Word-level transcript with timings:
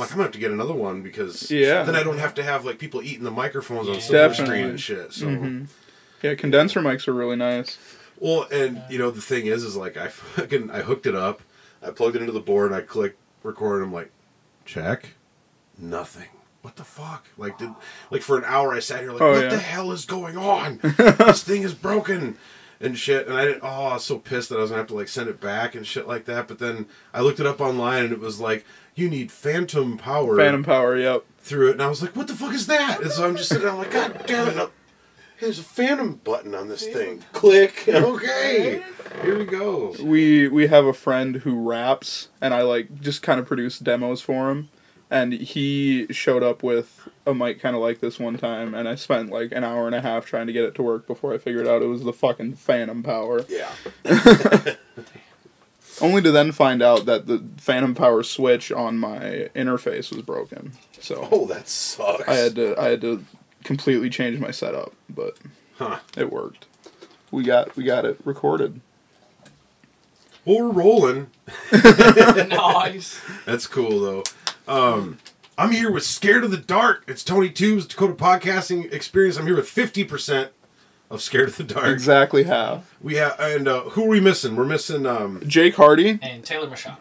Like 0.00 0.10
I'm 0.12 0.18
gonna 0.18 0.22
have 0.26 0.32
to 0.32 0.38
get 0.38 0.52
another 0.52 0.74
one 0.74 1.02
because 1.02 1.50
Yeah. 1.50 1.82
then 1.82 1.96
I 1.96 2.04
don't 2.04 2.18
have 2.18 2.32
to 2.34 2.42
have 2.44 2.64
like 2.64 2.78
people 2.78 3.02
eating 3.02 3.24
the 3.24 3.32
microphones 3.32 3.88
on 3.88 4.00
silver 4.00 4.32
screen 4.32 4.66
and 4.66 4.80
shit. 4.80 5.12
So 5.12 5.26
Mhm. 5.26 5.66
Yeah, 6.22 6.36
condenser 6.36 6.80
mics 6.80 7.08
are 7.08 7.12
really 7.12 7.34
nice. 7.34 7.78
well, 8.20 8.46
and 8.52 8.80
you 8.88 8.96
know 8.96 9.10
the 9.10 9.20
thing 9.20 9.46
is, 9.46 9.64
is 9.64 9.74
like 9.74 9.96
I 9.96 10.06
fucking 10.06 10.70
I 10.70 10.82
hooked 10.82 11.06
it 11.06 11.16
up, 11.16 11.42
I 11.84 11.90
plugged 11.90 12.14
it 12.14 12.20
into 12.20 12.30
the 12.30 12.38
board, 12.38 12.66
and 12.70 12.76
I 12.76 12.82
clicked 12.82 13.18
record, 13.42 13.78
and 13.82 13.86
I'm 13.86 13.92
like, 13.92 14.12
check, 14.64 15.14
nothing. 15.76 16.28
What 16.62 16.76
the 16.76 16.84
fuck? 16.84 17.24
Like 17.36 17.58
did 17.58 17.70
like 18.12 18.22
for 18.22 18.38
an 18.38 18.44
hour 18.46 18.72
I 18.74 18.78
sat 18.78 19.00
here 19.00 19.10
like, 19.10 19.20
Oh, 19.20 19.32
what 19.32 19.42
yeah. 19.42 19.48
the 19.48 19.58
hell 19.58 19.90
is 19.90 20.04
going 20.04 20.36
on? 20.36 20.78
this 21.18 21.42
thing 21.42 21.62
is 21.62 21.74
broken. 21.74 22.36
And 22.80 22.96
shit, 22.96 23.26
and 23.26 23.36
I 23.36 23.44
didn't. 23.44 23.62
Oh, 23.64 23.86
I 23.86 23.94
was 23.94 24.04
so 24.04 24.18
pissed 24.18 24.50
that 24.50 24.58
I 24.58 24.62
was 24.62 24.70
gonna 24.70 24.82
have 24.82 24.88
to 24.88 24.94
like 24.94 25.08
send 25.08 25.28
it 25.28 25.40
back 25.40 25.74
and 25.74 25.84
shit 25.86 26.06
like 26.06 26.26
that. 26.26 26.46
But 26.46 26.60
then 26.60 26.86
I 27.12 27.20
looked 27.22 27.40
it 27.40 27.46
up 27.46 27.60
online, 27.60 28.04
and 28.04 28.12
it 28.12 28.20
was 28.20 28.38
like 28.38 28.64
you 28.94 29.08
need 29.10 29.32
phantom 29.32 29.98
power 29.98 30.36
Phantom 30.36 30.62
power, 30.62 30.96
yep. 30.96 31.24
through 31.38 31.70
it, 31.70 31.72
and 31.72 31.82
I 31.82 31.88
was 31.88 32.02
like, 32.02 32.14
"What 32.14 32.28
the 32.28 32.34
fuck 32.34 32.54
is 32.54 32.66
that?" 32.68 33.00
And 33.02 33.10
so 33.10 33.26
I'm 33.26 33.36
just 33.36 33.48
sitting 33.48 33.64
there 33.64 33.74
like, 33.74 33.90
"God 33.90 34.22
damn 34.26 34.48
it!" 34.48 34.56
no- 34.56 34.70
There's 35.40 35.58
a 35.58 35.64
phantom 35.64 36.20
button 36.22 36.54
on 36.54 36.68
this 36.68 36.86
thing. 36.86 37.24
Click. 37.32 37.84
Okay, 37.88 38.82
here 39.22 39.38
we 39.38 39.44
go. 39.44 39.94
We 40.00 40.46
we 40.46 40.68
have 40.68 40.84
a 40.84 40.92
friend 40.92 41.36
who 41.36 41.60
raps, 41.68 42.28
and 42.40 42.54
I 42.54 42.62
like 42.62 43.00
just 43.00 43.22
kind 43.22 43.40
of 43.40 43.46
produce 43.46 43.80
demos 43.80 44.20
for 44.20 44.50
him. 44.50 44.68
And 45.10 45.32
he 45.32 46.06
showed 46.10 46.42
up 46.42 46.62
with 46.62 47.08
a 47.26 47.34
mic 47.34 47.60
kind 47.60 47.74
of 47.74 47.80
like 47.80 48.00
this 48.00 48.18
one 48.18 48.36
time, 48.36 48.74
and 48.74 48.86
I 48.86 48.94
spent 48.94 49.30
like 49.30 49.52
an 49.52 49.64
hour 49.64 49.86
and 49.86 49.94
a 49.94 50.02
half 50.02 50.26
trying 50.26 50.46
to 50.48 50.52
get 50.52 50.64
it 50.64 50.74
to 50.74 50.82
work 50.82 51.06
before 51.06 51.32
I 51.32 51.38
figured 51.38 51.66
out 51.66 51.80
it 51.80 51.86
was 51.86 52.04
the 52.04 52.12
fucking 52.12 52.56
Phantom 52.56 53.02
power. 53.02 53.44
Yeah. 53.48 53.70
Only 56.00 56.22
to 56.22 56.30
then 56.30 56.52
find 56.52 56.80
out 56.82 57.06
that 57.06 57.26
the 57.26 57.42
Phantom 57.56 57.94
power 57.94 58.22
switch 58.22 58.70
on 58.70 58.98
my 58.98 59.48
interface 59.56 60.12
was 60.12 60.22
broken. 60.22 60.72
So 61.00 61.26
Oh, 61.32 61.46
that 61.46 61.68
sucks. 61.68 62.28
I 62.28 62.34
had 62.34 62.54
to 62.56 62.78
I 62.80 62.88
had 62.90 63.00
to 63.00 63.24
completely 63.64 64.08
change 64.10 64.38
my 64.38 64.50
setup, 64.50 64.92
but 65.08 65.36
Huh. 65.78 65.98
it 66.16 66.30
worked. 66.30 66.66
We 67.30 67.42
got 67.42 67.76
we 67.76 67.84
got 67.84 68.04
it 68.04 68.20
recorded. 68.24 68.80
Well, 70.44 70.58
we're 70.68 70.70
rolling. 70.72 71.30
nice. 71.72 73.20
That's 73.44 73.66
cool 73.66 74.00
though. 74.00 74.22
Um, 74.68 75.18
I'm 75.56 75.72
here 75.72 75.90
with 75.90 76.04
Scared 76.04 76.44
of 76.44 76.50
the 76.50 76.56
Dark. 76.58 77.04
It's 77.08 77.24
Tony 77.24 77.50
Tubes 77.50 77.86
Dakota 77.86 78.12
Podcasting 78.14 78.92
Experience. 78.92 79.36
I'm 79.38 79.46
here 79.46 79.56
with 79.56 79.66
50% 79.66 80.50
of 81.10 81.22
Scared 81.22 81.48
of 81.48 81.56
the 81.56 81.64
Dark. 81.64 81.86
Exactly 81.86 82.44
half. 82.44 82.94
We 83.00 83.14
have 83.16 83.36
and 83.40 83.66
uh, 83.66 83.80
who 83.90 84.04
are 84.04 84.08
we 84.08 84.20
missing? 84.20 84.56
We're 84.56 84.66
missing 84.66 85.06
um, 85.06 85.42
Jake 85.46 85.76
Hardy. 85.76 86.18
And 86.20 86.44
Taylor 86.44 86.68
Machado. 86.68 86.98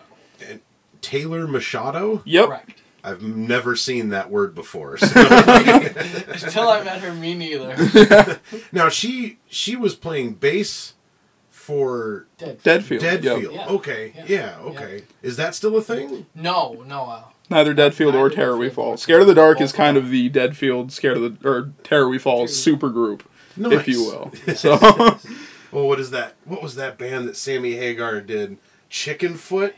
and 0.47 0.61
Taylor 1.01 1.45
Machado. 1.47 2.21
Yep. 2.25 2.45
Correct. 2.47 2.81
I've 3.03 3.21
never 3.21 3.75
seen 3.75 4.09
that 4.09 4.29
word 4.31 4.55
before. 4.55 4.97
so- 4.97 5.07
Until 5.15 6.69
I 6.69 6.81
met 6.83 7.01
her, 7.01 7.13
me 7.13 7.35
neither. 7.35 8.39
now 8.71 8.89
she 8.89 9.39
she 9.47 9.75
was 9.75 9.93
playing 9.95 10.33
bass 10.35 10.93
for 11.49 12.27
Dead. 12.37 12.59
Deadfield. 12.63 12.99
Deadfield. 13.01 13.41
Yep. 13.43 13.51
Yeah. 13.51 13.67
Okay, 13.67 14.13
yeah, 14.15 14.25
Yeah. 14.27 14.57
okay. 14.61 15.03
Is 15.21 15.37
that 15.37 15.53
still 15.53 15.75
a 15.77 15.81
thing? 15.81 16.25
No, 16.33 16.83
no. 16.87 17.03
Uh, 17.03 17.23
Neither 17.49 17.73
Deadfield 17.73 18.13
or 18.13 18.23
Neither 18.27 18.35
Terror 18.35 18.57
We 18.57 18.69
Fall. 18.69 18.89
or 18.89 18.97
Scared 18.97 19.21
of 19.21 19.27
the 19.27 19.35
Dark 19.35 19.61
is 19.61 19.71
kind 19.71 19.95
of 19.97 20.09
the 20.09 20.29
Deadfield 20.29 20.91
Scared 20.91 21.17
of 21.17 21.41
the 21.41 21.49
or 21.49 21.71
Terror 21.83 22.09
We 22.09 22.17
Fall 22.19 22.47
super 22.47 22.89
group, 22.89 23.23
Nice. 23.55 23.71
if 23.73 23.87
you 23.87 24.03
will. 24.03 24.31
So 24.55 24.77
Well, 25.71 25.87
what 25.87 25.99
is 25.99 26.11
that? 26.11 26.35
What 26.45 26.61
was 26.63 26.75
that 26.75 26.97
band 26.97 27.27
that 27.27 27.35
Sammy 27.35 27.73
Hagar 27.75 28.21
did? 28.21 28.57
Chickenfoot. 28.89 29.73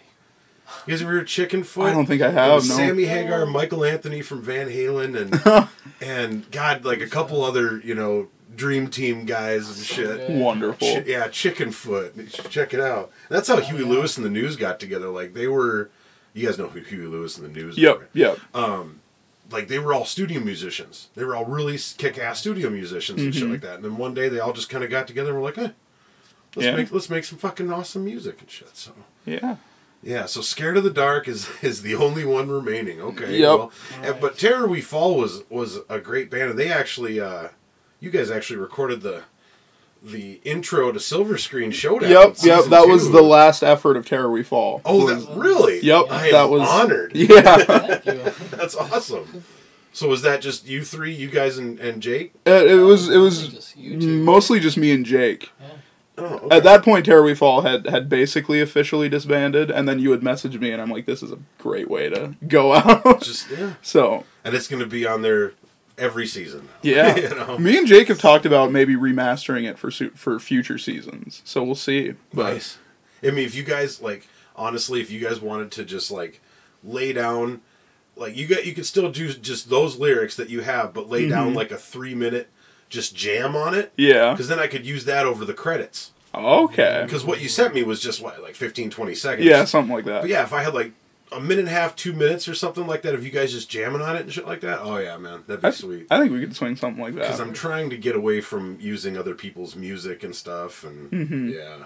You 0.86 0.94
guys 0.94 1.02
ever 1.02 1.14
heard 1.14 1.26
Chickenfoot? 1.28 1.86
I 1.90 1.94
don't 1.94 2.06
think 2.06 2.22
I 2.22 2.30
have. 2.30 2.52
No. 2.52 2.60
Sammy 2.76 3.06
Hagar, 3.06 3.46
Michael 3.48 3.84
Anthony 3.84 4.22
from 4.22 4.42
Van 4.44 4.68
Halen, 4.70 5.16
and 5.20 5.68
and 6.02 6.52
God, 6.52 6.86
like 6.86 7.02
a 7.02 7.08
couple 7.08 7.44
other 7.44 7.80
you 7.84 7.96
know 7.96 8.28
Dream 8.56 8.88
Team 8.88 9.26
guys 9.26 9.68
and 9.68 9.78
shit. 9.86 10.28
good. 10.28 10.40
Wonderful. 10.40 10.88
Chi- 10.88 11.04
yeah, 11.08 11.28
Chickenfoot. 11.28 12.50
Check 12.52 12.74
it 12.76 12.80
out. 12.80 13.12
That's 13.30 13.48
how 13.48 13.56
oh, 13.58 13.62
Huey 13.62 13.84
Lewis 13.84 14.16
and 14.18 14.26
the 14.26 14.30
News 14.30 14.56
got 14.58 14.80
together. 14.80 15.10
Like 15.10 15.34
they 15.34 15.48
were, 15.48 15.90
you 16.34 16.46
guys 16.46 16.58
know 16.58 16.68
who 16.68 16.80
Huey 16.82 17.06
Lewis 17.08 17.38
and 17.38 17.46
the 17.46 17.50
News. 17.60 17.78
are, 17.78 17.82
Yep. 17.82 18.00
right? 18.00 18.10
Yep. 18.14 18.40
Like 19.52 19.68
they 19.68 19.80
were 19.80 19.94
all 19.94 20.06
studio 20.06 20.40
musicians. 20.42 21.08
They 21.16 21.24
were 21.24 21.36
all 21.36 21.46
really 21.46 21.78
kick-ass 21.98 22.40
studio 22.40 22.70
musicians 22.70 23.20
and 23.22 23.34
shit 23.34 23.46
Mhm. 23.46 23.52
like 23.52 23.62
that. 23.62 23.76
And 23.76 23.84
then 23.84 23.98
one 23.98 24.14
day 24.14 24.30
they 24.30 24.40
all 24.40 24.54
just 24.54 24.70
kind 24.70 24.84
of 24.84 24.92
got 24.92 25.08
together 25.08 25.32
and 25.32 25.40
were 25.40 25.46
like, 25.46 25.58
eh, 25.58 25.70
let's 26.56 26.66
Yeah. 26.68 26.76
make 26.76 26.92
let's 26.92 27.10
make 27.10 27.26
some 27.26 27.40
fucking 27.40 27.72
awesome 27.74 28.06
music 28.06 28.42
and 28.42 28.50
shit. 28.52 28.78
So 28.78 28.92
Yeah. 29.26 29.56
yeah, 30.04 30.28
so 30.28 30.42
Scared 30.42 30.78
of 30.78 30.84
the 30.84 30.92
Dark 30.92 31.28
is 31.28 31.48
is 31.64 31.82
the 31.82 31.96
only 31.96 32.26
one 32.26 32.50
remaining. 32.50 33.02
Okay. 33.02 33.38
Yep. 33.40 33.42
Well, 33.58 33.72
and- 34.04 34.22
but 34.22 34.38
Terror 34.38 34.68
We 34.68 34.82
Fall 34.82 35.16
was 35.18 35.42
was 35.50 35.80
a 35.90 36.00
great 36.00 36.30
band, 36.30 36.52
and 36.52 36.60
they 36.60 36.72
actually, 36.72 37.20
uh, 37.20 37.48
you 38.00 38.12
guys 38.12 38.30
actually 38.30 38.58
recorded 38.58 39.02
the 39.02 39.24
the 40.02 40.40
intro 40.44 40.92
to 40.92 41.00
Silver 41.00 41.38
Screen 41.38 41.72
Showdown. 41.72 42.10
Yep. 42.10 42.24
Yep. 42.24 42.36
season 42.38 42.70
That 42.70 42.88
was 42.88 43.12
the 43.12 43.22
last 43.22 43.64
effort 43.64 43.98
of 43.98 44.06
Terror 44.06 44.32
We 44.32 44.44
Fall. 44.44 44.82
Oh, 44.86 45.06
Was- 45.06 45.26
that, 45.28 45.36
really? 45.36 45.80
Yep. 45.82 46.06
I 46.10 46.28
am 46.28 46.32
that 46.32 46.50
was 46.50 46.62
honored. 46.68 47.12
Yeah. 47.16 47.56
That's 48.52 48.76
awesome. 48.76 49.44
So 49.92 50.08
was 50.08 50.22
that 50.22 50.42
just 50.42 50.68
you 50.68 50.84
three, 50.86 51.14
you 51.14 51.28
guys, 51.30 51.58
and, 51.58 51.80
and 51.80 52.02
Jake? 52.02 52.34
Uh, 52.48 52.52
it, 52.52 52.72
it 52.72 52.76
was. 52.84 53.10
It 53.10 53.18
was 53.18 53.48
Just 53.50 53.78
mostly 53.78 54.60
just 54.60 54.78
me 54.78 54.92
and 54.92 55.06
Jake. 55.06 55.52
Oh, 56.18 56.26
okay. 56.26 56.58
At 56.58 56.64
that 56.64 56.84
point, 56.84 57.06
Terror 57.06 57.24
We 57.24 57.34
Fall 57.34 57.62
had 57.62 57.88
had 57.88 58.08
basically 58.08 58.62
officially 58.62 59.10
disbanded, 59.10 59.72
and 59.72 59.88
then 59.88 60.00
you 60.00 60.12
had 60.12 60.22
messaged 60.22 60.60
me, 60.60 60.72
and 60.72 60.82
I'm 60.82 60.92
like, 60.92 61.06
"This 61.06 61.24
is 61.24 61.32
a 61.32 61.40
great 61.58 61.90
way 61.90 62.08
to 62.10 62.36
go 62.48 62.74
out." 62.76 63.22
just 63.22 63.50
yeah, 63.50 63.74
so 63.82 64.26
and 64.44 64.54
it's 64.54 64.68
going 64.68 64.82
to 64.82 64.86
be 64.86 65.08
on 65.08 65.22
there 65.24 65.54
every 66.00 66.26
season. 66.28 66.70
Yeah. 66.82 67.16
you 67.16 67.30
know. 67.30 67.58
Me 67.58 67.78
and 67.78 67.86
Jake 67.88 68.08
have 68.08 68.20
talked 68.20 68.46
about 68.46 68.72
maybe 68.72 68.96
remastering 68.96 69.70
it 69.70 69.78
for 69.78 69.92
su- 69.92 70.12
for 70.16 70.40
future 70.40 70.78
seasons, 70.78 71.42
so 71.46 71.64
we'll 71.64 71.76
see. 71.76 72.14
But 72.34 72.54
Nice. 72.54 72.78
I 73.22 73.28
mean, 73.32 73.46
if 73.46 73.54
you 73.54 73.64
guys 73.64 74.02
like, 74.02 74.28
honestly, 74.56 75.02
if 75.02 75.12
you 75.12 75.20
guys 75.20 75.40
wanted 75.42 75.72
to 75.74 75.86
just 75.86 76.10
like 76.10 76.42
lay 76.84 77.12
down, 77.14 77.62
like 78.16 78.36
you 78.36 78.48
got, 78.48 78.66
you 78.66 78.74
could 78.74 78.86
still 78.86 79.12
do 79.12 79.32
just 79.34 79.70
those 79.70 79.98
lyrics 80.00 80.36
that 80.38 80.50
you 80.50 80.62
have, 80.62 80.94
but 80.94 81.10
lay 81.10 81.28
down 81.28 81.52
Mhm. 81.52 81.56
like 81.56 81.72
a 81.72 81.78
three 81.78 82.16
minute 82.16 82.50
just 82.90 83.16
jam 83.16 83.56
on 83.56 83.76
it, 83.76 83.92
yeah, 83.98 84.32
because 84.32 84.48
then 84.48 84.58
I 84.60 84.66
could 84.68 84.86
use 84.86 85.06
that 85.06 85.26
over 85.28 85.46
the 85.46 85.54
credits. 85.54 86.12
okay, 86.34 87.02
Because 87.06 87.24
what 87.26 87.40
you 87.42 87.48
sent 87.50 87.74
me 87.76 87.84
was 87.84 88.00
just 88.00 88.22
what 88.22 88.42
like 88.42 88.56
15, 88.56 88.90
20 88.90 89.14
seconds. 89.16 89.46
yeah, 89.46 89.64
something 89.66 89.94
like 89.94 90.06
that. 90.06 90.22
But 90.22 90.30
yeah, 90.30 90.44
if 90.44 90.54
I 90.54 90.64
had 90.64 90.74
like 90.74 90.94
a 91.32 91.40
minute 91.40 91.60
and 91.60 91.68
a 91.68 91.72
half, 91.72 91.96
two 91.96 92.14
minutes 92.14 92.48
or 92.48 92.54
something 92.56 92.88
like 92.88 93.02
that, 93.04 93.14
if 93.14 93.24
you 93.24 93.30
guys 93.30 93.52
just 93.52 93.70
jamming 93.70 94.02
on 94.02 94.16
it 94.16 94.22
and 94.22 94.34
shit 94.34 94.48
like 94.48 94.62
that, 94.62 94.80
oh 94.82 94.98
yeah, 94.98 95.18
man, 95.18 95.44
that'd 95.48 95.62
be 95.62 95.68
I, 95.68 95.72
sweet. 95.72 96.08
I 96.10 96.20
think 96.20 96.32
we 96.32 96.40
could 96.40 96.56
swing 96.56 96.76
something 96.76 97.02
like 97.04 97.14
that. 97.16 97.22
Because. 97.22 97.40
I'm 97.40 97.54
trying 97.54 97.90
to 97.92 97.98
get 97.98 98.16
away 98.16 98.42
from 98.42 98.78
using 98.80 99.18
other 99.18 99.36
people's 99.36 99.76
music 99.76 100.24
and 100.24 100.36
stuff, 100.36 100.84
and 100.84 101.12
Mhm. 101.12 101.54
yeah. 101.54 101.86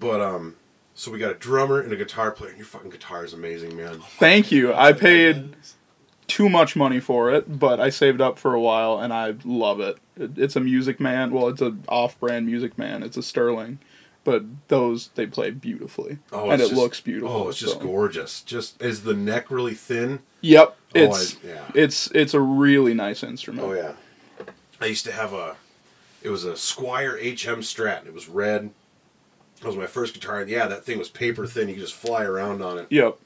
But 0.00 0.20
um, 0.20 0.56
so 0.94 1.10
we 1.10 1.18
got 1.18 1.30
a 1.30 1.34
drummer 1.34 1.80
and 1.80 1.92
a 1.92 1.96
guitar 1.96 2.30
player. 2.30 2.50
And 2.50 2.58
your 2.58 2.66
fucking 2.66 2.90
guitar 2.90 3.24
is 3.24 3.32
amazing, 3.32 3.76
man. 3.76 4.00
Thank 4.18 4.50
you. 4.52 4.74
I 4.74 4.92
paid 4.92 5.54
too 6.26 6.48
much 6.48 6.76
money 6.76 7.00
for 7.00 7.32
it, 7.32 7.58
but 7.58 7.80
I 7.80 7.88
saved 7.90 8.20
up 8.20 8.38
for 8.38 8.54
a 8.54 8.60
while, 8.60 8.98
and 8.98 9.12
I 9.12 9.34
love 9.44 9.80
it. 9.80 9.98
it 10.16 10.36
it's 10.36 10.56
a 10.56 10.60
Music 10.60 11.00
Man. 11.00 11.30
Well, 11.32 11.48
it's 11.48 11.62
an 11.62 11.84
off-brand 11.88 12.46
Music 12.46 12.76
Man. 12.76 13.02
It's 13.02 13.16
a 13.16 13.22
Sterling, 13.22 13.78
but 14.28 14.44
those 14.68 15.08
they 15.14 15.26
play 15.26 15.50
beautifully, 15.50 16.18
Oh, 16.32 16.50
and 16.50 16.60
it 16.60 16.66
just- 16.68 16.74
looks 16.76 17.00
beautiful. 17.00 17.34
Oh, 17.34 17.48
it's 17.48 17.58
just 17.58 17.74
so. 17.74 17.80
gorgeous. 17.80 18.42
Just 18.42 18.82
is 18.82 19.04
the 19.04 19.14
neck 19.14 19.50
really 19.50 19.72
thin? 19.74 20.18
Yep, 20.42 20.68
Oh, 20.68 21.00
it's 21.00 21.36
I- 21.36 21.38
yeah. 21.48 21.64
it's 21.74 22.10
it's 22.10 22.34
a 22.34 22.40
really 22.40 22.92
nice 22.92 23.22
instrument. 23.22 23.66
Oh 23.66 23.72
yeah. 23.72 23.92
I 24.80 24.86
used 24.86 25.06
to 25.06 25.12
have 25.12 25.32
a. 25.32 25.56
It 26.22 26.28
was 26.28 26.44
a 26.44 26.52
Squier 26.52 27.16
HM 27.18 27.62
Strat. 27.62 28.00
and 28.00 28.08
It 28.08 28.12
was 28.14 28.28
red. 28.28 28.70
That 29.60 29.66
was 29.68 29.76
my 29.76 29.86
first 29.86 30.12
guitar, 30.14 30.40
and 30.40 30.50
yeah, 30.50 30.66
that 30.68 30.84
thing 30.84 30.98
was 30.98 31.08
paper 31.08 31.46
thin. 31.46 31.68
You 31.68 31.74
could 31.76 31.82
just 31.84 31.94
fly 31.94 32.22
around 32.24 32.60
on 32.62 32.78
it. 32.78 32.86
Yep. 32.90 33.18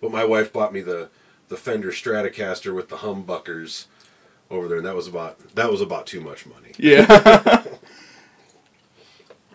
But 0.00 0.10
my 0.10 0.24
wife 0.24 0.50
bought 0.52 0.72
me 0.72 0.80
the 0.80 1.10
the 1.48 1.56
Fender 1.58 1.90
Stratocaster 1.92 2.74
with 2.74 2.88
the 2.88 2.96
humbuckers 2.96 3.84
over 4.50 4.66
there, 4.66 4.78
and 4.78 4.86
that 4.86 4.96
was 4.96 5.06
about 5.06 5.54
that 5.54 5.70
was 5.70 5.80
about 5.82 6.06
too 6.06 6.20
much 6.22 6.46
money. 6.46 6.72
Yeah. 6.78 7.64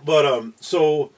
But 0.06 0.26
um, 0.26 0.54
so 0.60 1.12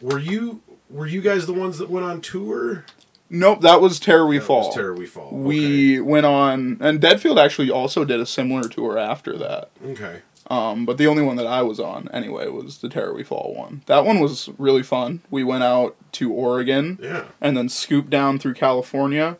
were 0.00 0.18
you 0.18 0.60
were 0.90 1.06
you 1.06 1.20
guys 1.22 1.46
the 1.46 1.54
ones 1.54 1.78
that 1.78 1.88
went 1.90 2.04
on 2.06 2.20
tour? 2.20 2.84
nope, 3.30 3.62
that 3.62 3.80
was 3.80 3.98
Terror 3.98 4.26
We 4.26 4.38
That 4.38 4.44
Fall. 4.44 4.66
was 4.66 4.74
Terror 4.74 4.94
We 4.94 5.06
Fall. 5.06 5.30
We 5.32 6.00
went 6.00 6.26
on, 6.26 6.76
and 6.80 7.00
Deadfield 7.00 7.42
actually 7.42 7.70
also 7.70 8.04
did 8.04 8.20
a 8.20 8.26
similar 8.26 8.68
tour 8.68 8.98
after 8.98 9.38
that. 9.38 9.70
okay. 9.82 9.92
okay. 10.04 10.20
Um, 10.50 10.84
but 10.84 10.98
the 10.98 11.06
only 11.06 11.22
one 11.22 11.36
that 11.36 11.46
I 11.46 11.62
was 11.62 11.80
on 11.80 12.08
anyway 12.12 12.48
was 12.48 12.78
the 12.78 12.88
Terror 12.90 13.14
We 13.14 13.22
Fall 13.24 13.54
one. 13.56 13.82
That 13.86 14.04
one 14.04 14.18
was 14.20 14.50
really 14.58 14.82
fun. 14.82 15.22
We 15.30 15.44
went 15.44 15.62
out 15.62 15.96
to 16.12 16.30
Oregon 16.32 16.98
Yeah. 17.00 17.24
and 17.40 17.56
then 17.56 17.68
scooped 17.70 18.10
down 18.10 18.38
through 18.38 18.54
California, 18.54 19.38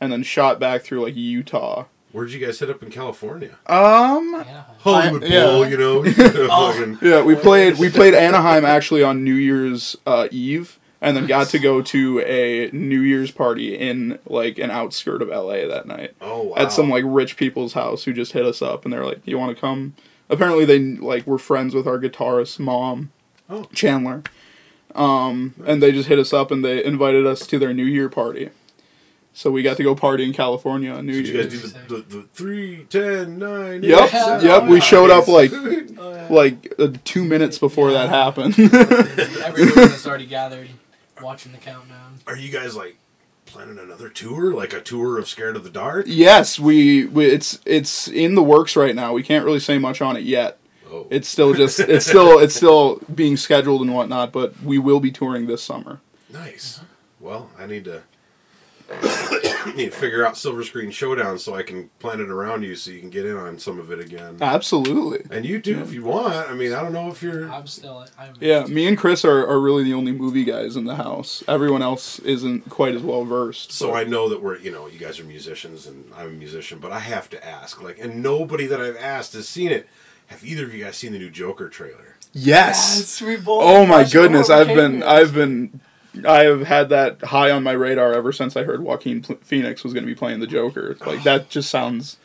and 0.00 0.12
then 0.12 0.22
shot 0.22 0.60
back 0.60 0.82
through 0.82 1.02
like 1.02 1.16
Utah. 1.16 1.86
Where'd 2.12 2.30
you 2.30 2.44
guys 2.44 2.58
hit 2.58 2.68
up 2.70 2.82
in 2.82 2.90
California? 2.90 3.56
Um, 3.66 4.32
Yeah. 4.46 4.64
Hollywood 4.80 5.24
I- 5.24 5.26
yeah. 5.28 5.44
Bowl, 5.46 5.66
you 5.66 5.76
know. 5.76 6.04
Oh. 6.50 6.96
Yeah, 7.02 7.22
we 7.22 7.34
played 7.34 7.78
we 7.78 7.88
played 7.90 8.14
Anaheim 8.28 8.64
actually 8.64 9.02
on 9.02 9.24
New 9.24 9.34
Year's 9.34 9.96
uh, 10.06 10.28
Eve, 10.30 10.78
and 11.00 11.16
then 11.16 11.26
got 11.26 11.48
to 11.48 11.58
go 11.58 11.80
to 11.82 12.20
a 12.20 12.70
New 12.72 13.00
Year's 13.00 13.30
party 13.30 13.74
in 13.76 14.18
like 14.26 14.58
an 14.58 14.70
outskirt 14.70 15.22
of 15.22 15.28
LA 15.28 15.66
that 15.66 15.86
night 15.86 16.14
Oh 16.20 16.42
wow. 16.48 16.56
at 16.56 16.70
some 16.72 16.90
like 16.90 17.04
rich 17.06 17.36
people's 17.36 17.72
house 17.72 18.04
who 18.04 18.12
just 18.12 18.32
hit 18.32 18.44
us 18.44 18.60
up 18.62 18.84
and 18.84 18.92
they're 18.92 19.04
like, 19.06 19.20
"You 19.24 19.38
want 19.38 19.56
to 19.56 19.60
come?" 19.60 19.94
Apparently, 20.28 20.64
they 20.64 20.78
like 20.78 21.26
were 21.26 21.38
friends 21.38 21.74
with 21.74 21.86
our 21.86 21.98
guitarist's 21.98 22.58
mom, 22.58 23.10
Oh. 23.50 23.64
Chandler, 23.74 24.22
um, 24.94 25.54
and 25.66 25.82
they 25.82 25.92
just 25.92 26.08
hit 26.08 26.18
us 26.18 26.32
up 26.32 26.50
and 26.50 26.64
they 26.64 26.84
invited 26.84 27.26
us 27.26 27.46
to 27.46 27.58
their 27.58 27.72
New 27.72 27.84
Year 27.84 28.08
party. 28.08 28.50
So 29.34 29.50
we 29.50 29.62
got 29.62 29.76
to 29.78 29.82
go 29.82 29.94
party 29.94 30.24
in 30.24 30.32
California 30.34 30.90
on 30.92 31.06
New 31.06 31.22
Did 31.22 31.28
you 31.28 31.34
Year's. 31.34 31.62
guys 31.62 31.72
do 31.72 31.78
the, 31.88 32.02
the, 32.02 32.16
the 32.16 32.22
three, 32.34 32.84
ten, 32.90 33.38
nine? 33.38 33.82
Yep, 33.82 34.02
eight, 34.02 34.10
seven? 34.10 34.46
yep, 34.46 34.64
we 34.64 34.80
showed 34.80 35.10
up, 35.10 35.26
like- 35.28 35.52
Oh, 35.98 36.26
like 36.30 36.72
uh, 36.78 36.88
two 37.04 37.24
minutes 37.24 37.58
before 37.58 37.92
that 37.92 38.08
happened. 38.08 38.58
Everyone 38.58 39.74
was 39.76 40.06
already 40.06 40.26
gathered, 40.26 40.68
watching 41.22 41.52
the 41.52 41.58
countdown. 41.58 42.18
Are 42.26 42.36
you 42.36 42.50
guys 42.50 42.74
like 42.74 42.96
planning 43.46 43.78
another 43.78 44.08
tour, 44.08 44.52
like 44.52 44.72
a 44.72 44.80
tour 44.80 45.16
of 45.18 45.28
Scared 45.28 45.54
of 45.56 45.62
the 45.64 45.70
Dark? 45.70 46.06
yes, 46.08 46.58
we, 46.58 47.04
we 47.06 47.26
it's 47.26 47.60
it's 47.64 48.08
in 48.08 48.34
the 48.34 48.42
works 48.42 48.74
right 48.74 48.94
now. 48.96 49.12
We 49.12 49.22
can't 49.22 49.44
really 49.44 49.60
say 49.60 49.78
much 49.78 50.00
on 50.02 50.16
it 50.16 50.24
yet. 50.24 50.58
Oh, 50.90 51.06
It's 51.10 51.28
still 51.28 51.54
just 51.54 51.78
it's 51.78 52.04
still 52.06 52.38
it's 52.40 52.54
still 52.54 52.96
being 53.14 53.36
scheduled 53.36 53.82
and 53.82 53.94
whatnot, 53.94 54.32
but 54.32 54.60
we 54.62 54.78
will 54.78 55.00
be 55.00 55.10
touring 55.12 55.46
this 55.46 55.62
summer. 55.62 56.00
nice. 56.30 56.80
Well, 57.20 57.50
I 57.58 57.66
need 57.66 57.84
to 57.84 58.02
need 59.76 59.92
to 59.92 59.96
figure 59.96 60.26
out 60.26 60.36
Silver 60.36 60.62
Screen 60.64 60.90
Showdown 60.90 61.38
so 61.38 61.54
I 61.54 61.62
can 61.62 61.88
plan 61.98 62.20
it 62.20 62.30
around 62.30 62.62
you 62.62 62.74
so 62.74 62.90
you 62.90 63.00
can 63.00 63.10
get 63.10 63.26
in 63.26 63.36
on 63.36 63.58
some 63.58 63.78
of 63.78 63.90
it 63.90 64.00
again. 64.00 64.38
Absolutely. 64.40 65.24
And 65.34 65.44
you 65.44 65.60
too, 65.60 65.80
if 65.80 65.92
you 65.92 66.04
want. 66.04 66.34
I 66.34 66.54
mean, 66.54 66.72
I 66.72 66.82
don't 66.82 66.92
know 66.92 67.08
if 67.08 67.22
you're. 67.22 67.50
I'm 67.50 67.66
still. 67.66 68.06
I'm 68.18 68.34
Yeah, 68.40 68.64
me 68.66 68.86
and 68.86 68.98
Chris 68.98 69.24
are, 69.24 69.46
are 69.46 69.60
really 69.60 69.84
the 69.84 69.94
only 69.94 70.12
movie 70.12 70.44
guys 70.44 70.76
in 70.76 70.84
the 70.84 70.96
house. 70.96 71.42
Everyone 71.48 71.82
else 71.82 72.18
isn't 72.20 72.68
quite 72.68 72.94
as 72.94 73.02
well 73.02 73.24
versed. 73.24 73.72
So 73.72 73.94
I 73.94 74.04
know 74.04 74.28
that 74.28 74.42
we're, 74.42 74.58
you 74.58 74.70
know, 74.70 74.86
you 74.86 74.98
guys 74.98 75.18
are 75.20 75.24
musicians 75.24 75.86
and 75.86 76.10
I'm 76.16 76.26
a 76.28 76.30
musician, 76.30 76.78
but 76.78 76.92
I 76.92 77.00
have 77.00 77.30
to 77.30 77.46
ask, 77.46 77.82
like, 77.82 77.98
and 77.98 78.22
nobody 78.22 78.66
that 78.66 78.80
I've 78.80 78.96
asked 78.96 79.32
has 79.34 79.48
seen 79.48 79.70
it. 79.70 79.88
Have 80.28 80.44
either 80.44 80.64
of 80.64 80.72
you 80.72 80.84
guys 80.84 80.96
seen 80.96 81.12
the 81.12 81.18
new 81.18 81.30
Joker 81.30 81.68
trailer? 81.68 82.16
yes. 82.32 83.20
we 83.20 83.36
both 83.36 83.62
Oh 83.62 83.84
my 83.84 83.98
watched 83.98 84.12
goodness, 84.12 84.48
I've 84.48 84.68
been 84.68 85.00
Cave. 85.00 85.08
I've 85.08 85.34
been 85.34 85.80
I 86.26 86.42
have 86.44 86.62
had 86.66 86.88
that 86.90 87.22
high 87.22 87.50
on 87.50 87.62
my 87.62 87.72
radar 87.72 88.12
ever 88.12 88.32
since 88.32 88.56
I 88.56 88.64
heard 88.64 88.82
Joaquin 88.82 89.22
Phoenix 89.22 89.82
was 89.82 89.92
going 89.92 90.04
to 90.04 90.06
be 90.06 90.14
playing 90.14 90.40
the 90.40 90.46
Joker. 90.46 90.96
Like 91.06 91.22
that 91.22 91.48
just 91.48 91.70
sounds 91.70 92.18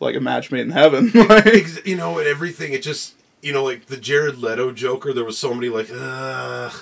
like 0.00 0.16
a 0.16 0.20
match 0.20 0.50
made 0.50 0.62
in 0.62 0.70
heaven. 0.70 1.10
like, 1.28 1.86
you 1.86 1.96
know, 1.96 2.18
and 2.18 2.26
everything. 2.26 2.72
It 2.72 2.82
just, 2.82 3.14
you 3.42 3.52
know, 3.52 3.62
like 3.64 3.86
the 3.86 3.96
Jared 3.96 4.38
Leto 4.38 4.72
Joker. 4.72 5.12
There 5.12 5.24
was 5.24 5.38
so 5.38 5.54
many 5.54 5.68
like, 5.68 5.88
ugh, 5.92 6.72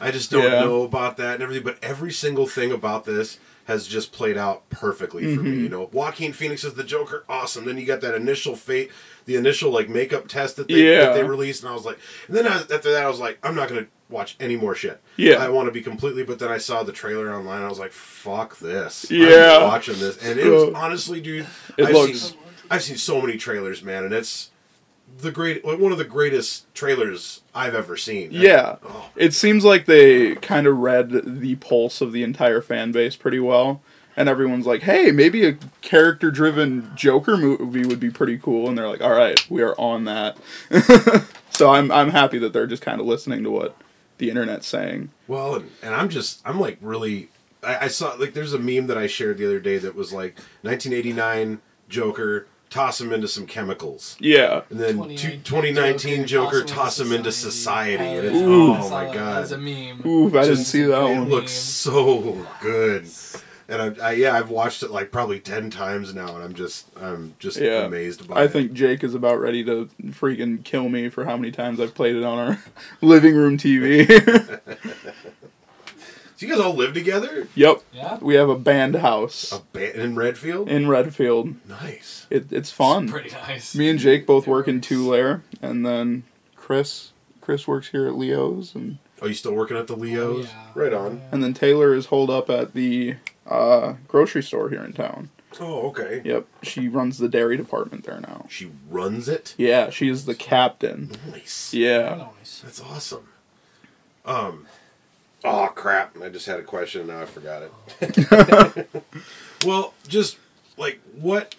I 0.00 0.10
just 0.10 0.30
don't 0.30 0.44
Yeah. 0.44 0.60
know 0.60 0.82
about 0.82 1.16
that 1.18 1.34
and 1.34 1.42
everything. 1.42 1.64
But 1.64 1.78
every 1.82 2.12
single 2.12 2.46
thing 2.46 2.72
about 2.72 3.04
this 3.04 3.38
has 3.68 3.86
just 3.86 4.12
played 4.12 4.36
out 4.36 4.68
perfectly 4.70 5.22
for 5.36 5.40
Mm-hmm. 5.42 5.50
me. 5.56 5.62
You 5.62 5.68
know, 5.68 5.88
Joaquin 5.92 6.32
Phoenix 6.32 6.64
is 6.64 6.74
the 6.74 6.82
Joker, 6.84 7.24
awesome. 7.28 7.64
Then 7.66 7.78
you 7.78 7.86
got 7.86 8.00
that 8.00 8.14
initial 8.14 8.56
fate, 8.56 8.90
the 9.26 9.36
initial 9.36 9.70
like 9.70 9.88
makeup 9.88 10.26
test 10.26 10.56
that 10.56 10.66
they 10.68 10.90
Yeah. 10.92 11.00
that 11.06 11.14
they 11.14 11.22
released, 11.22 11.62
and 11.62 11.70
I 11.70 11.74
was 11.74 11.84
like, 11.84 11.98
and 12.26 12.36
then 12.36 12.46
I, 12.46 12.56
after 12.62 12.90
that, 12.90 13.04
I 13.04 13.08
was 13.08 13.20
like, 13.20 13.38
I'm 13.42 13.54
not 13.54 13.68
gonna 13.68 13.86
watch 14.08 14.36
any 14.40 14.56
more 14.56 14.74
shit. 14.74 15.00
Yeah. 15.16 15.34
I 15.36 15.50
want 15.50 15.66
to 15.68 15.72
be 15.72 15.82
completely. 15.82 16.24
But 16.24 16.38
then 16.38 16.50
I 16.50 16.56
saw 16.58 16.82
the 16.82 16.92
trailer 16.92 17.32
online. 17.32 17.62
I 17.62 17.68
was 17.68 17.78
like, 17.78 17.92
fuck 17.92 18.58
this. 18.58 19.10
Yeah. 19.10 19.58
I'm 19.58 19.62
watching 19.64 19.98
this, 19.98 20.16
and 20.24 20.38
it 20.40 20.48
was 20.50 20.72
honestly, 20.74 21.20
dude. 21.20 21.46
It 21.76 21.84
I've 21.86 21.92
looks- 21.94 22.20
seen 22.20 22.38
I've 22.70 22.82
seen 22.82 22.96
so 22.96 23.20
many 23.20 23.36
trailers, 23.38 23.82
man, 23.82 24.04
and 24.04 24.12
it's 24.14 24.50
the 25.20 25.30
great 25.32 25.64
like, 25.64 25.78
one 25.78 25.90
of 25.92 25.96
the 25.98 26.04
greatest 26.04 26.72
trailers 26.74 27.42
I've 27.58 27.74
ever 27.74 27.96
seen. 27.96 28.30
Yeah. 28.30 28.76
Oh. 28.84 29.10
It 29.16 29.34
seems 29.34 29.64
like 29.64 29.86
they 29.86 30.36
kind 30.36 30.66
of 30.66 30.76
read 30.78 31.10
the 31.40 31.56
pulse 31.56 32.00
of 32.00 32.12
the 32.12 32.22
entire 32.22 32.60
fan 32.60 32.92
base 32.92 33.16
pretty 33.16 33.40
well. 33.40 33.82
And 34.16 34.28
everyone's 34.28 34.66
like, 34.66 34.82
hey, 34.82 35.12
maybe 35.12 35.46
a 35.46 35.58
character 35.80 36.30
driven 36.30 36.90
Joker 36.96 37.36
movie 37.36 37.86
would 37.86 38.00
be 38.00 38.10
pretty 38.10 38.38
cool. 38.38 38.68
And 38.68 38.76
they're 38.76 38.88
like, 38.88 39.00
all 39.00 39.12
right, 39.12 39.48
we 39.50 39.62
are 39.62 39.74
on 39.78 40.04
that. 40.04 40.36
so 41.50 41.70
I'm, 41.70 41.90
I'm 41.92 42.10
happy 42.10 42.38
that 42.38 42.52
they're 42.52 42.66
just 42.66 42.82
kind 42.82 43.00
of 43.00 43.06
listening 43.06 43.44
to 43.44 43.50
what 43.50 43.76
the 44.18 44.30
internet's 44.30 44.66
saying. 44.66 45.10
Well, 45.26 45.56
and, 45.56 45.70
and 45.82 45.94
I'm 45.94 46.08
just 46.08 46.40
I'm 46.44 46.60
like 46.60 46.78
really 46.80 47.28
I, 47.62 47.84
I 47.84 47.88
saw 47.88 48.14
like 48.14 48.34
there's 48.34 48.52
a 48.52 48.58
meme 48.58 48.88
that 48.88 48.98
I 48.98 49.06
shared 49.06 49.38
the 49.38 49.46
other 49.46 49.60
day 49.60 49.78
that 49.78 49.94
was 49.94 50.12
like 50.12 50.36
1989 50.62 51.60
Joker 51.88 52.46
toss 52.70 53.00
him 53.00 53.12
into 53.12 53.28
some 53.28 53.46
chemicals. 53.46 54.16
Yeah. 54.20 54.62
And 54.70 54.78
then 54.80 54.94
2019 54.96 55.42
2019 55.44 56.26
Joker, 56.26 56.60
Joker, 56.60 56.64
toss 56.64 56.98
him 57.00 57.12
into 57.12 57.32
society, 57.32 58.04
and 58.04 58.26
it's 58.26 58.36
Ooh. 58.36 58.74
oh 58.74 58.88
my 58.90 59.04
god, 59.12 59.42
As 59.42 59.52
a 59.52 59.58
meme. 59.58 60.02
Ooh, 60.06 60.28
I 60.28 60.42
didn't 60.42 60.56
Just- 60.56 60.70
see 60.70 60.82
that 60.82 60.98
it 61.00 61.18
one. 61.18 61.28
looks 61.28 61.52
so 61.52 62.46
good. 62.60 63.08
And 63.70 64.00
I, 64.00 64.08
I 64.08 64.12
yeah, 64.12 64.34
I've 64.34 64.48
watched 64.48 64.82
it 64.82 64.90
like 64.90 65.12
probably 65.12 65.40
ten 65.40 65.68
times 65.68 66.14
now, 66.14 66.34
and 66.34 66.42
I'm 66.42 66.54
just 66.54 66.86
I'm 66.98 67.34
just 67.38 67.58
Yeah. 67.58 67.84
amazed 67.84 68.26
by 68.26 68.36
I 68.36 68.40
it. 68.40 68.44
I 68.44 68.48
think 68.48 68.72
Jake 68.72 69.04
is 69.04 69.14
about 69.14 69.40
ready 69.40 69.62
to 69.64 69.90
freaking 70.06 70.64
kill 70.64 70.88
me 70.88 71.10
for 71.10 71.26
how 71.26 71.36
many 71.36 71.50
times 71.52 71.78
I've 71.78 71.94
played 71.94 72.16
it 72.16 72.24
on 72.24 72.38
our 72.38 72.58
living 73.02 73.34
room 73.34 73.58
TV. 73.58 74.08
So 76.38 76.46
you 76.46 76.52
guys 76.52 76.60
all 76.60 76.74
live 76.74 76.94
together? 76.94 77.48
yep. 77.56 77.82
Yeah. 77.92 78.18
We 78.20 78.36
have 78.36 78.48
a 78.48 78.56
band 78.56 78.94
house 78.94 79.50
A 79.50 79.58
band 79.72 79.96
in 79.96 80.14
Redfield? 80.14 80.68
in 80.68 80.86
Redfield. 80.88 81.56
nice. 81.68 82.28
It, 82.30 82.52
it's 82.52 82.70
fun. 82.70 83.08
Pretty 83.08 83.30
nice. 83.30 83.74
Me 83.74 83.88
and 83.90 83.98
Jake 83.98 84.24
both 84.24 84.46
work 84.46 84.68
in 84.68 84.80
Tulare, 84.80 85.42
and 85.60 85.84
then 85.84 86.22
Chris 86.54 87.10
Chris 87.40 87.66
works 87.66 87.88
here 87.88 88.06
at 88.06 88.14
Leo's, 88.16 88.72
and 88.76 88.98
Are 89.20 89.26
you 89.26 89.34
still 89.34 89.52
working 89.52 89.76
at 89.76 89.88
the 89.88 89.96
Leos? 89.96 90.46
Oh, 90.46 90.48
yeah. 90.48 90.66
Right 90.76 90.92
on. 90.92 91.22
and 91.32 91.42
then 91.42 91.54
Taylor 91.54 91.92
is 91.92 92.06
holed 92.06 92.30
up 92.30 92.48
at 92.48 92.72
the 92.72 93.16
uh, 93.44 93.94
grocery 94.06 94.44
store 94.44 94.68
here 94.70 94.84
in 94.84 94.92
town. 94.92 95.30
Oh, 95.58 95.88
okay. 95.88 96.22
Yep, 96.24 96.46
she 96.62 96.86
runs 96.86 97.18
the 97.18 97.28
dairy 97.28 97.56
department 97.56 98.04
there 98.04 98.20
now. 98.20 98.46
She 98.48 98.70
runs 98.88 99.28
it. 99.28 99.56
Yeah, 99.58 99.90
she 99.90 100.08
is 100.08 100.24
the 100.24 100.36
captain. 100.36 101.10
Nice. 101.32 101.74
Yeah. 101.74 102.28
Nice. 102.38 102.60
That's 102.62 102.80
awesome. 102.80 103.26
Um. 104.24 104.66
Oh 105.44 105.70
crap! 105.74 106.16
I 106.20 106.28
just 106.28 106.46
had 106.46 106.58
a 106.58 106.64
question. 106.64 107.02
And 107.02 107.10
now 107.10 107.22
I 107.22 107.26
forgot 107.26 107.62
it. 108.00 108.88
well, 109.64 109.94
just 110.08 110.38
like 110.76 111.00
what 111.18 111.54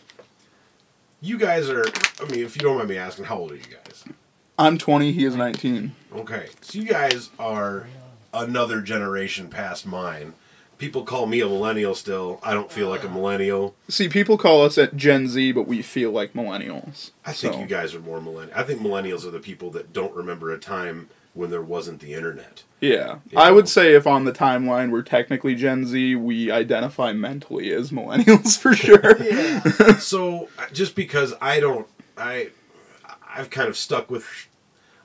you 1.21 1.37
guys 1.37 1.69
are. 1.69 1.85
I 2.21 2.25
mean, 2.29 2.43
if 2.43 2.55
you 2.55 2.61
don't 2.61 2.77
mind 2.77 2.89
me 2.89 2.97
asking, 2.97 3.25
how 3.25 3.37
old 3.37 3.51
are 3.51 3.55
you 3.55 3.61
guys? 3.63 4.03
I'm 4.57 4.77
20. 4.77 5.13
He 5.13 5.23
is 5.23 5.35
19. 5.35 5.95
Okay, 6.13 6.49
so 6.61 6.77
you 6.79 6.83
guys 6.85 7.29
are 7.39 7.87
another 8.33 8.81
generation 8.81 9.47
past 9.47 9.85
mine. 9.85 10.33
People 10.77 11.03
call 11.03 11.25
me 11.25 11.41
a 11.41 11.45
millennial 11.45 11.93
still. 11.95 12.39
I 12.41 12.53
don't 12.53 12.71
feel 12.71 12.89
like 12.89 13.03
a 13.03 13.09
millennial. 13.09 13.75
See, 13.89 14.07
people 14.07 14.37
call 14.37 14.63
us 14.63 14.77
at 14.77 14.95
Gen 14.95 15.27
Z, 15.27 15.51
but 15.51 15.67
we 15.67 15.81
feel 15.81 16.11
like 16.11 16.33
millennials. 16.33 17.11
I 17.25 17.33
think 17.33 17.53
So, 17.53 17.59
you 17.59 17.65
guys 17.65 17.93
are 17.93 17.99
more 17.99 18.21
millennial. 18.21 18.57
I 18.57 18.63
think 18.63 18.81
millennials 18.81 19.25
are 19.25 19.31
the 19.31 19.41
people 19.41 19.71
that 19.71 19.91
don't 19.91 20.13
remember 20.13 20.51
a 20.51 20.57
time 20.57 21.09
when 21.33 21.49
there 21.51 21.61
wasn't 21.61 21.99
the 21.99 22.13
internet. 22.13 22.63
Yeah, 22.81 23.19
You 23.29 23.37
I 23.37 23.51
would 23.51 23.67
say 23.67 23.93
if 23.93 24.07
on 24.07 24.23
the 24.23 24.31
timeline 24.31 24.89
we're 24.91 25.01
technically 25.01 25.53
Gen 25.55 25.85
Z, 25.85 26.15
we 26.15 26.49
identify 26.49 27.11
mentally 27.13 27.71
as 27.73 27.91
millennials 27.91 28.57
for 28.57 28.73
sure. 28.73 29.21
Yeah. 29.23 29.97
so 29.97 30.49
just 30.73 30.95
because 30.95 31.33
I 31.41 31.59
don't, 31.59 31.87
I, 32.17 32.49
I've 33.29 33.49
kind 33.49 33.67
of 33.69 33.77
stuck 33.77 34.09
with, 34.09 34.25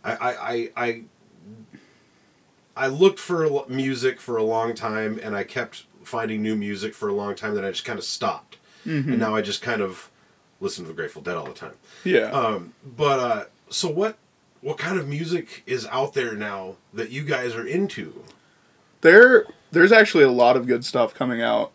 I, 0.05 0.13
I, 0.15 0.31
I, 0.53 0.71
I, 0.77 1.03
I 2.77 2.87
looked 2.89 3.19
for 3.21 3.65
music 3.69 4.21
for 4.21 4.37
a 4.37 4.43
long 4.43 4.75
time, 4.75 5.21
and 5.23 5.37
I 5.37 5.45
kept 5.45 5.85
finding 6.03 6.43
new 6.43 6.57
music 6.57 6.95
for 6.95 7.09
a 7.09 7.13
long 7.13 7.35
time. 7.35 7.55
Then 7.55 7.65
I 7.65 7.71
just 7.71 7.85
kind 7.85 7.99
of 7.99 8.05
stopped, 8.05 8.57
and 8.85 9.19
now 9.19 9.35
I 9.37 9.43
just 9.43 9.63
kind 9.63 9.81
of 9.81 10.11
listen 10.61 10.85
to 10.85 10.89
the 10.89 10.95
Grateful 10.95 11.23
Dead 11.23 11.37
all 11.37 11.47
the 11.47 11.53
time. 11.55 11.75
Yeah. 12.05 12.31
Um, 12.33 12.75
but 12.85 13.19
uh, 13.21 13.45
so 13.69 13.89
what? 13.89 14.17
What 14.65 14.79
kind 14.79 14.99
of 14.99 15.07
music 15.07 15.63
is 15.67 15.87
out 15.89 16.15
there 16.15 16.35
now 16.35 16.77
that 16.95 17.11
you 17.11 17.23
guys 17.23 17.55
are 17.55 17.67
into? 17.67 18.25
There, 19.03 19.45
there's 19.71 19.93
actually 19.93 20.25
a 20.25 20.31
lot 20.31 20.57
of 20.57 20.67
good 20.67 20.87
stuff 20.87 21.13
coming 21.13 21.43
out. 21.43 21.71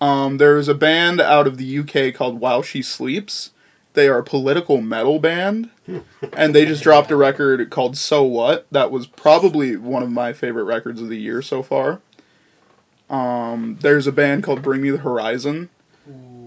Um, 0.00 0.38
there's 0.38 0.66
a 0.66 0.74
band 0.74 1.20
out 1.20 1.46
of 1.46 1.58
the 1.58 1.78
UK 1.78 2.14
called 2.14 2.40
While 2.40 2.62
She 2.62 2.80
Sleeps. 2.80 3.50
They 3.92 4.08
are 4.08 4.16
a 4.16 4.24
political 4.24 4.80
metal 4.80 5.18
band, 5.18 5.68
and 6.32 6.54
they 6.54 6.64
just 6.64 6.82
dropped 6.82 7.10
a 7.10 7.16
record 7.16 7.68
called 7.68 7.98
So 7.98 8.22
What. 8.22 8.66
That 8.70 8.90
was 8.90 9.06
probably 9.06 9.76
one 9.76 10.02
of 10.02 10.10
my 10.10 10.32
favorite 10.32 10.64
records 10.64 11.02
of 11.02 11.10
the 11.10 11.20
year 11.20 11.42
so 11.42 11.62
far. 11.62 12.00
Um, 13.10 13.76
there's 13.82 14.06
a 14.06 14.12
band 14.12 14.42
called 14.42 14.62
Bring 14.62 14.80
Me 14.80 14.88
the 14.88 14.96
Horizon, 14.98 15.68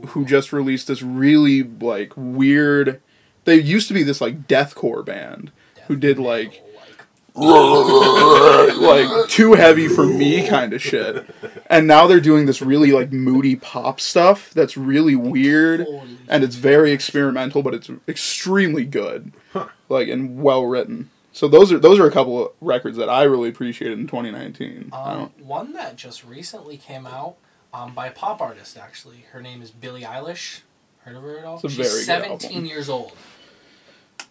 who 0.08 0.26
just 0.26 0.52
released 0.52 0.88
this 0.88 1.04
really 1.04 1.62
like 1.62 2.14
weird. 2.16 3.04
They 3.50 3.60
used 3.60 3.88
to 3.90 3.94
be 3.94 4.04
this 4.04 4.22
like 4.22 4.48
deathcore 4.48 5.04
band 5.06 5.52
who 5.88 5.96
did 5.96 6.20
like 6.20 6.64
like 7.36 9.30
too 9.30 9.54
heavy 9.54 9.88
for 9.88 10.06
me 10.06 10.48
kind 10.48 10.74
of 10.74 10.82
shit. 10.82 11.26
And 11.68 11.88
now 11.88 12.08
they're 12.08 12.20
doing 12.20 12.46
this 12.46 12.62
really 12.62 12.92
like 12.92 13.12
moody 13.12 13.56
pop 13.56 14.00
stuff 14.00 14.52
that's 14.54 14.76
really 14.76 15.16
weird 15.16 15.88
and 16.28 16.44
it's 16.44 16.56
very 16.56 16.92
experimental 16.92 17.64
but 17.64 17.74
it's 17.74 17.90
extremely 18.08 18.86
good. 18.86 19.32
Huh. 19.54 19.68
Like 19.88 20.10
and 20.10 20.42
well 20.42 20.66
written. 20.66 21.10
So 21.32 21.48
those 21.48 21.72
are 21.72 21.80
those 21.80 22.00
are 22.00 22.08
a 22.08 22.12
couple 22.12 22.46
of 22.48 22.52
records 22.60 22.98
that 22.98 23.10
I 23.10 23.24
really 23.24 23.50
appreciated 23.50 24.00
in 24.00 24.08
2019. 24.08 24.90
Um, 24.92 25.32
one 25.40 25.74
that 25.74 25.96
just 25.96 26.26
recently 26.26 26.78
came 26.78 27.06
out 27.06 27.36
um, 27.74 27.94
by 27.94 28.08
a 28.08 28.12
pop 28.12 28.42
artist, 28.42 28.78
actually. 28.78 29.26
Her 29.32 29.42
name 29.42 29.62
is 29.62 29.72
Billie 29.72 30.02
Eilish. 30.02 30.62
Heard 31.00 31.16
of 31.16 31.24
her 31.24 31.40
at 31.40 31.46
all? 31.46 31.56
It's 31.56 31.64
a 31.66 31.70
She's 31.70 31.78
very 31.78 32.00
good 32.00 32.06
17 32.06 32.52
album. 32.52 32.66
years 32.66 32.90
old. 32.90 33.14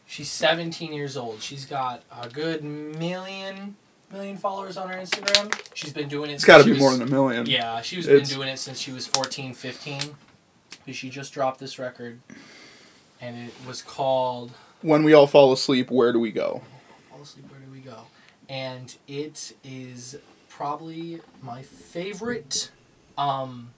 She's 0.09 0.31
17 0.31 0.93
years 0.95 1.17
old. 1.19 1.43
She's 1.43 1.67
got 1.67 2.03
a 2.11 2.29
good 2.29 2.65
million 2.65 3.77
million 4.11 4.39
followers 4.39 4.79
on 4.79 4.89
her 4.89 4.99
Instagram. 4.99 5.55
She's 5.75 5.93
been 5.93 6.09
doing 6.09 6.31
it. 6.31 6.35
it's 6.35 6.45
got 6.47 6.59
to 6.59 6.65
be 6.65 6.73
she 6.73 6.79
more 6.81 6.93
than 6.93 7.03
a 7.03 7.07
million. 7.07 7.45
Yeah, 7.45 7.83
she's 7.83 8.07
It's- 8.09 8.27
been 8.31 8.39
doing 8.39 8.49
it 8.49 8.59
since 8.59 8.79
she 8.81 8.91
was 8.91 9.07
14, 9.07 9.53
15. 9.53 10.01
But 10.87 10.95
She 10.95 11.11
just 11.11 11.35
dropped 11.35 11.61
this 11.61 11.79
record, 11.79 12.21
and 13.21 13.37
it 13.49 13.53
was 13.67 13.83
called 13.83 14.53
When 14.81 15.03
we 15.03 15.13
all 15.13 15.27
fall 15.27 15.53
asleep, 15.53 15.91
where 15.91 16.11
do 16.15 16.19
we 16.21 16.31
go? 16.33 16.63
Fall 17.11 17.21
Asleep, 17.21 17.51
Where 17.51 17.61
Do 17.61 17.71
We 17.71 17.81
Go? 17.81 17.99
And 18.49 18.97
it 19.07 19.53
is 19.63 20.17
probably 20.49 21.21
my 21.43 21.61
favorite 21.63 22.71
um, 23.19 23.71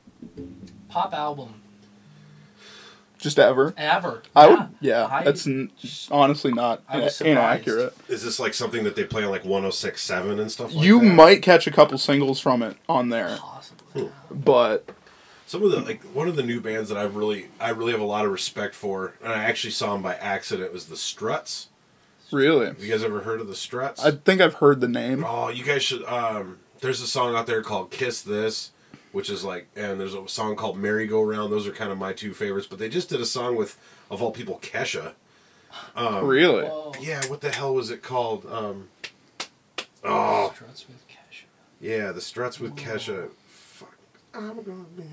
pop 0.89 1.13
album 1.13 1.55
Just 3.21 3.39
ever. 3.39 3.75
ever. 3.77 4.23
I 4.35 4.47
Yeah. 4.47 4.51
would. 4.55 4.69
Yeah, 4.81 5.07
I- 5.11 5.25
that's 5.25 5.47
n- 5.47 5.71
honestly 6.11 6.53
not 6.53 6.83
I 6.89 7.01
was 7.01 7.21
ina- 7.21 7.31
inaccurate. 7.33 7.95
Is 8.09 8.25
this 8.25 8.39
like 8.41 8.55
something 8.55 8.85
that 8.85 8.97
they 8.97 9.05
play 9.05 9.23
on 9.25 9.31
like 9.31 9.45
1067 9.45 10.39
and 10.41 10.51
stuff 10.51 10.73
like 10.73 10.85
you 10.85 10.99
that? 11.01 11.05
might 11.05 11.43
catch 11.43 11.67
a 11.67 11.71
couple 11.71 11.99
singles 11.99 12.41
from 12.41 12.63
it 12.63 12.77
on 12.89 13.11
there, 13.11 13.37
Possibly. 13.41 14.11
but 14.31 14.89
Some 15.47 15.63
of 15.65 15.71
the 15.73 15.81
like 15.81 16.03
one 16.15 16.29
of 16.29 16.37
the 16.37 16.43
new 16.43 16.61
bands 16.61 16.89
that 16.89 16.97
I've 16.99 17.17
really 17.17 17.49
I 17.61 17.71
really 17.71 17.93
have 17.93 18.01
a 18.01 18.05
lot 18.05 18.25
of 18.25 18.33
respect 18.33 18.75
for, 18.75 19.15
and 19.23 19.33
I 19.33 19.45
actually 19.45 19.73
saw 19.73 19.93
them 19.93 20.03
by 20.03 20.15
accident 20.15 20.73
was 20.73 20.87
the 20.87 20.97
Struts. 20.97 21.67
really, 22.33 22.67
Have 22.67 22.83
you 22.83 22.91
guys 22.91 23.03
ever 23.03 23.21
heard 23.23 23.41
of 23.41 23.49
the 23.49 23.57
Struts? 23.57 24.03
I 24.05 24.13
think 24.13 24.41
I've 24.41 24.55
heard 24.55 24.81
the 24.81 24.89
name. 24.89 25.25
Oh, 25.27 25.49
you 25.49 25.65
guys 25.65 25.83
should. 25.83 26.05
Um, 26.05 26.59
there's 26.81 27.03
a 27.03 27.07
song 27.07 27.35
out 27.35 27.47
there 27.49 27.63
called 27.63 27.91
"Kiss 27.91 28.23
This," 28.23 28.71
which 29.13 29.31
is 29.31 29.45
like, 29.45 29.69
and 29.77 30.01
there's 30.01 30.15
a 30.15 30.27
song 30.29 30.57
called 30.57 30.79
"Merry 30.79 31.07
Go 31.07 31.23
Round." 31.23 31.53
Those 31.53 31.67
are 31.67 31.73
kind 31.73 31.91
of 31.93 31.99
my 31.99 32.13
two 32.13 32.33
favorites. 32.35 32.67
But 32.67 32.79
they 32.79 32.89
just 32.89 33.09
did 33.09 33.21
a 33.21 33.27
song 33.27 33.57
with, 33.57 33.79
of 34.11 34.23
all 34.23 34.31
people, 34.31 34.59
Kesha. 34.63 35.13
Um, 35.95 36.25
really, 36.27 36.65
Whoa. 36.65 36.93
Yeah, 37.01 37.25
what 37.27 37.41
the 37.41 37.51
hell 37.51 37.75
was 37.75 37.91
it 37.91 38.03
called? 38.03 38.45
Um, 38.51 38.89
oh, 40.05 40.53
Struts 40.55 40.87
with 40.89 41.07
Kesha. 41.09 41.45
yeah, 41.81 42.13
the 42.13 42.21
Struts 42.21 42.59
with 42.59 42.75
Kesha. 42.77 43.31
Fuck, 43.47 43.95
I'm 44.35 44.63
gonna 44.63 44.85
be. 44.97 45.05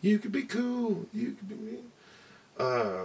You 0.00 0.18
could 0.18 0.32
be 0.32 0.42
cool. 0.42 1.06
You 1.12 1.32
could 1.32 1.48
be 1.48 1.54
me. 1.54 1.78
Uh, 2.58 3.04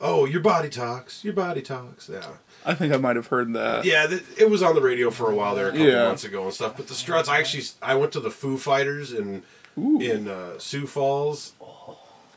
oh, 0.00 0.24
your 0.24 0.40
body 0.40 0.68
talks. 0.68 1.24
Your 1.24 1.34
body 1.34 1.62
talks. 1.62 2.08
Yeah. 2.08 2.24
I 2.64 2.74
think 2.74 2.92
I 2.92 2.96
might 2.96 3.16
have 3.16 3.28
heard 3.28 3.52
that. 3.54 3.84
Yeah, 3.84 4.06
th- 4.06 4.22
it 4.36 4.50
was 4.50 4.62
on 4.62 4.74
the 4.74 4.82
radio 4.82 5.10
for 5.10 5.30
a 5.30 5.34
while 5.34 5.54
there, 5.54 5.68
a 5.68 5.70
couple 5.72 5.86
Yeah. 5.86 6.04
months 6.04 6.24
ago 6.24 6.44
and 6.44 6.52
stuff. 6.54 6.76
But 6.76 6.88
the 6.88 6.94
Struts, 6.94 7.28
I 7.28 7.38
actually, 7.38 7.64
I 7.82 7.94
went 7.94 8.12
to 8.12 8.20
the 8.20 8.30
Foo 8.30 8.58
Fighters 8.58 9.12
in 9.12 9.42
Ooh. 9.78 10.00
in 10.00 10.28
uh, 10.28 10.58
Sioux 10.58 10.86
Falls. 10.86 11.52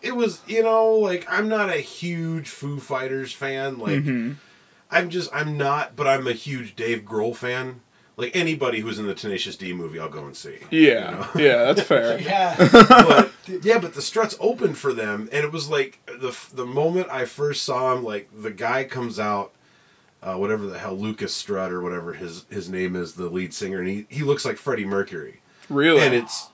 It 0.01 0.15
was, 0.15 0.41
you 0.47 0.63
know, 0.63 0.89
like 0.93 1.25
I'm 1.29 1.47
not 1.47 1.69
a 1.69 1.77
huge 1.77 2.49
Foo 2.49 2.79
Fighters 2.79 3.33
fan. 3.33 3.77
Like 3.79 4.03
Mhm. 4.03 4.35
I'm 4.89 5.09
just, 5.09 5.29
I'm 5.33 5.57
not, 5.57 5.95
but 5.95 6.07
I'm 6.07 6.27
a 6.27 6.33
huge 6.33 6.75
Dave 6.75 7.03
Grohl 7.03 7.35
fan. 7.35 7.81
Like 8.17 8.35
anybody 8.35 8.81
who's 8.81 8.99
in 8.99 9.07
the 9.07 9.15
Tenacious 9.15 9.55
D 9.55 9.73
movie, 9.73 9.97
I'll 9.99 10.09
go 10.09 10.25
and 10.25 10.35
see. 10.35 10.57
you 10.69 10.79
Yeah, 10.89 11.09
know? 11.11 11.27
yeah, 11.41 11.63
that's 11.65 11.81
fair. 11.81 12.19
Yeah. 12.21 12.55
but 12.71 13.31
yeah, 13.63 13.79
but 13.79 13.93
the 13.93 14.01
Struts 14.01 14.35
opened 14.39 14.77
for 14.77 14.93
them, 14.93 15.29
and 15.31 15.43
it 15.45 15.51
was 15.51 15.69
like 15.69 15.99
the 16.05 16.37
the 16.53 16.65
moment 16.65 17.07
I 17.09 17.25
first 17.25 17.63
saw 17.63 17.93
him, 17.95 18.03
like 18.03 18.29
the 18.37 18.51
guy 18.51 18.83
comes 18.83 19.19
out, 19.19 19.53
uh, 20.21 20.35
whatever 20.35 20.67
the 20.67 20.77
hell 20.77 20.93
Lucas 20.95 21.33
Strutt 21.33 21.71
or 21.71 21.81
whatever 21.81 22.13
his 22.13 22.45
his 22.49 22.69
name 22.69 22.95
is, 22.95 23.13
the 23.13 23.29
lead 23.29 23.53
singer, 23.53 23.79
and 23.79 23.87
he 23.87 24.05
he 24.09 24.23
looks 24.23 24.45
like 24.45 24.57
Freddie 24.57 24.85
Mercury, 24.85 25.41
Really, 25.69 26.01
and 26.01 26.13
it's 26.13 26.49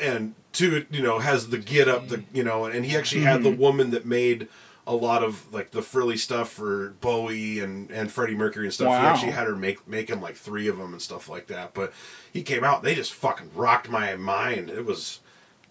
and 0.00 0.34
to 0.54 0.84
you 0.90 1.02
know 1.02 1.20
has 1.20 1.48
the 1.48 1.58
get 1.58 1.88
up, 1.88 2.08
the 2.08 2.24
you 2.32 2.42
know, 2.44 2.64
and 2.66 2.84
he 2.84 2.96
actually 2.96 3.22
had 3.22 3.42
the 3.42 3.50
Mm-hmm. 3.50 3.60
woman 3.60 3.90
that 3.92 4.04
made. 4.04 4.48
A 4.86 4.94
lot 4.94 5.24
of 5.24 5.50
like 5.52 5.70
the 5.70 5.80
frilly 5.80 6.16
stuff 6.18 6.50
for 6.50 6.90
Bowie 7.00 7.58
and, 7.60 7.90
and 7.90 8.12
Freddie 8.12 8.34
Mercury 8.34 8.66
and 8.66 8.74
stuff. 8.74 8.88
He 8.88 9.06
actually 9.06 9.32
had 9.32 9.46
her 9.46 9.56
make 9.56 9.88
make 9.88 10.10
him 10.10 10.20
like 10.20 10.36
three 10.36 10.68
of 10.68 10.76
them 10.76 10.92
and 10.92 11.00
stuff 11.00 11.28
like 11.28 11.46
that. 11.46 11.72
But 11.72 11.92
he 12.30 12.42
came 12.42 12.62
out, 12.64 12.82
they 12.82 12.94
just 12.94 13.14
fucking 13.14 13.50
rocked 13.54 13.88
my 13.88 14.14
mind. 14.16 14.68
It 14.68 14.84
was 14.84 15.20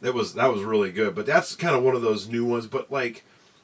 that 0.01 0.13
was 0.15 0.33
that 0.33 0.51
was 0.51 0.63
really 0.63 0.91
good. 0.91 1.13
But 1.13 1.27
that's 1.27 1.55
kind 1.55 1.75
of 1.75 1.83
one 1.83 1.95
of 1.95 2.01
those 2.01 2.27
new 2.27 2.43
ones. 2.43 2.65
But 2.65 2.91
like, 2.91 3.23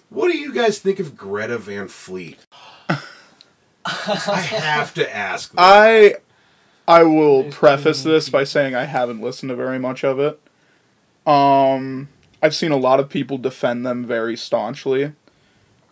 what 0.10 0.32
do 0.32 0.38
you 0.38 0.54
guys 0.54 0.78
think 0.78 1.00
of 1.00 1.18
Greta 1.18 1.58
Van 1.58 1.88
Fleet? 1.88 2.46
I 3.86 4.42
have 4.42 4.94
to 4.96 5.16
ask. 5.16 5.52
that. 5.54 5.60
I 5.60 6.16
I 6.88 7.04
will 7.04 7.46
preface 7.46 8.04
this 8.04 8.30
by 8.30 8.44
saying 8.44 8.76
I 8.76 8.86
haven't 8.86 9.22
listened 9.22 9.50
to 9.50 9.56
very 9.56 9.80
much 9.80 10.04
of 10.04 10.20
it. 10.20 10.40
Um, 11.26 12.10
I've 12.42 12.56
seen 12.56 12.72
a 12.72 12.78
lot 12.78 13.00
of 13.00 13.10
people 13.10 13.38
defend 13.38 13.86
them 13.86 14.06
very 14.06 14.36
staunchly. 14.36 15.14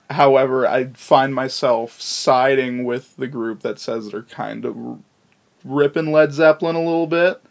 However, 0.09 0.65
I 0.67 0.85
find 0.93 1.35
myself 1.35 1.99
siding 2.01 2.85
with 2.85 3.15
the 3.17 3.27
group 3.27 3.61
that 3.61 3.79
says 3.79 4.11
they're 4.11 4.21
kind 4.23 4.63
of 4.65 4.99
ripping 5.65 6.11
Led 6.11 6.31
Zeppelin 6.33 6.75
a 6.75 6.79
little 6.83 7.07
bit. 7.07 7.41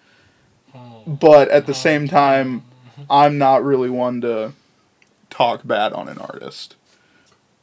But 1.07 1.49
at 1.51 1.67
the 1.67 1.75
same 1.75 2.09
time, 2.09 2.65
I'm 3.09 3.39
not 3.39 3.63
really 3.65 3.91
one 3.91 4.21
to 4.23 4.53
talk 5.31 5.67
bad 5.67 5.93
on 5.93 6.09
an 6.09 6.19
artist. 6.19 6.77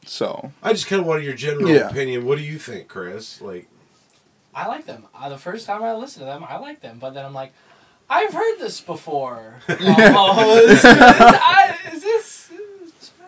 So, 0.06 0.52
I 0.62 0.72
just 0.72 0.86
kind 0.86 1.00
of 1.00 1.06
wanted 1.06 1.24
your 1.24 1.34
general 1.34 1.68
Yeah. 1.70 1.88
opinion. 1.88 2.24
What 2.26 2.38
do 2.38 2.44
you 2.44 2.58
think, 2.58 2.88
Chris? 2.88 3.40
Like, 3.40 3.68
I 4.54 4.66
like 4.68 4.86
them. 4.86 5.06
Uh, 5.14 5.28
the 5.28 5.38
first 5.38 5.66
time 5.66 5.82
I 5.82 5.94
listened 5.94 6.22
to 6.22 6.26
them, 6.26 6.44
I 6.48 6.58
liked 6.58 6.82
them. 6.82 6.98
But 7.00 7.14
then 7.14 7.24
I'm 7.24 7.32
like, 7.34 7.52
I've 8.08 8.32
heard 8.32 8.58
this 8.58 8.80
before. 8.80 9.56
Almost. 9.68 9.80
I, 9.88 10.70
is 10.72 10.82
this? 10.82 11.83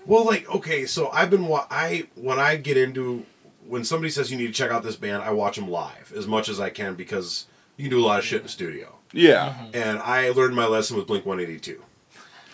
Well, 0.06 0.24
like 0.24 0.48
okay, 0.54 0.86
so 0.86 1.08
I've 1.10 1.30
been 1.30 1.46
wa- 1.48 1.66
I 1.70 2.06
when 2.14 2.38
I 2.38 2.56
get 2.56 2.76
into 2.76 3.24
when 3.66 3.84
somebody 3.84 4.10
says 4.10 4.30
you 4.30 4.38
need 4.38 4.46
to 4.48 4.52
check 4.52 4.70
out 4.70 4.82
this 4.82 4.96
band, 4.96 5.22
I 5.22 5.30
watch 5.32 5.56
them 5.56 5.68
live 5.68 6.12
as 6.16 6.26
much 6.26 6.48
as 6.48 6.60
I 6.60 6.70
can 6.70 6.94
because 6.94 7.46
you 7.76 7.84
can 7.84 7.90
do 7.98 8.04
a 8.04 8.06
lot 8.06 8.18
of 8.18 8.24
shit 8.24 8.38
in 8.38 8.42
the 8.44 8.48
studio. 8.48 8.94
yeah. 9.12 9.66
and 9.74 9.98
I 9.98 10.30
learned 10.30 10.54
my 10.56 10.66
lesson 10.66 10.96
with 10.96 11.06
Blink 11.06 11.26
182 11.26 11.82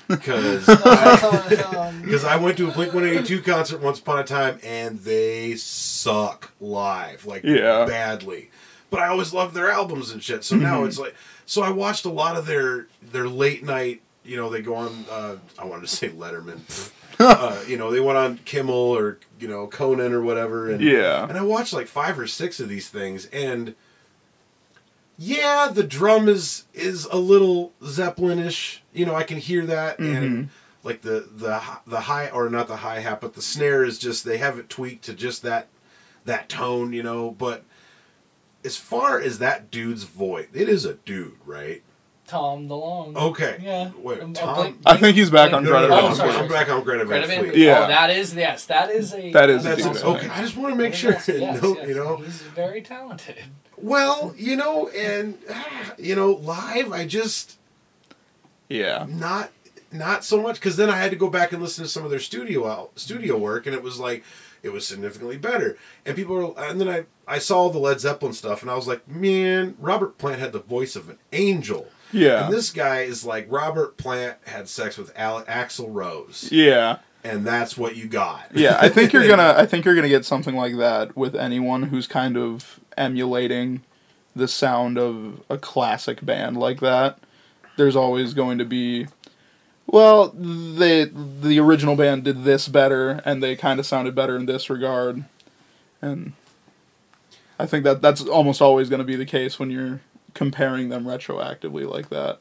because 0.09 0.64
I, 0.68 1.92
because 2.04 2.25
I 2.35 2.37
went 2.37 2.56
to 2.59 2.68
a 2.68 2.73
Blink 2.73 2.92
182 2.92 3.42
concert 3.42 3.80
once 3.80 3.99
upon 4.00 4.18
a 4.18 4.25
time 4.25 4.59
and 4.64 4.99
they 5.00 5.54
suck 5.56 6.52
live 6.61 7.25
like 7.26 7.44
Yeah. 7.44 7.85
badly. 7.87 8.50
But 8.90 9.00
I 9.00 9.09
always 9.09 9.32
loved 9.32 9.54
their 9.54 9.71
albums 9.71 10.11
and 10.11 10.23
shit. 10.23 10.44
So 10.44 10.56
now 10.56 10.82
Mhm. 10.82 10.88
it's 10.88 10.99
like 10.99 11.14
so 11.47 11.62
I 11.62 11.71
watched 11.71 12.04
a 12.04 12.11
lot 12.11 12.37
of 12.37 12.47
their 12.47 12.88
their 13.02 13.28
late 13.28 13.62
night. 13.64 14.02
You 14.24 14.36
know, 14.36 14.48
they 14.50 14.62
go 14.62 14.74
on. 14.76 15.04
Uh, 15.10 15.36
I 15.58 15.64
wanted 15.64 15.82
to 15.82 15.88
say 15.96 16.08
Letterman. 16.10 16.60
uh, 17.18 17.62
you 17.66 17.76
know, 17.76 17.90
they 17.90 18.00
went 18.00 18.18
on 18.18 18.38
Kimmel 18.44 18.74
or 18.96 19.18
you 19.40 19.48
know 19.48 19.66
Conan 19.66 20.12
or 20.12 20.22
whatever. 20.22 20.70
And 20.70 20.80
Yeah. 20.80 21.28
and 21.28 21.36
I 21.36 21.42
watched 21.42 21.72
like 21.72 21.86
five 21.88 22.18
or 22.18 22.26
six 22.26 22.60
of 22.60 22.68
these 22.68 22.88
things, 22.88 23.26
and 23.26 23.74
yeah, 25.18 25.68
the 25.72 25.82
drum 25.82 26.28
is 26.28 26.64
is 26.72 27.04
a 27.06 27.16
little 27.18 27.72
Zeppelinish. 27.82 28.78
You 28.92 29.06
know, 29.06 29.14
I 29.14 29.22
can 29.24 29.38
hear 29.38 29.64
that, 29.66 29.98
and 29.98 30.48
like 30.82 31.02
the 31.02 31.28
the 31.34 31.60
the 31.86 32.00
high 32.02 32.28
or 32.30 32.48
not 32.48 32.66
the 32.68 32.76
high 32.78 33.00
hat, 33.00 33.20
but 33.20 33.34
the 33.34 33.42
snare 33.42 33.84
is 33.84 33.98
just 33.98 34.24
they 34.24 34.38
have 34.38 34.58
it 34.58 34.68
tweaked 34.68 35.04
to 35.04 35.14
just 35.14 35.42
that 35.42 35.68
that 36.24 36.48
tone. 36.48 36.92
You 36.92 37.02
know, 37.02 37.30
but 37.30 37.64
as 38.64 38.76
far 38.76 39.20
as 39.20 39.38
that 39.38 39.70
dude's 39.70 40.04
voice, 40.04 40.46
it 40.52 40.68
is 40.68 40.84
a 40.84 40.94
dude, 40.94 41.36
right? 41.44 41.82
Tom 42.32 42.66
DeLonge. 42.66 43.14
Okay. 43.14 43.58
Yeah. 43.60 43.90
Wait, 43.98 44.22
Um, 44.22 44.32
Tom. 44.32 44.54
Blink- 44.56 44.78
I 44.86 44.96
think 44.96 45.16
he's 45.18 45.28
back 45.28 45.52
on 45.52 45.64
no, 45.64 45.70
no, 45.70 45.80
no, 45.80 45.86
Greta 45.86 45.94
no, 45.94 46.00
Oh, 46.00 46.08
I'm, 46.08 46.14
sorry, 46.16 46.32
I'm 46.32 46.48
back 46.48 46.70
on 46.70 46.82
Greta 46.82 47.04
Van 47.04 47.08
Greta 47.20 47.26
Fleet. 47.40 47.50
Fleet. 47.52 47.62
Yeah. 47.62 47.84
Oh, 47.84 47.88
that 47.88 48.08
is 48.08 48.34
yes. 48.34 48.64
That 48.64 48.88
is 48.90 49.12
a. 49.12 49.32
That 49.32 49.50
is 49.50 49.66
a 49.66 49.68
That's 49.68 49.82
decent 49.82 50.04
okay. 50.04 50.28
I 50.28 50.40
just 50.40 50.56
want 50.56 50.72
to 50.72 50.78
make 50.82 50.94
sure. 50.94 51.10
Yes, 51.12 51.28
yes, 51.28 51.62
no, 51.62 51.76
yes. 51.76 51.88
you 51.88 51.94
know. 51.94 52.16
He's 52.16 52.40
very 52.40 52.80
talented. 52.80 53.36
Well, 53.76 54.32
you 54.38 54.56
know, 54.56 54.88
and 54.88 55.36
ah, 55.50 55.92
you 55.98 56.16
know, 56.16 56.30
live, 56.32 56.90
I 56.90 57.06
just 57.06 57.58
Yeah. 58.70 59.04
not 59.08 59.50
not 59.90 60.24
so 60.24 60.40
much 60.40 60.54
because 60.56 60.76
then 60.76 60.88
I 60.88 60.96
had 60.96 61.10
to 61.10 61.16
go 61.18 61.28
back 61.28 61.52
and 61.52 61.60
listen 61.60 61.84
to 61.84 61.90
some 61.90 62.02
of 62.04 62.10
their 62.10 62.18
studio 62.18 62.66
out 62.66 62.98
studio 62.98 63.36
work, 63.36 63.66
and 63.66 63.74
it 63.74 63.82
was 63.82 63.98
like 63.98 64.24
it 64.62 64.70
was 64.72 64.86
significantly 64.86 65.36
better. 65.36 65.76
And 66.06 66.16
people 66.16 66.34
were, 66.36 66.64
and 66.64 66.80
then 66.80 66.88
I 66.88 67.04
I 67.26 67.38
saw 67.40 67.68
the 67.68 67.78
Led 67.78 68.00
Zeppelin 68.00 68.32
stuff, 68.32 68.62
and 68.62 68.70
I 68.70 68.74
was 68.74 68.88
like, 68.88 69.06
man, 69.06 69.76
Robert 69.78 70.16
Plant 70.16 70.40
had 70.40 70.52
the 70.52 70.60
voice 70.60 70.96
of 70.96 71.10
an 71.10 71.18
angel. 71.32 71.88
Yeah. 72.12 72.45
And 72.47 72.54
this 72.54 72.71
guy 72.71 73.02
is 73.02 73.25
like 73.25 73.47
Robert 73.50 73.97
Plant 73.97 74.37
had 74.47 74.69
sex 74.69 74.97
with 74.99 75.12
Al- 75.16 75.45
Axl 75.45 75.87
Rose, 75.88 76.49
Yeah. 76.52 76.99
and 77.25 77.47
that's 77.47 77.76
what 77.78 77.97
you 77.97 78.07
got. 78.07 78.47
Yeah, 78.54 78.76
I 78.81 78.88
think 78.88 79.12
you're 79.12 79.26
gonna 79.35 79.54
I 79.57 79.66
think 79.66 79.85
you're 79.85 79.95
gonna 79.95 80.09
get 80.09 80.25
something 80.25 80.54
like 80.54 80.76
that 80.76 81.16
with 81.16 81.35
anyone 81.35 81.85
who's 81.85 82.07
kind 82.07 82.37
of 82.37 82.81
emulating 82.97 83.83
the 84.37 84.49
sound 84.49 84.99
of 84.99 85.42
a 85.50 85.59
classic 85.59 86.25
band 86.25 86.57
like 86.59 86.81
that. 86.81 87.19
There's 87.76 87.97
always 87.97 88.35
going 88.35 88.59
to 88.59 88.64
be 88.64 89.07
well, 89.87 90.28
they 90.31 91.04
the 91.04 91.59
original 91.59 91.97
band 91.97 92.25
did 92.25 92.45
this 92.45 92.69
better 92.69 93.21
and 93.25 93.42
they 93.42 93.57
kind 93.57 93.81
of 93.81 93.87
sounded 93.87 94.14
better 94.14 94.37
in 94.37 94.47
this 94.47 94.69
regard. 94.71 95.25
And 96.00 96.33
I 97.59 97.66
think 97.66 97.85
that 97.85 98.00
that's 98.02 98.23
almost 98.23 98.61
always 98.62 98.88
going 98.88 98.99
to 99.00 99.04
be 99.04 99.16
the 99.16 99.26
case 99.26 99.59
when 99.59 99.71
you're 99.71 100.00
comparing 100.34 100.88
them 100.88 101.04
retroactively 101.04 101.88
like 101.88 102.08
that. 102.10 102.40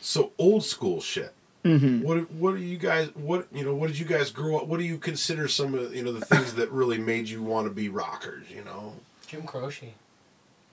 So 0.00 0.32
old 0.38 0.64
school 0.64 1.00
shit. 1.00 1.32
Mm-hmm. 1.66 2.02
What 2.02 2.30
what 2.30 2.54
are 2.54 2.58
you 2.58 2.78
guys 2.78 3.10
what 3.16 3.48
you 3.52 3.64
know 3.64 3.74
what 3.74 3.88
did 3.88 3.98
you 3.98 4.04
guys 4.04 4.30
grow 4.30 4.56
up 4.56 4.68
what 4.68 4.78
do 4.78 4.84
you 4.84 4.98
consider 4.98 5.48
some 5.48 5.74
of 5.74 5.92
you 5.92 6.04
know 6.04 6.12
the 6.12 6.24
things 6.24 6.54
that 6.54 6.70
really 6.70 6.98
made 6.98 7.28
you 7.28 7.42
want 7.42 7.66
to 7.66 7.74
be 7.74 7.88
rockers 7.88 8.48
you 8.48 8.62
know 8.62 8.94
Jim 9.26 9.42
Croce. 9.42 9.92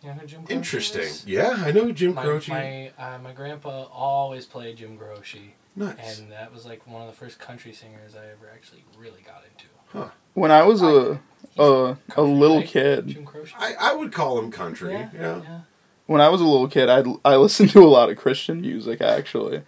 You 0.04 0.10
know 0.10 0.14
who 0.14 0.28
Jim 0.28 0.42
Croce 0.42 0.54
interesting 0.56 1.02
is? 1.02 1.26
yeah 1.26 1.64
I 1.66 1.72
know 1.72 1.92
Jim 1.92 2.14
My, 2.14 2.22
Croce 2.22 2.52
my, 2.52 2.92
uh, 3.00 3.18
my 3.18 3.32
grandpa 3.32 3.86
always 3.92 4.46
played 4.46 4.78
Jim 4.78 4.96
Croce, 4.96 5.56
nice 5.76 6.20
and 6.20 6.32
that 6.32 6.54
was 6.54 6.64
like 6.64 6.86
one 6.86 7.02
of 7.02 7.08
the 7.08 7.18
first 7.18 7.40
country 7.40 7.74
singers 7.74 8.16
I 8.16 8.26
ever 8.26 8.52
actually 8.54 8.84
really 8.96 9.22
got 9.26 9.44
into. 9.52 9.66
Huh. 9.88 10.10
When 10.36 10.52
I 10.52 10.62
was 10.62 10.84
a 10.84 11.20
a, 11.58 11.98
a 12.16 12.22
little 12.22 12.58
right? 12.58 12.68
kid, 12.68 13.08
Jim 13.08 13.26
Croce. 13.26 13.52
I, 13.58 13.74
I 13.80 13.94
would 13.96 14.12
call 14.12 14.38
him 14.38 14.52
country 14.52 14.94
yeah, 14.94 15.10
yeah, 15.12 15.42
yeah. 15.42 15.60
When 16.14 16.22
I 16.22 16.30
was 16.30 16.42
a 16.42 16.46
little 16.46 16.68
kid, 16.68 16.90
I 16.90 17.04
I 17.26 17.38
listened 17.38 17.72
to 17.72 17.84
a 17.84 17.90
lot 17.90 18.12
of 18.12 18.18
Christian 18.18 18.62
music 18.62 19.02
actually. 19.02 19.64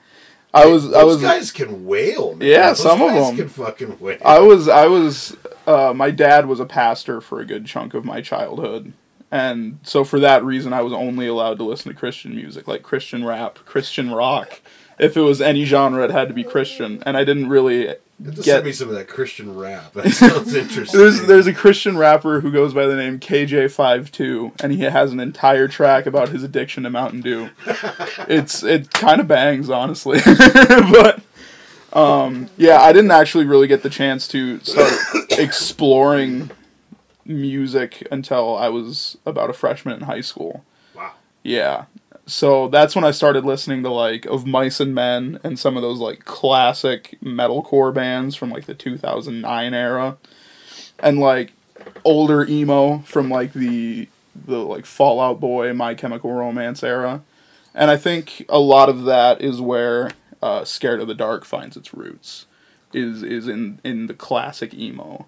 I 0.54 0.68
was 0.68 0.84
Those 0.84 0.94
I 0.94 1.04
was 1.04 1.22
guys 1.22 1.52
can 1.52 1.86
wail 1.88 2.36
man. 2.36 2.48
Yeah, 2.48 2.68
Those 2.68 2.84
some 2.84 3.02
of 3.02 3.12
them. 3.14 3.36
can 3.36 3.50
fucking 3.50 4.00
wail 4.00 4.20
I 4.24 4.38
was 4.40 4.68
I 4.68 4.86
was 4.86 5.36
uh, 5.66 5.92
my 5.96 6.12
dad 6.12 6.46
was 6.46 6.60
a 6.60 6.66
pastor 6.68 7.20
for 7.20 7.40
a 7.42 7.46
good 7.46 7.66
chunk 7.66 7.96
of 7.96 8.06
my 8.06 8.22
childhood. 8.22 8.94
And 9.32 9.80
so 9.82 10.04
for 10.04 10.20
that 10.20 10.46
reason 10.46 10.72
I 10.72 10.84
was 10.84 10.94
only 10.94 11.26
allowed 11.26 11.58
to 11.58 11.64
listen 11.64 11.92
to 11.92 11.98
Christian 11.98 12.36
music, 12.36 12.68
like 12.68 12.84
Christian 12.84 13.26
rap, 13.26 13.56
Christian 13.66 14.12
rock. 14.12 14.62
If 14.98 15.18
it 15.18 15.22
was 15.22 15.42
any 15.42 15.66
genre 15.66 16.04
it 16.04 16.12
had 16.12 16.28
to 16.28 16.34
be 16.34 16.44
Christian. 16.44 17.02
And 17.06 17.18
I 17.18 17.24
didn't 17.24 17.50
really 17.50 17.96
get 18.24 18.44
send 18.44 18.66
me 18.66 18.72
some 18.72 18.88
of 18.90 18.96
that 18.96 19.08
Christian 19.10 19.58
rap 19.58 19.94
that 19.94 20.10
sounds 20.12 20.54
interesting 20.54 21.00
There's 21.00 21.26
there's 21.28 21.48
a 21.48 21.54
Christian 21.54 21.98
rapper 21.98 22.40
who 22.40 22.52
goes 22.52 22.74
by 22.74 22.86
the 22.86 22.96
name 22.96 23.20
KJ52 23.20 24.62
and 24.64 24.72
he 24.72 24.84
has 24.84 25.12
an 25.12 25.20
entire 25.20 25.68
track 25.68 26.06
about 26.06 26.30
his 26.30 26.42
addiction 26.44 26.84
to 26.84 26.90
Mountain 26.90 27.22
Dew. 27.22 27.50
It's 28.28 28.64
it 28.64 28.92
kind 28.92 29.20
of 29.20 29.28
bangs 29.28 29.70
honestly. 29.70 30.20
but 30.68 31.22
um 31.94 32.50
yeah, 32.58 32.80
I 32.82 32.94
didn't 32.94 33.12
actually 33.12 33.46
really 33.46 33.68
get 33.68 33.84
the 33.84 33.90
chance 33.90 34.28
to 34.30 34.60
start 34.62 34.94
exploring 35.32 36.52
music 37.26 38.08
until 38.12 38.56
I 38.56 38.70
was 38.70 39.18
about 39.26 39.50
a 39.50 39.54
freshman 39.54 39.96
in 39.96 40.02
high 40.02 40.22
school. 40.22 40.64
wow 40.96 41.12
Yeah. 41.44 41.86
So 42.28 42.68
that's 42.70 42.96
when 42.96 43.06
I 43.06 43.12
started 43.12 43.46
listening 43.46 43.84
to 43.84 43.90
like 43.90 44.26
of 44.26 44.48
Mice 44.48 44.80
and 44.80 44.96
Men 44.96 45.40
and 45.44 45.60
some 45.60 45.76
of 45.76 45.84
those 45.84 46.00
like 46.00 46.26
classic 46.26 47.18
metalcore 47.24 47.94
bands 47.94 48.36
from 48.36 48.50
like 48.50 48.66
the 48.66 48.74
2009 48.74 49.74
era 49.74 50.18
and 51.00 51.20
like 51.20 51.54
older 52.04 52.46
emo 52.46 53.00
from 53.00 53.30
like 53.30 53.54
the 53.54 54.08
the 54.46 54.58
like 54.58 54.86
Fall 54.86 55.22
Out 55.22 55.40
Boy, 55.40 55.74
My 55.74 55.94
Chemical 55.94 56.34
Romance 56.34 56.84
era. 56.84 57.22
And 57.74 57.92
I 57.92 57.98
think 57.98 58.46
a 58.50 58.60
lot 58.60 58.90
of 58.90 59.04
that 59.04 59.42
is 59.42 59.62
where 59.62 60.12
uh, 60.42 60.64
Scared 60.66 61.00
of 61.00 61.08
the 61.08 61.16
Dark 61.16 61.46
finds 61.46 61.78
its 61.78 61.94
roots. 61.94 62.48
Is 62.94 63.24
is 63.24 63.48
in 63.48 63.80
in 63.84 64.08
the 64.08 64.14
classic 64.14 64.74
emo. 64.74 65.28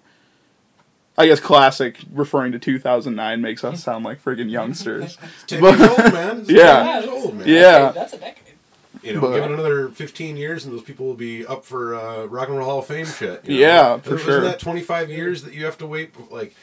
I 1.18 1.26
guess 1.26 1.40
classic 1.40 1.98
referring 2.12 2.52
to 2.52 2.58
2009 2.60 3.42
makes 3.42 3.64
us 3.64 3.82
sound 3.82 4.04
like 4.04 4.22
friggin' 4.22 4.48
youngsters. 4.50 5.18
ten 5.48 5.60
But- 5.60 5.78
years 5.78 5.90
old 5.90 6.12
man 6.14 6.40
It's 6.40 6.50
Yeah. 6.50 7.00
years 7.00 7.10
old 7.10 7.34
man 7.36 7.48
Yeah. 7.48 7.90
That's 7.92 8.12
a 8.12 8.18
decade. 8.18 8.54
you 9.02 9.14
know 9.14 9.20
But- 9.20 9.34
give 9.34 9.44
it 9.44 9.50
another 9.50 9.88
15 9.88 10.36
years 10.36 10.64
and 10.64 10.72
those 10.72 10.82
people 10.84 11.06
will 11.06 11.14
be 11.14 11.44
up 11.44 11.64
for 11.64 11.94
uh, 11.96 12.24
rock 12.26 12.48
and 12.48 12.56
roll 12.56 12.68
hall 12.68 12.78
of 12.78 12.86
fame 12.86 13.04
shit 13.06 13.44
you 13.44 13.54
know? 13.54 13.60
Yeah, 13.60 13.96
for 13.98 14.14
Isn't 14.14 14.26
sure. 14.26 14.40
that 14.42 14.60
25 14.60 15.10
years 15.10 15.42
that 15.42 15.54
you 15.54 15.64
have 15.64 15.76
to 15.78 15.86
wait 15.86 16.12
like 16.30 16.54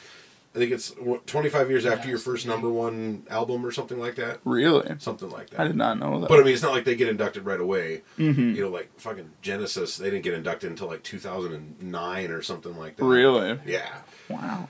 i 0.56 0.58
think 0.58 0.72
it's 0.72 0.94
25 1.26 1.70
years 1.70 1.86
after 1.86 2.08
your 2.08 2.18
first 2.18 2.48
number 2.48 2.70
one 2.70 3.26
album 3.30 3.66
or 3.66 3.72
something 3.72 4.00
like 4.00 4.16
that 4.16 4.40
Really? 4.46 4.96
something 5.00 5.30
like 5.30 5.50
that 5.52 5.60
I 5.60 5.68
did 5.68 5.76
not 5.76 6.00
know 6.00 6.22
that. 6.22 6.30
but 6.30 6.40
i 6.40 6.44
mean 6.44 6.54
it's 6.54 6.62
not 6.64 6.72
like 6.72 6.86
they 6.86 6.96
get 6.96 7.10
inducted 7.10 7.46
right 7.46 7.60
away 7.60 8.02
hmm 8.18 8.56
you 8.56 8.62
know 8.62 8.70
like 8.70 8.90
fucking 9.00 9.32
genesis 9.42 9.98
they 9.98 10.10
didn't 10.10 10.24
get 10.24 10.34
inducted 10.34 10.70
until 10.70 10.88
like 10.88 11.04
2009 11.04 12.32
or 12.32 12.42
something 12.42 12.78
like 12.78 12.96
that 12.98 13.06
Really? 13.06 13.60
yeah 13.66 13.98
Wow. 14.30 14.70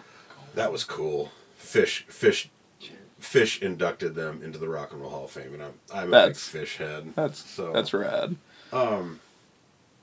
that 0.56 0.71
was 0.71 0.84
cool 0.84 1.32
Phish 1.62 2.06
Phish 2.08 2.50
Phish 3.21 3.62
inducted 3.62 4.13
them 4.15 4.41
into 4.43 4.60
the 4.60 4.69
rock 4.69 4.91
and 4.91 5.02
roll 5.02 5.10
hall 5.10 5.26
of 5.26 5.32
fame 5.32 5.54
and 5.54 5.63
i'm 5.63 5.74
i'm 5.93 6.13
a 6.13 6.28
big 6.28 6.36
Phish 6.36 6.78
head 6.78 7.13
That's 7.15 7.39
So- 7.50 7.71
that's 7.74 7.93
rad. 7.93 8.36
Um, 8.74 9.19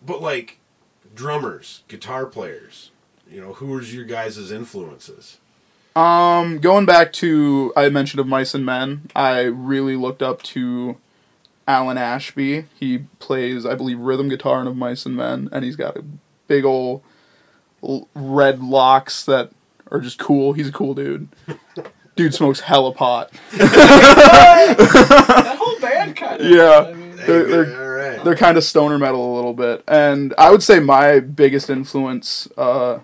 but 0.04 0.22
like 0.22 0.58
drummers, 1.14 1.82
guitar 1.88 2.24
players, 2.26 2.90
you 3.30 3.40
know, 3.40 3.52
who 3.54 3.66
was 3.66 3.94
your 3.94 4.04
guys' 4.04 4.50
influences? 4.50 5.38
Um, 5.94 6.58
going 6.58 6.86
back 6.86 7.12
to 7.14 7.72
I 7.76 7.88
mentioned 7.90 8.20
of 8.20 8.26
Mice 8.26 8.54
and 8.54 8.64
Men, 8.64 9.10
I 9.14 9.42
really 9.42 9.96
looked 9.96 10.22
up 10.22 10.42
to 10.44 10.96
Alan 11.68 11.98
Ashby. 11.98 12.64
He 12.78 13.04
plays, 13.18 13.66
I 13.66 13.74
believe, 13.74 13.98
rhythm 13.98 14.28
guitar 14.28 14.60
in 14.60 14.66
of 14.66 14.76
Mice 14.76 15.04
and 15.04 15.16
Men, 15.16 15.48
and 15.52 15.64
he's 15.64 15.76
got 15.76 15.96
a 15.96 16.04
big 16.48 16.64
old 16.64 17.02
red 18.14 18.62
locks 18.62 19.24
that 19.26 19.50
are 19.90 20.00
just 20.00 20.18
cool. 20.18 20.54
He's 20.54 20.68
a 20.68 20.72
cool 20.72 20.94
dude. 20.94 21.28
Dude 22.14 22.34
smokes 22.34 22.60
hella 22.60 22.92
pot. 22.92 23.32
that 23.52 25.54
whole 25.58 25.80
band 25.80 26.14
kind 26.14 26.42
of. 26.42 26.46
Yeah. 26.46 26.88
I 26.88 26.92
mean, 26.92 27.16
They're- 27.16 27.44
they're- 27.44 27.80
all 27.82 27.88
right. 27.88 28.22
they're 28.24 28.36
kind 28.36 28.58
of 28.58 28.64
stoner 28.64 28.98
metal 28.98 29.32
a 29.32 29.34
little 29.36 29.54
bit 29.54 29.82
and 29.88 30.34
i 30.36 30.50
would 30.50 30.62
say 30.62 30.78
my 30.80 31.20
biggest 31.20 31.70
influence 31.70 32.48
uh, 32.58 32.98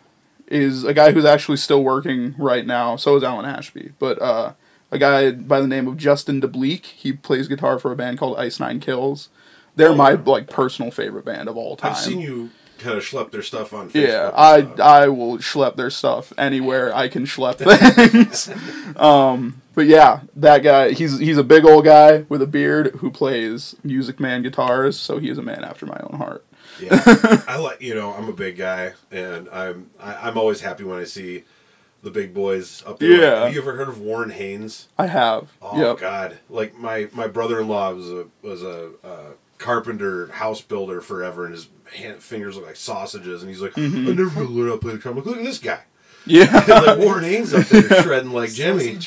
is 0.51 0.85
a 0.85 0.95
guy 0.95 1.13
who's 1.13 1.25
actually 1.25 1.57
still 1.57 1.83
working 1.85 2.35
right 2.39 2.67
now 2.67 2.97
so 2.97 3.17
is 3.17 3.23
alan 3.23 3.45
ashby 3.45 3.93
but 3.99 4.21
uh, 4.23 4.53
a 4.91 4.99
guy 4.99 5.31
by 5.31 5.61
the 5.61 5.67
name 5.69 5.87
of 5.87 5.97
Justin 5.97 6.41
DeBlieck 6.41 6.85
he 6.87 7.13
plays 7.13 7.49
guitar 7.49 7.79
for 7.79 7.93
a 7.93 7.97
band 7.97 8.19
called 8.19 8.39
ice 8.39 8.59
nine 8.59 8.81
kills 8.81 9.29
they're 9.77 9.91
Oh, 9.91 9.95
my 9.95 10.13
like 10.13 10.49
personal 10.51 10.91
favorite 10.91 11.25
band 11.25 11.49
of 11.49 11.57
all 11.57 11.77
time 11.77 11.93
I've 11.93 11.99
seen 11.99 12.21
you 12.21 12.51
kind 12.79 12.97
of 12.97 13.03
schlep 13.05 13.33
their 13.33 13.43
stuff 13.43 13.73
on 13.73 13.91
Facebook. 13.91 14.07
yeah, 14.09 14.31
I. 14.35 14.59
I 14.81 15.09
will 15.09 15.39
schlep 15.39 15.75
their 15.75 15.91
stuff 15.91 16.33
anywhere 16.39 16.95
I 16.95 17.09
can 17.09 17.25
schlep 17.25 17.57
things. 18.13 18.49
um, 18.97 19.61
but 19.75 19.87
yeah, 19.87 20.21
that 20.37 20.63
guy 20.63 20.91
he's 20.93 21.19
he's 21.19 21.39
a 21.39 21.43
big 21.45 21.65
old 21.65 21.85
guy 21.85 22.19
with 22.29 22.41
a 22.41 22.47
beard 22.47 22.95
who 22.99 23.11
plays 23.11 23.75
Music 23.83 24.21
Man 24.21 24.43
guitars, 24.43 24.99
so 24.99 25.19
he 25.19 25.29
is 25.29 25.39
a 25.39 25.43
man 25.43 25.65
after 25.65 25.87
my 25.87 25.99
own 26.05 26.19
heart. 26.19 26.45
Yeah. 26.81 27.43
I 27.49 27.59
like 27.59 27.81
you 27.81 27.95
know 27.95 28.12
I'm 28.12 28.29
a 28.29 28.33
big 28.33 28.57
guy 28.57 28.93
and 29.11 29.49
I'm 29.51 29.91
I, 30.01 30.14
I'm 30.29 30.38
always 30.38 30.61
happy 30.61 30.85
when 30.85 30.99
I 30.99 31.05
see 31.05 31.45
the 32.03 32.11
big 32.11 32.33
boys 32.33 32.83
up 32.87 32.99
there. 33.01 33.11
Like, 33.11 33.21
Yeah. 33.21 33.45
have 33.45 33.55
you 33.55 33.61
ever 33.61 33.75
heard 33.77 33.88
of 33.88 34.01
Warren 34.01 34.31
Haynes? 34.31 34.88
I 34.97 35.07
have. 35.09 35.49
Oh 35.61 35.79
yep. 35.81 35.99
God! 35.99 36.38
Like 36.49 36.75
my 36.77 37.09
my 37.12 37.27
brother 37.27 37.61
in 37.61 37.67
law 37.69 37.93
was 37.93 38.11
a 38.11 38.27
was 38.43 38.62
a 38.62 38.91
uh, 39.05 39.31
carpenter 39.59 40.29
house 40.29 40.61
builder 40.61 41.01
forever, 41.01 41.45
and 41.45 41.55
his 41.55 41.69
hand, 41.97 42.23
fingers 42.23 42.55
look 42.57 42.67
like 42.67 42.77
sausages, 42.77 43.43
and 43.43 43.51
he's 43.51 43.61
like, 43.61 43.73
Mm-hmm. 43.73 44.09
I 44.09 44.12
never 44.12 44.31
gonna 44.31 44.49
learn 44.49 44.69
how 44.69 44.75
to 44.75 44.79
play 44.81 44.93
the 44.93 44.99
guitar. 44.99 45.12
Like, 45.14 45.27
look 45.27 45.38
at 45.38 45.45
this 45.45 45.59
guy, 45.59 45.81
Yeah. 46.27 46.64
like 46.69 46.99
Warren 47.01 47.25
Haynes 47.25 47.53
up 47.53 47.67
there 47.67 47.83
shredding 48.03 48.31
like 48.31 48.53
Jimmy. 48.53 48.99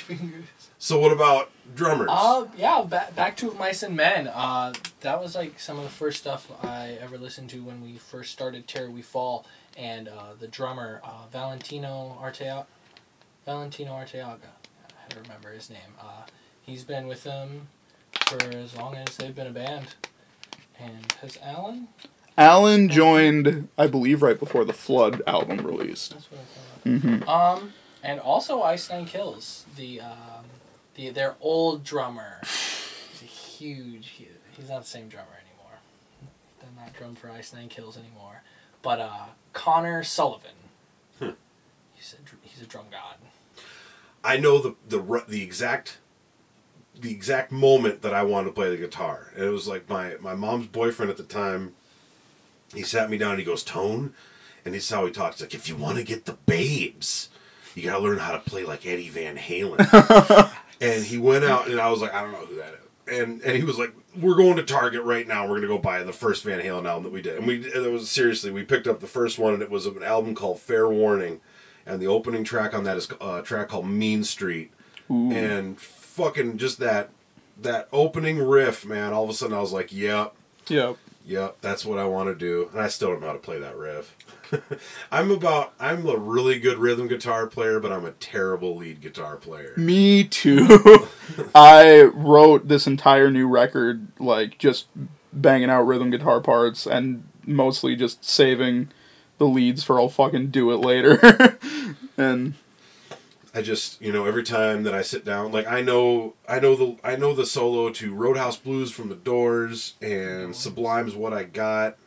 Sausage 0.81 0.87
fingers. 0.87 0.87
So 0.87 0.99
what 0.99 1.11
about 1.11 1.51
drummers? 1.75 2.09
Uh, 2.11 2.47
yeah, 2.57 2.81
back, 2.81 3.15
back 3.15 3.37
to 3.37 3.51
Mice 3.53 3.83
and 3.83 3.95
Men. 3.95 4.27
Uh, 4.27 4.73
that 5.01 5.21
was 5.21 5.35
like 5.35 5.59
some 5.59 5.77
of 5.77 5.83
the 5.83 5.89
first 5.89 6.19
stuff 6.19 6.51
I 6.63 6.97
ever 7.01 7.17
listened 7.17 7.49
to 7.51 7.63
when 7.63 7.81
we 7.81 7.97
first 7.97 8.31
started 8.31 8.67
Terror 8.67 8.89
We 8.89 9.01
Fall, 9.01 9.45
and 9.77 10.07
uh, 10.07 10.33
the 10.39 10.47
drummer 10.47 11.01
uh, 11.03 11.27
Valentino 11.31 12.17
Arteaga. 12.21 12.65
Valentino 13.45 13.91
Arteaga, 13.93 14.51
I 14.89 15.19
remember 15.21 15.51
his 15.51 15.69
name. 15.69 15.79
Uh, 15.99 16.23
he's 16.61 16.83
been 16.83 17.07
with 17.07 17.23
them 17.23 17.67
for 18.27 18.41
as 18.53 18.75
long 18.75 18.95
as 18.95 19.17
they've 19.17 19.35
been 19.35 19.47
a 19.47 19.51
band. 19.51 19.95
And 20.79 21.11
has 21.21 21.37
Alan? 21.43 21.87
Alan 22.37 22.89
joined, 22.89 23.67
I 23.77 23.87
believe, 23.87 24.21
right 24.21 24.39
before 24.39 24.65
the 24.65 24.73
Flood 24.73 25.21
album 25.27 25.65
released. 25.65 26.11
That's 26.13 26.27
what 26.31 26.41
I 26.41 26.43
thought. 26.99 27.01
hmm 27.01 27.29
Um, 27.29 27.73
and 28.03 28.19
also 28.19 28.61
Ice 28.63 28.89
Nine 28.89 29.05
Kills, 29.05 29.65
the 29.75 30.01
um, 30.01 30.45
the 30.95 31.09
their 31.09 31.35
old 31.41 31.83
drummer. 31.83 32.39
He's 32.41 33.21
a 33.21 33.25
huge. 33.25 34.09
He, 34.09 34.27
he's 34.51 34.69
not 34.69 34.81
the 34.83 34.87
same 34.87 35.07
drummer 35.07 35.27
anymore. 35.33 35.79
They're 36.59 36.83
not 36.83 36.93
drum 36.93 37.15
for 37.15 37.29
Ice 37.29 37.53
Nine 37.53 37.69
Kills 37.69 37.97
anymore. 37.97 38.43
But 38.81 38.99
uh, 38.99 39.25
Conor 39.53 40.03
Sullivan. 40.03 40.51
Hmm. 41.19 41.29
He's 41.93 42.15
a 42.15 42.47
he's 42.47 42.61
a 42.61 42.65
drum 42.65 42.85
god. 42.91 43.15
I 44.23 44.37
know 44.37 44.59
the 44.59 44.75
the 44.87 44.99
ru- 44.99 45.23
the 45.27 45.43
exact 45.43 45.97
the 46.99 47.11
exact 47.11 47.51
moment 47.51 48.01
that 48.01 48.13
I 48.13 48.23
wanted 48.23 48.49
to 48.49 48.53
play 48.53 48.69
the 48.69 48.77
guitar, 48.77 49.31
and 49.35 49.43
it 49.43 49.49
was 49.49 49.67
like 49.67 49.89
my 49.89 50.15
my 50.19 50.35
mom's 50.35 50.67
boyfriend 50.67 51.09
at 51.09 51.17
the 51.17 51.23
time. 51.23 51.73
He 52.73 52.83
sat 52.83 53.09
me 53.09 53.17
down 53.17 53.31
and 53.31 53.39
he 53.39 53.45
goes, 53.45 53.63
"Tone," 53.63 54.13
and 54.63 54.73
this 54.73 54.85
is 54.85 54.89
how 54.89 55.05
he 55.05 55.11
talks. 55.11 55.41
Like, 55.41 55.53
if 55.53 55.67
you 55.67 55.75
want 55.75 55.97
to 55.97 56.03
get 56.03 56.25
the 56.25 56.37
babes, 56.45 57.29
you 57.75 57.83
gotta 57.83 57.99
learn 58.03 58.19
how 58.19 58.31
to 58.31 58.39
play 58.39 58.63
like 58.63 58.85
Eddie 58.85 59.09
Van 59.09 59.37
Halen. 59.37 60.51
and 60.81 61.05
he 61.05 61.17
went 61.17 61.45
out, 61.45 61.67
and 61.67 61.79
I 61.79 61.89
was 61.89 62.01
like, 62.01 62.13
I 62.13 62.21
don't 62.21 62.31
know 62.31 62.45
who 62.45 62.55
that 62.55 62.73
is. 62.73 63.19
And 63.19 63.41
and 63.41 63.55
he 63.55 63.63
was 63.63 63.77
like, 63.77 63.93
we're 64.19 64.35
going 64.35 64.57
to 64.57 64.63
Target 64.63 65.03
right 65.03 65.27
now. 65.27 65.47
We're 65.47 65.55
gonna 65.55 65.67
go 65.67 65.77
buy 65.77 66.03
the 66.03 66.13
first 66.13 66.43
Van 66.43 66.59
Halen 66.59 66.85
album 66.85 67.03
that 67.03 67.13
we 67.13 67.21
did. 67.21 67.37
And 67.37 67.47
we 67.47 67.65
it 67.65 67.91
was 67.91 68.09
seriously, 68.09 68.51
we 68.51 68.63
picked 68.63 68.87
up 68.87 68.99
the 68.99 69.07
first 69.07 69.39
one, 69.39 69.53
and 69.53 69.61
it 69.61 69.69
was 69.69 69.85
an 69.85 70.03
album 70.03 70.35
called 70.35 70.59
Fair 70.59 70.89
Warning, 70.89 71.39
and 71.85 72.01
the 72.01 72.07
opening 72.07 72.43
track 72.43 72.73
on 72.73 72.83
that 72.83 72.97
is 72.97 73.09
a 73.21 73.41
track 73.41 73.69
called 73.69 73.87
Mean 73.87 74.23
Street. 74.23 74.71
Ooh. 75.09 75.31
and 75.31 75.79
fucking 75.79 76.57
just 76.57 76.79
that 76.79 77.09
that 77.61 77.87
opening 77.91 78.39
riff, 78.39 78.85
man. 78.85 79.13
All 79.13 79.23
of 79.23 79.29
a 79.29 79.33
sudden, 79.33 79.55
I 79.55 79.61
was 79.61 79.73
like, 79.73 79.91
"Yep, 79.91 80.33
Yep. 80.67 80.97
Yep, 81.25 81.57
that's 81.61 81.85
what 81.85 81.99
I 81.99 82.05
want 82.05 82.29
to 82.29 82.35
do." 82.35 82.69
And 82.71 82.81
I 82.81 82.87
still 82.87 83.09
don't 83.09 83.21
know 83.21 83.27
how 83.27 83.33
to 83.33 83.39
play 83.39 83.59
that 83.59 83.77
riff. 83.77 84.15
I'm 85.11 85.31
about 85.31 85.73
I'm 85.79 86.07
a 86.07 86.17
really 86.17 86.59
good 86.59 86.77
rhythm 86.77 87.07
guitar 87.07 87.47
player, 87.47 87.79
but 87.79 87.91
I'm 87.91 88.05
a 88.05 88.11
terrible 88.11 88.75
lead 88.75 89.01
guitar 89.01 89.37
player. 89.37 89.73
Me 89.77 90.23
too. 90.23 91.07
I 91.55 92.03
wrote 92.13 92.67
this 92.67 92.87
entire 92.87 93.31
new 93.31 93.47
record 93.47 94.07
like 94.19 94.57
just 94.57 94.87
banging 95.33 95.69
out 95.69 95.83
rhythm 95.83 96.09
guitar 96.11 96.41
parts 96.41 96.85
and 96.85 97.23
mostly 97.45 97.95
just 97.95 98.23
saving 98.23 98.89
the 99.37 99.47
leads 99.47 99.83
for 99.83 99.99
I'll 99.99 100.09
fucking 100.09 100.47
do 100.51 100.71
it 100.71 100.77
later. 100.77 101.57
and 102.17 102.55
I 103.53 103.61
just 103.61 104.01
you 104.01 104.11
know 104.13 104.25
every 104.25 104.43
time 104.43 104.83
that 104.83 104.93
I 104.93 105.01
sit 105.01 105.25
down, 105.25 105.51
like 105.51 105.67
I 105.67 105.81
know 105.81 106.35
I 106.47 106.59
know 106.59 106.75
the 106.75 106.97
I 107.03 107.15
know 107.17 107.33
the 107.33 107.45
solo 107.45 107.89
to 107.91 108.13
Roadhouse 108.13 108.57
Blues 108.57 108.91
from 108.91 109.09
the 109.09 109.15
Doors 109.15 109.95
and 110.01 110.55
Sublime's 110.55 111.15
What 111.15 111.33
I 111.33 111.43
Got. 111.43 111.97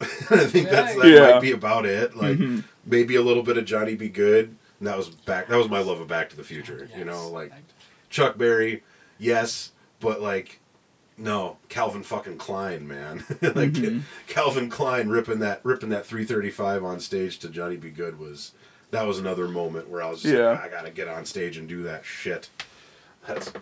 I 0.00 0.06
think 0.46 0.70
that's 0.70 0.94
that 0.96 1.06
Yeah. 1.06 1.32
might 1.32 1.40
be 1.40 1.52
about 1.52 1.84
it. 1.86 2.16
Like 2.16 2.38
Mhm. 2.38 2.64
maybe 2.86 3.16
a 3.16 3.22
little 3.22 3.42
bit 3.42 3.58
of 3.58 3.64
Johnny 3.64 3.94
B. 3.94 4.08
Goode. 4.08 4.56
And 4.78 4.86
that 4.88 4.96
was 4.96 5.10
back. 5.10 5.48
That 5.48 5.56
was 5.58 5.68
my 5.68 5.80
love 5.80 6.00
of 6.00 6.08
Back 6.08 6.30
to 6.30 6.36
the 6.36 6.44
Future. 6.44 6.88
You 6.96 7.04
know, 7.04 7.28
like 7.28 7.52
Chuck 8.08 8.38
Berry, 8.38 8.82
yes, 9.18 9.72
but 10.00 10.20
like 10.22 10.58
no 11.18 11.58
Calvin 11.68 12.02
fucking 12.02 12.38
Klein, 12.38 12.88
man. 12.88 13.24
like 13.42 13.72
Mhm. 13.74 14.02
Calvin 14.26 14.70
Klein 14.70 15.08
ripping 15.10 15.40
that 15.40 15.60
ripping 15.64 15.90
that 15.90 16.06
335 16.06 16.82
on 16.82 16.98
stage 16.98 17.38
to 17.40 17.48
Johnny 17.50 17.76
B. 17.76 17.90
Goode 17.90 18.18
was 18.18 18.52
that 18.90 19.06
was 19.06 19.18
another 19.18 19.48
moment 19.48 19.88
where 19.88 20.02
I 20.02 20.10
was 20.10 20.22
just 20.22 20.34
Yeah. 20.34 20.50
like, 20.50 20.60
I 20.64 20.68
gotta 20.68 20.90
get 20.90 21.08
on 21.08 21.24
stage 21.24 21.56
and 21.56 21.68
do 21.68 21.82
that 21.84 22.04
shit. 22.04 22.48
That's 23.26 23.52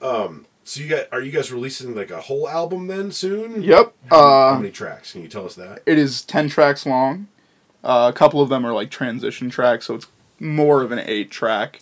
um. 0.00 0.46
So 0.64 0.80
you 0.82 0.88
got 0.88 1.06
are 1.12 1.20
you 1.22 1.32
guys 1.32 1.50
releasing 1.50 1.94
like 1.94 2.10
a 2.10 2.20
whole 2.20 2.48
album 2.48 2.86
then 2.88 3.10
soon? 3.10 3.62
yep. 3.62 3.94
How 4.10 4.52
Uh 4.52 4.58
many 4.58 4.70
tracks? 4.70 5.12
Can 5.12 5.22
you 5.22 5.28
tell 5.28 5.46
us 5.46 5.54
that? 5.54 5.82
it 5.86 5.98
is 5.98 6.22
10 6.22 6.48
tracks 6.50 6.84
long. 6.86 7.28
Uh, 7.82 8.10
a 8.12 8.16
couple 8.16 8.40
of 8.42 8.48
them 8.48 8.66
are 8.66 8.72
like 8.72 8.90
transition 8.90 9.48
tracks, 9.50 9.86
so 9.86 9.94
it's 9.94 10.06
more 10.40 10.82
of 10.82 10.92
an 10.92 10.98
8 10.98 11.30
track. 11.30 11.80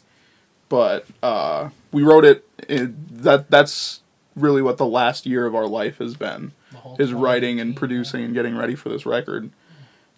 But 0.68 1.07
uh, 1.22 1.70
we 1.92 2.02
wrote 2.02 2.24
it, 2.24 2.46
it 2.68 3.22
that 3.22 3.50
that's 3.50 4.00
really 4.35 4.62
what 4.62 4.76
the 4.79 4.87
last 4.87 5.26
year 5.26 5.46
of 5.46 5.55
our 5.55 5.66
life 5.66 5.98
has 5.98 6.14
been. 6.14 6.52
Is 6.98 7.12
writing 7.12 7.59
and 7.59 7.74
producing 7.74 8.22
and 8.24 8.33
getting 8.35 8.57
ready 8.57 8.74
for 8.76 8.88
this 8.90 9.05
record. 9.05 9.50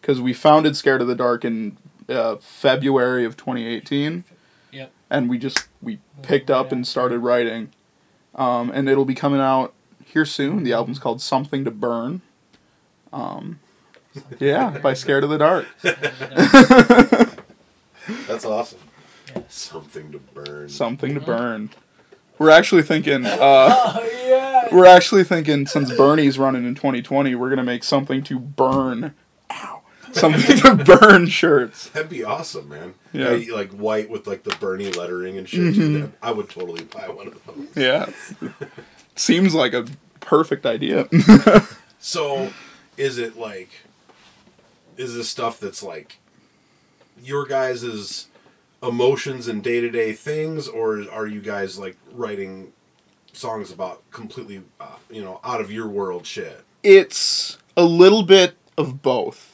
Because 0.00 0.20
we 0.20 0.32
founded 0.34 0.76
Scared 0.76 1.00
of 1.00 1.06
the 1.08 1.14
Dark 1.14 1.44
in 1.44 1.78
uh, 2.08 2.36
February 2.36 3.24
of 3.24 3.36
2018, 3.36 4.24
Yep. 4.72 4.90
and 5.10 5.28
we 5.30 5.38
just 5.38 5.68
we 5.82 5.98
picked 6.22 6.50
up 6.50 6.72
and 6.72 6.86
started 6.86 7.18
writing. 7.20 7.70
Um, 8.34 8.70
and 8.72 8.88
it'll 8.88 9.04
be 9.04 9.14
coming 9.14 9.40
out 9.40 9.74
here 10.04 10.24
soon. 10.24 10.62
The 10.62 10.72
album's 10.72 10.98
called 10.98 11.20
Something 11.20 11.64
to 11.64 11.70
Burn. 11.70 12.20
Um, 13.12 13.58
yeah, 14.38 14.78
by 14.78 14.94
Scared 14.94 15.24
of 15.24 15.30
the 15.30 15.38
Dark. 15.38 15.66
That's 18.26 18.44
awesome. 18.44 18.78
Yes. 19.34 19.54
Something 19.54 20.12
to 20.12 20.18
burn. 20.18 20.68
Something 20.68 21.14
to 21.14 21.20
Burn. 21.20 21.70
We're 22.38 22.50
actually 22.50 22.82
thinking. 22.82 23.24
Uh, 23.26 23.38
Oh 23.40 24.10
yeah. 24.26 24.68
we're 24.74 24.86
actually 24.86 25.24
thinking 25.24 25.66
since 25.66 25.90
Bernie's 25.94 26.38
running 26.38 26.64
in 26.64 26.74
2020, 26.74 27.34
we're 27.34 27.48
gonna 27.50 27.62
make 27.64 27.84
something 27.84 28.22
to 28.24 28.38
burn. 28.38 29.14
Something 30.12 30.56
to 30.78 30.84
burn 30.84 31.26
shirts. 31.28 31.88
That'd 31.90 32.08
be 32.10 32.24
awesome, 32.24 32.68
man. 32.68 32.94
Yeah. 33.12 33.32
Yeah, 33.34 33.54
like 33.54 33.70
white 33.72 34.08
with 34.10 34.26
like 34.26 34.44
the 34.44 34.54
Bernie 34.60 34.90
lettering 34.92 35.38
and 35.38 35.48
shit. 35.48 35.74
Mhm. 35.74 36.12
I 36.22 36.30
would 36.32 36.48
totally 36.48 36.84
buy 36.84 37.08
one 37.08 37.28
of 37.28 37.40
those. 37.46 37.66
Yeah. 37.76 38.10
Seems 39.16 39.54
like 39.54 39.72
a 39.74 39.86
perfect 40.20 40.66
idea. 40.66 41.08
So, 42.00 42.52
is 42.96 43.18
it 43.18 43.36
like, 43.36 43.70
is 44.96 45.16
this 45.16 45.28
stuff 45.28 45.58
that's 45.58 45.82
like 45.82 46.18
your 47.20 47.44
guys' 47.44 48.28
emotions 48.80 49.48
and 49.48 49.64
day 49.64 49.80
to 49.80 49.90
day 49.90 50.12
things, 50.12 50.68
or 50.68 51.04
are 51.10 51.26
you 51.26 51.40
guys 51.40 51.76
like 51.76 51.96
writing 52.12 52.72
songs 53.32 53.72
about 53.72 54.08
completely, 54.12 54.62
uh, 54.78 54.94
you 55.10 55.22
know, 55.22 55.40
out 55.42 55.60
of 55.60 55.72
your 55.72 55.88
world 55.88 56.24
shit? 56.24 56.64
it's 56.84 57.58
a 57.76 57.82
little 57.82 58.22
bit 58.22 58.54
of 58.78 59.02
both. 59.02 59.47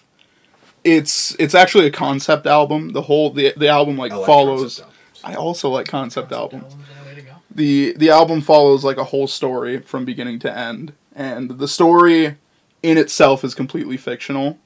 It's 0.85 1.35
it's 1.39 1.55
actually 1.55 1.87
a 1.87 1.91
concept 1.91 2.47
album. 2.47 2.91
The 2.91 3.03
whole 3.03 3.31
the 3.31 3.55
the 3.57 3.69
album 3.69 3.97
like 3.97 4.13
I 4.13 4.17
like 4.17 4.27
follows. 4.27 4.83
I 5.23 5.35
also 5.35 5.71
like 5.71 5.89
concept 5.89 6.33
albums. 6.33 6.65
Albums 6.65 6.85
are 6.91 7.03
the 7.03 7.09
way 7.09 7.15
to 7.15 7.23
go. 7.23 7.33
the 7.51 7.95
The 7.97 8.11
album 8.11 8.41
follows 8.43 8.85
like 8.85 8.99
a 8.99 9.05
whole 9.05 9.27
story 9.27 9.81
from 9.81 10.05
beginning 10.05 10.39
to 10.41 10.57
end, 10.57 10.93
and 11.15 11.59
the 11.59 11.69
story 11.69 12.37
in 12.83 12.99
itself 12.99 13.43
is 13.43 13.55
completely 13.55 13.97
fictional, 13.97 14.59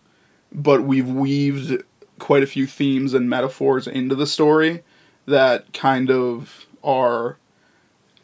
but 0.52 0.82
we've 0.82 1.08
weaved 1.08 1.84
quite 2.18 2.42
a 2.42 2.46
few 2.46 2.66
themes 2.66 3.14
and 3.14 3.30
metaphors 3.30 3.86
into 3.86 4.16
the 4.16 4.26
story 4.26 4.82
that 5.26 5.72
kind 5.72 6.10
of 6.10 6.66
are 6.82 7.38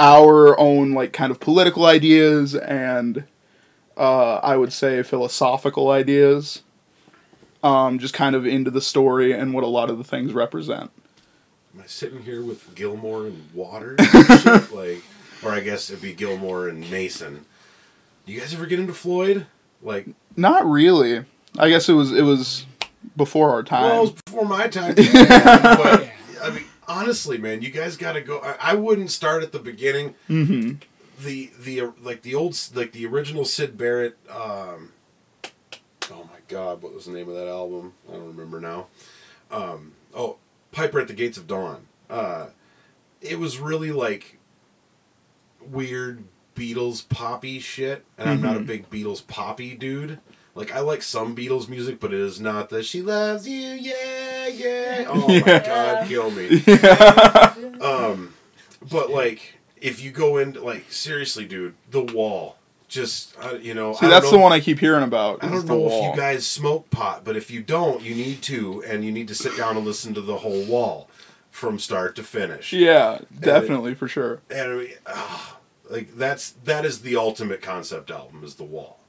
our 0.00 0.58
own 0.58 0.92
like 0.92 1.12
kind 1.12 1.30
of 1.30 1.38
political 1.38 1.86
ideas 1.86 2.56
and 2.56 3.24
uh, 3.96 4.36
I 4.36 4.56
would 4.56 4.72
say 4.72 5.04
philosophical 5.04 5.90
ideas, 5.90 6.63
um, 7.64 7.98
just 7.98 8.14
kind 8.14 8.36
of 8.36 8.46
into 8.46 8.70
the 8.70 8.80
story 8.80 9.32
and 9.32 9.52
what 9.54 9.64
a 9.64 9.68
lot 9.68 9.90
of 9.90 9.98
the 9.98 10.04
things 10.04 10.32
represent. 10.32 10.90
Am 11.74 11.82
I 11.82 11.86
sitting 11.86 12.22
here 12.22 12.42
with 12.44 12.74
Gilmour 12.76 13.26
and 13.26 13.48
Waters? 13.52 13.98
and? 14.00 14.70
Like, 14.72 15.02
or 15.42 15.50
I 15.52 15.60
guess 15.60 15.90
it'd 15.90 16.02
be 16.02 16.12
Gilmour 16.14 16.68
and 16.68 16.88
Mason. 16.90 17.44
Do 18.26 18.32
you 18.32 18.38
guys 18.40 18.54
ever 18.54 18.66
get 18.66 18.78
into 18.78 18.94
Floyd? 18.94 19.46
Like, 19.82 20.06
Not 20.36 20.64
really. 20.66 21.24
I 21.58 21.68
guess 21.68 21.88
it 21.88 21.92
was 21.94 22.12
it 22.12 22.22
was 22.22 22.66
before 23.16 23.50
our 23.50 23.62
time. 23.62 23.82
well, 23.82 23.98
it 23.98 24.00
was 24.00 24.22
before 24.22 24.44
my 24.46 24.66
time. 24.68 24.94
but 24.96 26.08
I 26.42 26.50
mean, 26.50 26.64
honestly, 26.88 27.38
man, 27.38 27.60
you 27.62 27.70
guys 27.70 27.96
got 27.96 28.14
to 28.14 28.20
go. 28.20 28.38
I, 28.40 28.56
I 28.72 28.74
wouldn't 28.74 29.10
start 29.10 29.42
at 29.42 29.52
the 29.52 29.58
beginning. 29.58 30.14
hmm 30.26 30.72
The 31.22 31.50
the 31.60 31.92
like 32.02 32.22
the 32.22 32.34
old 32.34 32.58
like 32.74 32.92
the 32.92 33.06
original 33.06 33.44
Syd 33.44 33.76
Barrett. 33.78 34.16
Um, 34.30 34.90
God, 36.48 36.82
what 36.82 36.94
was 36.94 37.06
the 37.06 37.12
name 37.12 37.28
of 37.28 37.34
that 37.34 37.48
album? 37.48 37.92
I 38.08 38.12
don't 38.12 38.26
remember 38.36 38.60
now. 38.60 38.86
Um, 39.50 39.92
oh, 40.14 40.36
Piper 40.72 41.00
at 41.00 41.08
the 41.08 41.14
Gates 41.14 41.38
of 41.38 41.46
Dawn. 41.46 41.86
Uh, 42.10 42.46
it 43.20 43.38
was 43.38 43.58
really 43.58 43.92
like 43.92 44.38
weird 45.60 46.24
Beatles 46.54 47.08
poppy 47.08 47.58
shit, 47.58 48.04
and 48.18 48.28
I'm 48.28 48.40
not 48.40 48.56
a 48.56 48.60
Mhm. 48.60 48.66
big 48.66 48.90
Beatles 48.90 49.26
poppy 49.26 49.74
dude. 49.74 50.20
Like 50.54 50.72
I 50.72 50.80
like 50.80 51.02
some 51.02 51.34
Beatles 51.34 51.68
music, 51.68 51.98
but 51.98 52.12
it 52.14 52.20
is 52.20 52.40
not 52.40 52.68
the 52.68 52.82
"She 52.84 53.02
loves 53.02 53.48
you, 53.48 53.70
yeah, 53.70 54.46
yeah." 54.46 55.04
Oh 55.08 55.26
my 55.28 55.40
God, 55.40 56.06
kill 56.06 56.30
me. 56.30 56.62
yeah. 56.66 57.54
Um, 57.80 58.34
but 58.88 59.10
like, 59.10 59.54
if 59.80 60.00
you 60.00 60.12
go 60.12 60.36
into 60.36 60.62
like 60.62 60.92
seriously, 60.92 61.44
dude, 61.44 61.74
the 61.90 62.02
wall. 62.02 62.56
Just 62.94 63.34
uh, 63.42 63.54
you 63.60 63.74
know, 63.74 63.92
See, 63.92 63.98
I 63.98 64.00
don't 64.02 64.10
that's 64.10 64.24
know- 64.26 64.30
the 64.32 64.38
one 64.38 64.52
I 64.52 64.60
keep 64.60 64.78
hearing 64.78 65.02
about. 65.02 65.42
I 65.42 65.48
don't 65.48 65.66
know 65.66 65.76
wall. 65.78 66.10
if 66.10 66.14
you 66.14 66.20
guys 66.20 66.46
smoke 66.46 66.90
pot, 66.90 67.24
but 67.24 67.36
if 67.36 67.50
you 67.50 67.60
don't, 67.62 68.00
you 68.02 68.14
need 68.14 68.40
to, 68.42 68.82
and 68.84 69.04
you 69.04 69.10
need 69.12 69.28
to 69.28 69.34
sit 69.34 69.56
down 69.56 69.76
and 69.76 69.84
listen 69.84 70.14
to 70.14 70.20
the 70.20 70.38
whole 70.38 70.64
wall 70.64 71.08
from 71.50 71.78
start 71.78 72.14
to 72.16 72.22
finish. 72.22 72.72
Yeah, 72.72 73.18
definitely 73.38 73.94
for 73.94 74.06
sure. 74.08 74.40
And 74.50 74.72
I 74.72 74.74
mean, 74.76 74.92
ah, 75.06 75.58
like 75.90 76.16
that's 76.16 76.52
that 76.64 76.84
is 76.84 77.00
the 77.02 77.16
ultimate 77.16 77.60
concept 77.62 78.10
album 78.10 78.42
is 78.44 78.54
the 78.54 78.64
wall, 78.64 79.00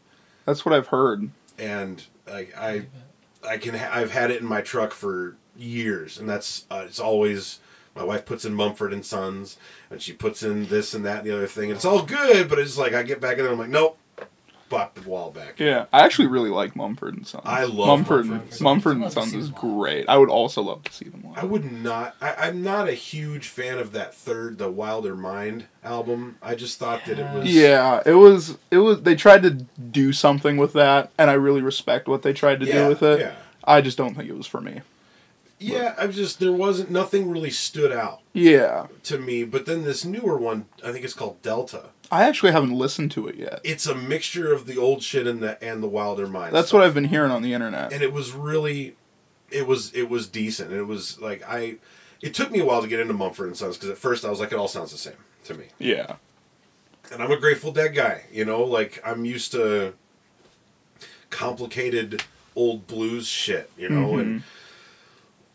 That's 0.45 0.65
what 0.65 0.73
I've 0.73 0.87
heard. 0.87 1.29
and 1.59 2.03
like 2.27 2.55
I, 2.57 2.87
I 3.47 3.57
can 3.59 3.75
ha- 3.75 3.91
I've 3.93 4.11
had 4.11 4.31
it 4.31 4.41
in 4.41 4.47
my 4.47 4.61
truck 4.61 4.93
for 4.93 5.37
years, 5.55 6.17
and 6.17 6.27
that's 6.27 6.65
uh, 6.71 6.83
it's 6.87 6.99
always 6.99 7.59
my 7.95 8.03
wife 8.03 8.25
puts 8.25 8.45
in 8.45 8.53
Mumford 8.53 8.93
and 8.93 9.05
Sons, 9.05 9.57
and 9.89 10.01
she 10.01 10.13
puts 10.13 10.43
in 10.43 10.65
this 10.67 10.93
and 10.93 11.05
that 11.05 11.19
and 11.19 11.27
the 11.27 11.35
other 11.35 11.47
thing, 11.47 11.69
and 11.69 11.77
it's 11.77 11.85
all 11.85 12.03
good, 12.03 12.49
but 12.49 12.59
it's 12.59 12.71
just 12.71 12.79
like 12.79 12.93
I 12.93 13.03
get 13.03 13.21
back 13.21 13.37
in 13.37 13.43
there, 13.43 13.53
I'm 13.53 13.59
like, 13.59 13.69
nope, 13.69 13.97
pop 14.69 14.95
the 14.95 15.07
wall 15.09 15.31
back. 15.31 15.59
Yeah, 15.59 15.85
I 15.93 16.03
actually 16.03 16.27
really 16.27 16.49
like 16.49 16.75
Mumford 16.75 17.15
and 17.15 17.25
Sons. 17.27 17.43
I 17.45 17.63
love 17.63 17.87
Mumford. 17.87 18.25
Mumford 18.25 18.25
and 18.25 18.33
and 18.33 18.41
Sons. 18.41 18.57
Sons. 18.57 18.61
Mumford 18.61 18.97
and 18.97 19.11
Sons 19.11 19.33
is 19.33 19.49
great. 19.49 20.09
I 20.09 20.17
would 20.17 20.29
also 20.29 20.61
love 20.61 20.83
to 20.83 20.93
see 20.93 21.05
them 21.05 21.23
live. 21.25 21.37
I 21.37 21.45
would 21.45 21.71
not. 21.71 22.15
I, 22.21 22.35
I'm 22.35 22.63
not 22.63 22.87
a 22.87 22.93
huge 22.93 23.47
fan 23.47 23.77
of 23.77 23.91
that 23.93 24.13
third, 24.13 24.57
the 24.57 24.71
Wilder 24.71 25.15
Mind 25.15 25.65
album. 25.83 26.37
I 26.41 26.55
just 26.55 26.79
thought 26.79 27.05
that 27.05 27.19
it 27.19 27.33
was. 27.33 27.53
Yeah, 27.53 28.01
it 28.05 28.13
was. 28.13 28.57
It 28.71 28.79
was. 28.79 29.03
They 29.03 29.15
tried 29.15 29.43
to 29.43 29.51
do 29.51 30.13
something 30.13 30.57
with 30.57 30.73
that, 30.73 31.11
and 31.17 31.29
I 31.29 31.33
really 31.33 31.61
respect 31.61 32.07
what 32.07 32.23
they 32.23 32.33
tried 32.33 32.59
to 32.61 32.65
yeah, 32.65 32.83
do 32.83 32.89
with 32.89 33.03
it. 33.03 33.19
Yeah, 33.19 33.35
I 33.63 33.81
just 33.81 33.97
don't 33.97 34.15
think 34.15 34.29
it 34.29 34.37
was 34.37 34.47
for 34.47 34.61
me. 34.61 34.81
Yeah. 35.59 35.95
I 35.97 36.07
just 36.07 36.39
there 36.39 36.51
wasn't 36.51 36.91
nothing 36.91 37.29
really 37.29 37.49
stood 37.49 37.91
out 37.91 38.21
Yeah, 38.33 38.87
to 39.03 39.17
me. 39.17 39.43
But 39.43 39.65
then 39.65 39.83
this 39.83 40.05
newer 40.05 40.37
one, 40.37 40.65
I 40.83 40.91
think 40.91 41.05
it's 41.05 41.13
called 41.13 41.41
Delta. 41.41 41.89
I 42.11 42.23
actually 42.23 42.51
haven't 42.51 42.71
listened 42.71 43.11
to 43.13 43.27
it 43.27 43.35
yet. 43.35 43.61
It's 43.63 43.87
a 43.87 43.95
mixture 43.95 44.53
of 44.53 44.67
the 44.67 44.77
old 44.77 45.01
shit 45.01 45.25
and 45.27 45.41
the 45.41 45.61
and 45.63 45.81
the 45.81 45.87
Wilder 45.87 46.27
Mind. 46.27 46.53
That's 46.53 46.67
stuff. 46.67 46.79
what 46.79 46.85
I've 46.87 46.93
been 46.93 47.05
hearing 47.05 47.31
on 47.31 47.41
the 47.41 47.53
internet. 47.53 47.91
and 47.93 48.03
it 48.03 48.13
was 48.13 48.31
really, 48.33 48.95
it 49.49 49.65
was 49.67 49.91
it 49.93 50.09
was 50.09 50.27
decent. 50.27 50.71
And 50.71 50.79
it 50.79 50.85
was 50.85 51.19
like 51.19 51.43
I, 51.47 51.77
it 52.21 52.33
took 52.33 52.51
me 52.51 52.59
a 52.59 52.65
while 52.65 52.81
to 52.81 52.87
get 52.87 52.99
into 52.99 53.13
Mumford 53.13 53.47
and 53.47 53.57
Sons 53.57 53.77
because 53.77 53.89
at 53.89 53.97
first 53.97 54.23
I 54.23 54.29
was 54.29 54.39
like, 54.39 54.51
it 54.51 54.57
all 54.57 54.67
sounds 54.67 54.91
the 54.91 54.97
same 54.97 55.17
to 55.45 55.53
me. 55.55 55.65
Yeah. 55.79 56.15
And 57.11 57.21
I'm 57.21 57.31
a 57.31 57.37
Grateful 57.37 57.71
Dead 57.71 57.93
guy, 57.95 58.23
you 58.31 58.45
know, 58.45 58.63
like 58.63 59.01
I'm 59.05 59.25
used 59.25 59.51
to 59.53 59.93
complicated 61.29 62.23
old 62.55 62.87
blues 62.87 63.27
shit, 63.27 63.69
you 63.77 63.89
know, 63.89 64.11
mm-hmm. 64.13 64.19
and 64.19 64.43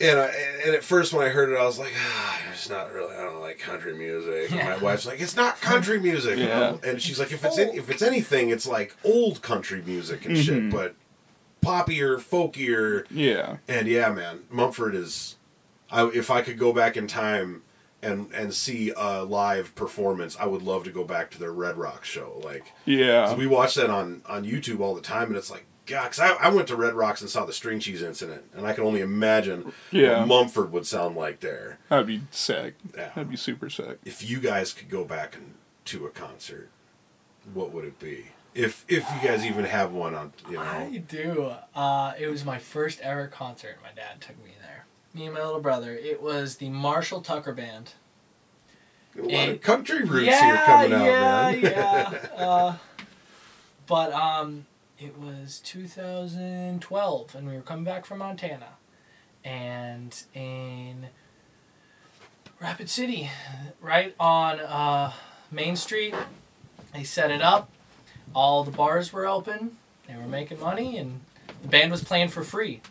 and 0.01 0.19
I, 0.19 0.27
and 0.65 0.75
at 0.75 0.83
first 0.85 1.13
when 1.13 1.27
I 1.27 1.31
heard 1.31 1.51
it, 1.51 1.57
I 1.59 1.65
was 1.65 1.79
like, 1.79 1.93
ah, 1.97 2.41
it's 2.53 2.69
not 2.71 2.93
really. 2.93 3.15
I 3.15 3.23
don't 3.23 3.41
like 3.41 3.59
country 3.59 3.95
music. 3.97 4.51
And 4.53 4.61
my 4.69 4.77
wife's 4.83 5.07
like, 5.07 5.21
it's 5.21 5.37
not 5.37 5.61
country 5.61 6.01
music, 6.01 6.39
you 6.39 6.47
know? 6.47 6.81
and 6.85 7.01
she's 7.01 7.19
like, 7.19 7.33
if 7.33 7.45
it's 7.45 7.59
in, 7.59 7.71
if 7.71 7.91
it's 7.91 8.03
anything, 8.03 8.51
it's 8.51 8.67
like 8.67 8.97
old 9.05 9.43
country 9.43 9.83
music 9.85 10.25
and 10.27 10.37
shit, 10.39 10.71
but 10.71 10.95
poppier, 11.63 12.17
folkier, 12.19 13.07
Yeah. 13.11 13.59
and 13.69 13.87
yeah, 13.87 14.11
man, 14.11 14.41
Mumford 14.51 14.95
is. 14.95 15.37
I 15.91 16.07
if 16.09 16.31
I 16.31 16.41
could 16.43 16.59
go 16.59 16.73
back 16.73 16.97
in 16.97 17.07
time 17.07 17.63
and 18.03 18.31
and 18.33 18.55
see 18.55 18.93
a 18.97 19.25
live 19.25 19.75
performance, 19.75 20.37
I 20.41 20.47
would 20.47 20.63
love 20.63 20.85
to 20.85 20.91
go 20.91 21.05
back 21.05 21.31
to 21.33 21.39
their 21.39 21.53
Red 21.53 21.77
Rock 21.77 22.05
show. 22.05 22.41
Like 22.45 22.73
Yeah. 22.87 23.35
we 23.35 23.47
watch 23.47 23.75
that 23.75 23.91
on 23.91 24.23
on 24.27 24.45
YouTube 24.45 24.81
all 24.81 24.95
the 24.95 25.01
time, 25.03 25.29
and 25.29 25.37
it's 25.37 25.51
like. 25.51 25.67
God, 25.91 26.07
'cause 26.07 26.21
I, 26.21 26.33
I 26.35 26.49
went 26.49 26.69
to 26.69 26.77
Red 26.77 26.95
Rocks 26.95 27.21
and 27.21 27.29
saw 27.29 27.45
the 27.45 27.53
string 27.53 27.81
cheese 27.81 28.03
incident, 28.03 28.45
and 28.55 28.67
I 28.67 28.73
can 28.73 28.85
only 28.85 29.01
imagine 29.01 29.73
Yeah. 29.91 30.21
what 30.21 30.29
Mumford 30.29 30.73
would 30.73 30.87
sound 30.87 31.17
like 31.17 31.41
there. 31.41 31.79
That'd 31.89 32.07
be 32.07 32.23
sick. 32.31 32.75
Yeah. 32.97 33.09
That'd 33.15 33.31
be 33.31 33.37
super 33.37 33.69
sick. 33.69 33.99
If 34.05 34.29
you 34.29 34.41
guys 34.41 34.73
could 34.73 34.89
go 34.89 35.05
back 35.05 35.35
and, 35.37 35.55
to 35.87 36.07
a 36.07 36.11
concert, 36.11 36.71
what 37.53 37.73
would 37.73 37.85
it 37.85 37.99
be? 37.99 38.27
If 38.55 38.85
if 38.89 39.05
you 39.11 39.29
guys 39.29 39.45
even 39.47 39.65
have 39.65 39.93
one 39.93 40.15
on, 40.15 40.33
you 40.49 40.55
know, 40.57 40.61
I 40.63 40.97
do. 41.07 41.55
Uh, 41.75 42.15
it 42.19 42.27
was 42.29 42.45
my 42.45 42.59
first 42.59 43.01
ever 43.01 43.27
concert. 43.29 43.79
My 43.83 43.91
dad 43.95 44.21
took 44.21 44.37
me 44.45 44.53
there. 44.61 44.87
Me 45.15 45.27
and 45.27 45.35
my 45.35 45.43
little 45.45 45.61
brother. 45.61 45.93
It 45.95 46.21
was 46.23 46.57
the 46.57 46.69
Marshall 46.69 47.21
Tucker 47.21 47.53
Band. 47.53 47.93
a 49.17 49.23
lot 49.23 49.31
it- 49.31 49.49
of 49.57 49.61
country 49.61 50.03
roots 50.03 50.27
yeah, 50.27 50.45
here 50.45 50.57
coming 50.67 50.93
out, 50.93 51.05
yeah, 51.05 51.51
man. 51.61 51.63
yeah. 51.63 52.27
Uh, 52.45 52.77
but 53.87 54.13
um, 54.13 54.67
it 55.01 55.19
was 55.19 55.61
2012, 55.65 57.35
and 57.35 57.49
we 57.49 57.55
were 57.55 57.63
coming 57.63 57.85
back 57.85 58.05
from 58.05 58.19
Montana, 58.19 58.69
and 59.45 60.23
in 60.35 61.07
Rapid 62.61 62.91
City, 62.91 63.31
right 63.81 64.15
on 64.21 64.61
uh, 64.61 65.13
Main 65.51 65.77
Street, 65.77 66.15
they 66.93 67.03
set 67.05 67.31
it 67.31 67.41
up. 67.41 67.71
All 68.35 68.63
the 68.63 68.71
bars 68.71 69.13
were 69.13 69.27
open. 69.27 69.79
They 70.07 70.15
were 70.17 70.27
making 70.29 70.61
money, 70.61 70.99
and 70.99 71.21
the 71.63 71.69
band 71.69 71.91
was 71.91 72.05
playing 72.05 72.29
for 72.29 72.45
free, 72.45 72.83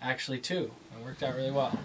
actually 0.00 0.38
too. 0.38 0.70
It 0.98 1.04
worked 1.04 1.22
out 1.22 1.34
really 1.34 1.50
well. 1.50 1.78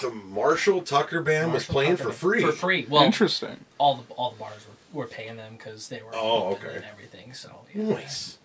the 0.00 0.10
Marshall 0.10 0.82
Tucker 0.82 1.20
band 1.22 1.52
was 1.52 1.64
playing 1.66 1.96
Tucker 1.98 2.10
for 2.10 2.16
free. 2.16 2.42
For 2.42 2.52
free. 2.52 2.86
Well, 2.88 3.02
Interesting. 3.04 3.58
all 3.78 3.96
the 3.96 4.14
all 4.14 4.30
the 4.32 4.38
bars 4.38 4.66
were, 4.92 5.00
were 5.02 5.06
paying 5.06 5.36
them 5.36 5.54
because 5.56 5.88
they 5.88 6.00
were 6.02 6.10
Oh, 6.14 6.48
open 6.52 6.66
okay. 6.68 6.76
and 6.76 6.84
everything. 6.84 7.32
So 7.34 7.50
yeah. 7.74 7.84
Nice. 7.84 8.38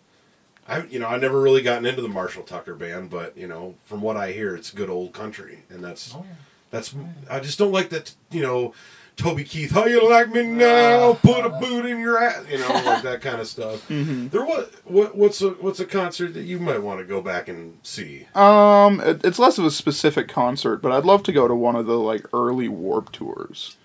I 0.67 0.83
you 0.85 0.99
know 0.99 1.07
I 1.07 1.17
never 1.17 1.41
really 1.41 1.61
gotten 1.61 1.85
into 1.85 2.01
the 2.01 2.09
Marshall 2.09 2.43
Tucker 2.43 2.75
band, 2.75 3.09
but 3.09 3.37
you 3.37 3.47
know 3.47 3.75
from 3.85 4.01
what 4.01 4.17
I 4.17 4.31
hear, 4.31 4.55
it's 4.55 4.71
good 4.71 4.89
old 4.89 5.13
country, 5.13 5.63
and 5.69 5.83
that's 5.83 6.13
Oh, 6.13 6.25
yeah. 6.27 6.35
that's 6.71 6.93
I 7.29 7.39
just 7.39 7.57
don't 7.57 7.71
like 7.71 7.89
that 7.89 8.13
you 8.31 8.41
know 8.41 8.73
Toby 9.15 9.43
Keith. 9.45 9.71
How 9.71 9.85
you 9.85 10.07
like 10.07 10.29
me 10.29 10.43
now? 10.43 11.13
Put 11.13 11.43
a 11.43 11.49
boot 11.49 11.85
in 11.87 11.99
your 11.99 12.19
ass. 12.21 12.43
You 12.51 12.59
know 12.59 12.67
like 12.67 13.01
that 13.03 13.21
kind 13.21 13.41
of 13.41 13.47
stuff. 13.47 13.87
Mm-hmm. 13.89 14.27
There 14.27 14.45
what 14.45 14.71
what 14.85 15.15
what's 15.17 15.41
a 15.41 15.49
what's 15.51 15.79
a 15.79 15.85
concert 15.85 16.33
that 16.35 16.43
you 16.43 16.59
might 16.59 16.83
want 16.83 16.99
to 16.99 17.05
go 17.05 17.21
back 17.21 17.47
and 17.47 17.79
see? 17.83 18.27
Um, 18.35 18.99
it, 18.99 19.23
it's 19.25 19.39
less 19.39 19.57
of 19.57 19.65
a 19.65 19.71
specific 19.71 20.27
concert, 20.27 20.81
but 20.83 20.91
I'd 20.91 21.05
love 21.05 21.23
to 21.23 21.31
go 21.31 21.47
to 21.47 21.55
one 21.55 21.75
of 21.75 21.85
the 21.87 21.97
like 21.97 22.25
early 22.33 22.67
Warp 22.67 23.11
tours, 23.11 23.77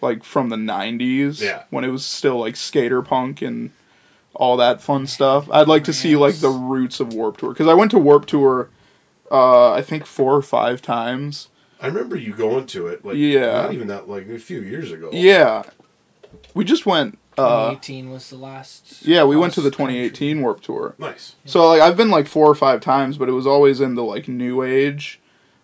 like 0.00 0.22
from 0.24 0.48
the 0.48 0.56
'90s, 0.56 1.40
Yeah. 1.42 1.64
when 1.70 1.84
it 1.84 1.88
was 1.90 2.06
still 2.06 2.38
like 2.38 2.56
skater 2.56 3.02
punk 3.02 3.42
and 3.42 3.72
all 4.40 4.56
that 4.56 4.80
fun 4.80 5.06
stuff. 5.06 5.48
I'd 5.52 5.68
like 5.68 5.84
to 5.84 5.92
see 5.92 6.16
like 6.16 6.36
the 6.36 6.48
roots 6.48 6.98
of 6.98 7.12
Warp 7.12 7.36
Tour 7.36 7.52
because 7.52 7.68
I 7.68 7.74
went 7.74 7.90
to 7.90 7.98
Warp 7.98 8.24
Tour, 8.24 8.70
uh, 9.30 9.72
I 9.72 9.82
think 9.82 10.06
four 10.06 10.34
or 10.34 10.40
five 10.42 10.80
times. 10.80 11.48
I 11.78 11.86
remember 11.88 12.16
you 12.16 12.32
going 12.32 12.64
to 12.68 12.86
it 12.88 13.04
like 13.04 13.16
Yeah. 13.16 13.52
not 13.62 13.74
even 13.74 13.88
that 13.88 14.08
like 14.08 14.28
a 14.28 14.38
few 14.38 14.60
years 14.60 14.92
ago. 14.92 15.10
Yeah, 15.12 15.62
we 16.54 16.64
just 16.64 16.86
went. 16.86 17.18
Uh, 17.38 17.70
2018 17.70 18.10
was 18.10 18.30
the 18.30 18.36
last. 18.36 19.06
yeah, 19.06 19.24
we 19.24 19.36
went 19.36 19.52
to 19.54 19.60
the 19.60 19.70
cross 19.70 19.88
country. 19.88 20.08
2018 20.10 20.40
Warp 20.42 20.60
Tour. 20.62 20.94
Nice. 20.98 21.36
So 21.44 21.68
like 21.68 21.82
I've 21.82 21.96
been 21.98 22.10
like 22.10 22.26
four 22.26 22.48
or 22.50 22.54
five 22.54 22.80
times, 22.80 23.18
but 23.18 23.28
it 23.28 23.32
was 23.32 23.46
always 23.46 23.80
in 23.80 23.94
the 23.94 24.02
like 24.04 24.26
new 24.26 24.62
age 24.62 25.20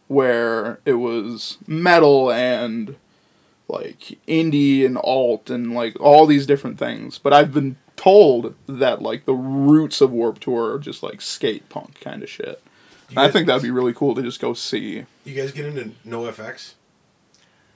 where 0.08 0.80
it 0.84 0.94
was 0.94 1.56
metal 1.66 2.30
and 2.30 2.96
like 3.68 4.18
indie 4.28 4.84
and 4.86 4.96
alt 4.98 5.50
and 5.50 5.74
like 5.74 5.98
all 6.00 6.26
these 6.26 6.46
different 6.46 6.78
things. 6.78 7.18
But 7.18 7.32
I've 7.32 7.52
been 7.52 7.76
told 7.96 8.54
that 8.66 9.02
like 9.02 9.24
the 9.24 9.34
roots 9.34 10.00
of 10.00 10.10
Warp 10.12 10.38
Tour 10.38 10.74
are 10.74 10.78
just 10.78 11.02
like 11.02 11.20
skate 11.20 11.68
punk 11.68 12.00
kind 12.00 12.22
of 12.22 12.28
shit. 12.28 12.62
You 13.10 13.20
I 13.20 13.30
think 13.30 13.46
that'd 13.46 13.62
be 13.62 13.70
really 13.70 13.92
cool 13.92 14.14
to 14.14 14.22
just 14.22 14.40
go 14.40 14.52
see. 14.54 15.04
You 15.24 15.34
guys 15.34 15.52
get 15.52 15.64
into 15.66 15.92
NoFX? 16.06 16.74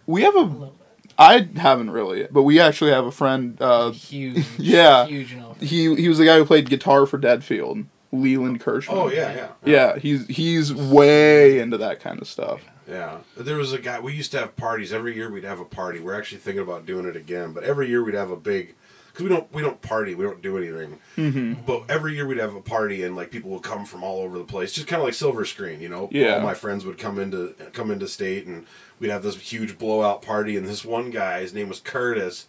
We 0.06 0.22
have 0.22 0.35
A 0.35 0.38
a 0.38 0.40
little 0.40 0.66
bit. 0.66 1.12
I 1.18 1.48
haven't 1.56 1.90
really, 1.90 2.26
but 2.30 2.42
we 2.44 2.59
actually 2.59 2.92
have 2.92 3.04
a 3.04 3.12
friend 3.12 3.61
uh 3.61 3.90
huge. 3.92 4.44
yeah. 4.59 5.06
Huge 5.06 5.33
enough. 5.35 5.61
he 5.61 5.94
he 5.94 6.09
was 6.09 6.18
the 6.18 6.24
guy 6.24 6.37
who 6.38 6.44
played 6.44 6.68
guitar 6.68 7.06
for 7.06 7.18
Deadfield, 7.18 7.87
Leland 8.12 8.61
Kirschman. 8.61 8.96
Oh 8.96 9.09
yeah, 9.11 9.35
yeah. 9.35 9.48
Yeah, 9.64 9.98
he's 9.98 10.26
he's 10.28 10.74
way 10.74 11.59
into 11.59 11.78
that 11.78 12.00
kind 12.00 12.20
of 12.20 12.26
stuff. 12.28 12.62
Yeah, 12.88 13.18
there 13.37 13.56
was 13.56 13.72
a 13.72 13.78
guy. 13.78 14.00
We 14.00 14.14
used 14.14 14.33
to 14.33 14.40
have 14.40 14.56
parties 14.56 14.92
every 14.92 15.14
year. 15.14 15.30
We'd 15.30 15.44
have 15.44 15.61
a 15.61 15.64
party. 15.64 16.00
We're 16.00 16.18
actually 16.18 16.38
thinking 16.38 16.62
about 16.62 16.87
doing 16.87 17.06
it 17.06 17.14
again. 17.14 17.52
But 17.52 17.62
every 17.62 17.88
year 17.88 18.02
we'd 18.02 18.14
have 18.14 18.30
a 18.33 18.37
big, 18.37 18.74
because 19.12 19.24
we 19.24 19.28
don't 19.28 19.52
we 19.52 19.62
don't 19.62 19.80
party. 19.82 20.14
We 20.14 20.24
don't 20.24 20.42
do 20.42 20.56
anything. 20.56 20.98
Mm-hmm. 21.16 21.62
But 21.66 21.84
every 21.88 22.14
year 22.14 22.26
we'd 22.26 22.38
have 22.38 22.54
a 22.54 22.60
party, 22.60 23.02
and 23.02 23.16
like 23.16 23.30
people 23.30 23.50
would 23.50 23.62
come 23.62 23.84
from 23.84 24.02
all 24.02 24.22
over 24.22 24.38
the 24.38 24.44
place, 24.44 24.72
just 24.72 24.86
kind 24.86 25.00
of 25.00 25.06
like 25.06 25.14
Silver 25.14 25.44
Screen, 25.44 25.80
you 25.80 25.88
know. 25.88 26.08
Yeah. 26.12 26.36
All 26.36 26.40
my 26.42 26.54
friends 26.54 26.84
would 26.84 26.98
come 26.98 27.18
into 27.18 27.54
come 27.72 27.90
into 27.90 28.08
state, 28.08 28.46
and 28.46 28.66
we'd 28.98 29.10
have 29.10 29.22
this 29.22 29.36
huge 29.36 29.78
blowout 29.78 30.22
party. 30.22 30.56
And 30.56 30.66
this 30.66 30.84
one 30.84 31.10
guy, 31.10 31.40
his 31.40 31.52
name 31.52 31.68
was 31.68 31.80
Curtis, 31.80 32.46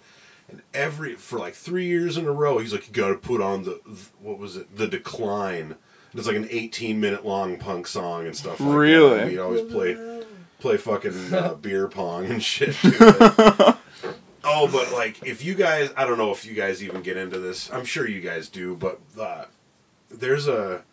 and 0.49 0.61
every 0.73 1.15
for 1.15 1.39
like 1.39 1.53
three 1.53 1.85
years 1.85 2.17
in 2.17 2.27
a 2.27 2.31
row, 2.31 2.59
he's 2.59 2.73
like, 2.73 2.87
"You 2.87 2.93
got 2.93 3.09
to 3.09 3.15
put 3.15 3.41
on 3.41 3.63
the 3.63 3.81
what 4.19 4.37
was 4.37 4.55
it? 4.57 4.75
The 4.75 4.87
Decline." 4.87 5.75
And 6.11 6.19
It's 6.19 6.27
like 6.27 6.35
an 6.35 6.47
18 6.51 6.99
minute 6.99 7.25
long 7.25 7.57
punk 7.57 7.87
song 7.87 8.25
and 8.25 8.35
stuff. 8.35 8.59
Like 8.59 8.75
Really? 8.75 9.09
That. 9.11 9.21
And 9.21 9.31
We'd 9.31 9.39
always 9.39 9.71
play 9.71 10.23
play 10.59 10.77
fucking 10.77 11.33
uh, 11.33 11.53
beer 11.61 11.87
pong 11.87 12.25
and 12.25 12.43
shit. 12.43 12.75
oh, 14.43 14.67
but 14.71 14.91
like 14.91 15.21
if 15.25 15.43
you 15.43 15.55
guys, 15.55 15.91
I 15.97 16.05
don't 16.05 16.17
know 16.17 16.31
if 16.31 16.45
you 16.45 16.53
guys 16.53 16.83
even 16.83 17.01
get 17.01 17.17
into 17.17 17.39
this. 17.39 17.71
I'm 17.71 17.85
sure 17.85 18.07
you 18.07 18.21
guys 18.21 18.49
do, 18.49 18.75
but 18.75 18.99
uh, 19.19 19.45
there's 20.09 20.47
a. 20.47 20.83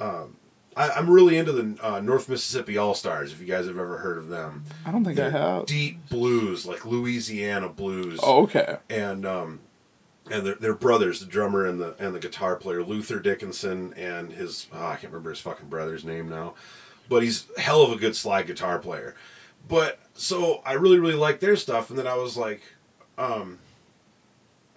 Um, 0.00 0.36
I, 0.76 0.90
I'm 0.90 1.08
really 1.08 1.38
into 1.38 1.52
the 1.52 1.78
uh, 1.82 2.00
North 2.00 2.28
Mississippi 2.28 2.76
All 2.76 2.94
Stars. 2.94 3.32
If 3.32 3.40
you 3.40 3.46
guys 3.46 3.66
have 3.66 3.78
ever 3.78 3.98
heard 3.98 4.18
of 4.18 4.28
them, 4.28 4.64
I 4.84 4.90
don't 4.92 5.04
think 5.04 5.18
I 5.18 5.30
have. 5.30 5.64
deep 5.66 6.08
blues 6.10 6.66
like 6.66 6.84
Louisiana 6.84 7.68
blues 7.70 8.20
Oh, 8.22 8.42
okay. 8.42 8.76
and 8.90 9.24
um, 9.24 9.60
and 10.30 10.44
they're, 10.44 10.54
they're 10.56 10.74
brothers, 10.74 11.20
the 11.20 11.26
drummer 11.26 11.64
and 11.66 11.80
the 11.80 11.94
and 11.98 12.14
the 12.14 12.18
guitar 12.20 12.56
player, 12.56 12.82
Luther 12.82 13.20
Dickinson, 13.20 13.94
and 13.94 14.32
his 14.32 14.66
oh, 14.72 14.84
I 14.86 14.96
can't 14.96 15.12
remember 15.12 15.30
his 15.30 15.40
fucking 15.40 15.68
brother's 15.68 16.04
name 16.04 16.28
now, 16.28 16.52
but 17.08 17.22
he's 17.22 17.46
hell 17.56 17.80
of 17.82 17.90
a 17.92 17.96
good 17.96 18.14
slide 18.14 18.46
guitar 18.46 18.78
player. 18.78 19.14
But 19.66 19.98
so 20.12 20.60
I 20.66 20.74
really 20.74 20.98
really 20.98 21.14
like 21.14 21.40
their 21.40 21.56
stuff, 21.56 21.88
and 21.88 21.98
then 21.98 22.06
I 22.06 22.16
was 22.16 22.36
like, 22.36 22.60
um, 23.18 23.58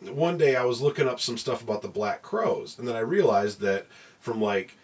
one 0.01 0.37
day 0.37 0.55
I 0.55 0.63
was 0.63 0.81
looking 0.81 1.07
up 1.07 1.19
some 1.19 1.37
stuff 1.37 1.61
about 1.61 1.81
the 1.81 1.87
Black 1.87 2.21
Crowes, 2.21 2.77
and 2.79 2.87
then 2.87 2.95
I 2.95 2.99
realized 2.99 3.59
that 3.61 3.87
from 4.19 4.41
like 4.41 4.77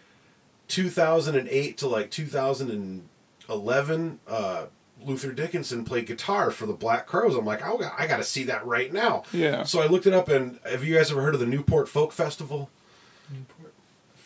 2008 0.68 1.78
to 1.78 1.88
like 1.88 2.10
2011, 2.10 4.20
uh, 4.26 4.66
Luther 5.02 5.32
Dickinson 5.32 5.84
played 5.84 6.06
guitar 6.06 6.50
for 6.50 6.66
the 6.66 6.72
Black 6.72 7.06
Crowes. 7.06 7.36
I'm 7.36 7.44
like, 7.44 7.60
oh, 7.64 7.80
I 7.98 8.06
got 8.06 8.16
to 8.18 8.24
see 8.24 8.44
that 8.44 8.64
right 8.66 8.92
now. 8.92 9.24
Yeah. 9.32 9.64
So 9.64 9.80
I 9.80 9.86
looked 9.86 10.06
it 10.06 10.12
up, 10.12 10.28
and 10.28 10.58
have 10.64 10.84
you 10.84 10.96
guys 10.96 11.10
ever 11.10 11.22
heard 11.22 11.34
of 11.34 11.40
the 11.40 11.46
Newport 11.46 11.88
Folk 11.88 12.12
Festival? 12.12 12.70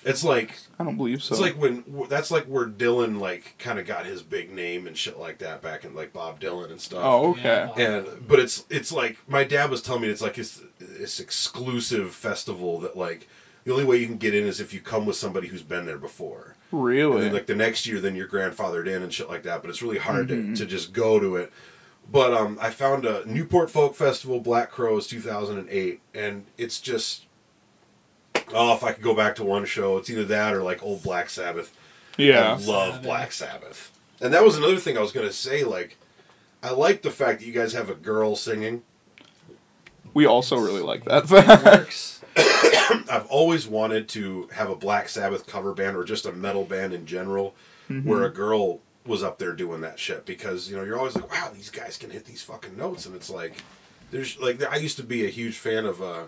Newport. 0.05 0.15
It's 0.15 0.25
like 0.25 0.57
I 0.79 0.85
don't 0.85 0.97
believe 0.97 1.23
so. 1.23 1.35
it's 1.35 1.41
like 1.41 1.55
when 1.61 1.85
that's 2.09 2.31
like 2.31 2.45
where 2.47 2.67
Dylan 2.67 3.21
like 3.21 3.57
kind 3.59 3.79
of 3.79 3.87
got 3.87 4.07
his 4.07 4.23
big 4.23 4.51
name 4.53 4.87
and 4.87 4.97
shit 4.97 5.19
like 5.19 5.39
that 5.39 5.63
back 5.63 5.85
in 5.85 5.95
like 5.95 6.13
Bob 6.13 6.41
Dylan 6.41 6.71
and 6.71 6.81
stuff. 6.81 7.03
oh, 7.05 7.31
okay. 7.33 7.71
Yeah. 7.77 7.87
And 7.97 8.27
but 8.29 8.39
it's 8.41 8.65
it's 8.71 8.93
like 8.93 9.19
my 9.29 9.45
dad 9.45 9.71
was 9.71 9.83
telling 9.83 10.03
me 10.03 10.09
it's 10.09 10.23
like 10.23 10.39
it's 10.39 10.61
this 10.79 11.21
exclusive 11.21 12.15
festival 12.15 12.79
that 12.81 12.97
like 12.97 13.29
the 13.65 13.73
only 13.73 13.85
way 13.85 13.97
you 13.99 14.07
can 14.07 14.17
get 14.17 14.35
in 14.35 14.47
is 14.47 14.59
if 14.61 14.73
you 14.73 14.81
come 14.81 15.05
with 15.05 15.17
somebody 15.17 15.49
who's 15.49 15.63
been 15.63 15.85
there 15.87 15.99
before. 15.99 16.57
And 16.73 16.83
Really? 16.83 17.21
then 17.23 17.33
like 17.33 17.47
the 17.47 17.55
next 17.55 17.87
year, 17.87 18.01
then 18.01 18.15
you're 18.17 18.29
grandfathered 18.29 18.87
in 18.87 19.03
and 19.03 19.13
shit 19.13 19.29
like 19.29 19.43
that. 19.43 19.61
But 19.61 19.69
it's 19.71 19.83
really 19.83 19.99
hard 19.99 20.29
Mm-hmm. 20.29 20.55
to, 20.55 20.61
to 20.61 20.67
just 20.67 20.93
go 20.93 21.19
to 21.21 21.37
it. 21.37 21.53
But 22.11 22.33
um, 22.33 22.59
I 22.61 22.71
found 22.71 23.05
a 23.05 23.25
Newport 23.31 23.71
Folk 23.71 23.95
Festival, 23.95 24.41
Black 24.41 24.71
Crowes, 24.71 25.07
2008, 25.07 26.01
and 26.15 26.47
it's 26.59 26.81
just 26.81 27.27
oh, 28.53 28.75
if 28.75 28.85
I 28.85 28.93
could 28.93 29.03
go 29.03 29.14
back 29.14 29.37
to 29.37 29.45
one 29.45 29.64
show, 29.64 29.97
it's 29.97 30.11
either 30.11 30.25
that 30.25 30.55
or 30.55 30.62
like 30.62 30.83
old 30.83 31.03
Black 31.03 31.31
Sabbath. 31.31 31.75
yeah. 32.16 32.53
I 32.53 32.53
love 32.53 32.61
Sabbath. 32.95 33.03
Black 33.03 33.33
Sabbath. 33.33 33.99
And 34.21 34.35
that 34.35 34.45
was 34.45 34.57
another 34.57 34.77
thing 34.77 34.99
I 34.99 35.01
was 35.01 35.12
gonna 35.12 35.33
say. 35.33 35.64
Like, 35.64 35.97
I 36.62 36.71
like 36.71 37.03
the 37.03 37.11
fact 37.11 37.40
that 37.40 37.47
you 37.47 37.53
guys 37.53 37.73
have 37.73 37.88
a 37.88 37.95
girl 37.95 38.37
singing. 38.37 38.83
We 40.12 40.27
also 40.27 40.57
really 40.57 40.83
like 40.83 41.05
that 41.05 41.31
works. 41.31 42.23
I've 43.11 43.27
always 43.29 43.66
wanted 43.66 44.09
to 44.11 44.49
have 44.53 44.69
a 44.71 44.77
Black 44.77 45.09
Sabbath 45.09 45.47
cover 45.47 45.73
band 45.73 45.97
or 45.97 46.05
just 46.05 46.27
a 46.27 46.33
metal 46.33 46.64
band 46.64 46.93
in 46.93 47.07
general 47.07 47.55
where 48.05 48.23
a 48.23 48.31
girl 48.31 48.79
was 49.05 49.21
up 49.25 49.38
there 49.38 49.53
doing 49.53 49.81
that 49.81 49.99
shit 49.99 50.25
because 50.25 50.71
you 50.71 50.77
know 50.77 50.85
you're 50.85 50.97
always 50.97 51.16
like 51.16 51.29
wow 51.33 51.51
these 51.53 51.71
guys 51.71 51.97
can 51.97 52.11
hit 52.11 52.25
these 52.25 52.40
fucking 52.40 52.77
notes 52.77 53.05
and 53.05 53.16
it's 53.16 53.29
like 53.29 53.64
there's 54.12 54.38
like 54.38 54.62
I 54.62 54.77
used 54.77 54.97
to 54.99 55.03
be 55.03 55.25
a 55.25 55.29
huge 55.29 55.57
fan 55.57 55.85
of 55.87 56.01
uh 56.01 56.25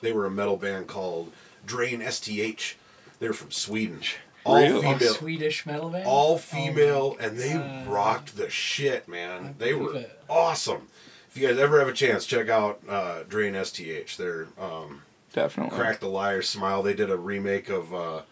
they 0.00 0.12
were 0.12 0.26
a 0.26 0.30
metal 0.30 0.58
band 0.58 0.88
called 0.88 1.32
Drain 1.66 2.00
STH 2.08 2.76
They're 3.18 3.32
from 3.32 3.50
Sweden 3.50 4.00
all 4.44 4.56
Really? 4.60 4.74
Oh, 4.86 4.94
female 4.94 5.14
Swedish 5.14 5.66
metal 5.66 5.90
band. 5.90 6.06
all 6.06 6.38
female 6.38 7.16
and 7.20 7.36
they 7.36 7.54
God. 7.54 7.86
rocked 7.88 8.36
the 8.36 8.48
shit 8.48 9.08
man 9.08 9.46
I 9.46 9.54
they 9.58 9.74
were 9.74 9.96
it. 9.96 10.20
awesome 10.28 10.88
if 11.28 11.36
you 11.36 11.46
guys 11.48 11.58
ever 11.58 11.78
have 11.80 11.88
a 11.88 11.92
chance 11.92 12.24
check 12.26 12.48
out 12.48 12.80
uh 12.88 13.24
Drain 13.28 13.54
STH 13.62 14.16
they're 14.16 14.46
um 14.58 15.02
Definitely. 15.32 15.76
Crack 15.76 16.00
the 16.00 16.08
Liar 16.08 16.40
Smile. 16.40 16.82
They 16.82 16.94
did 16.94 17.10
a 17.10 17.16
remake 17.18 17.68
of 17.68 17.92
uh, 17.92 18.22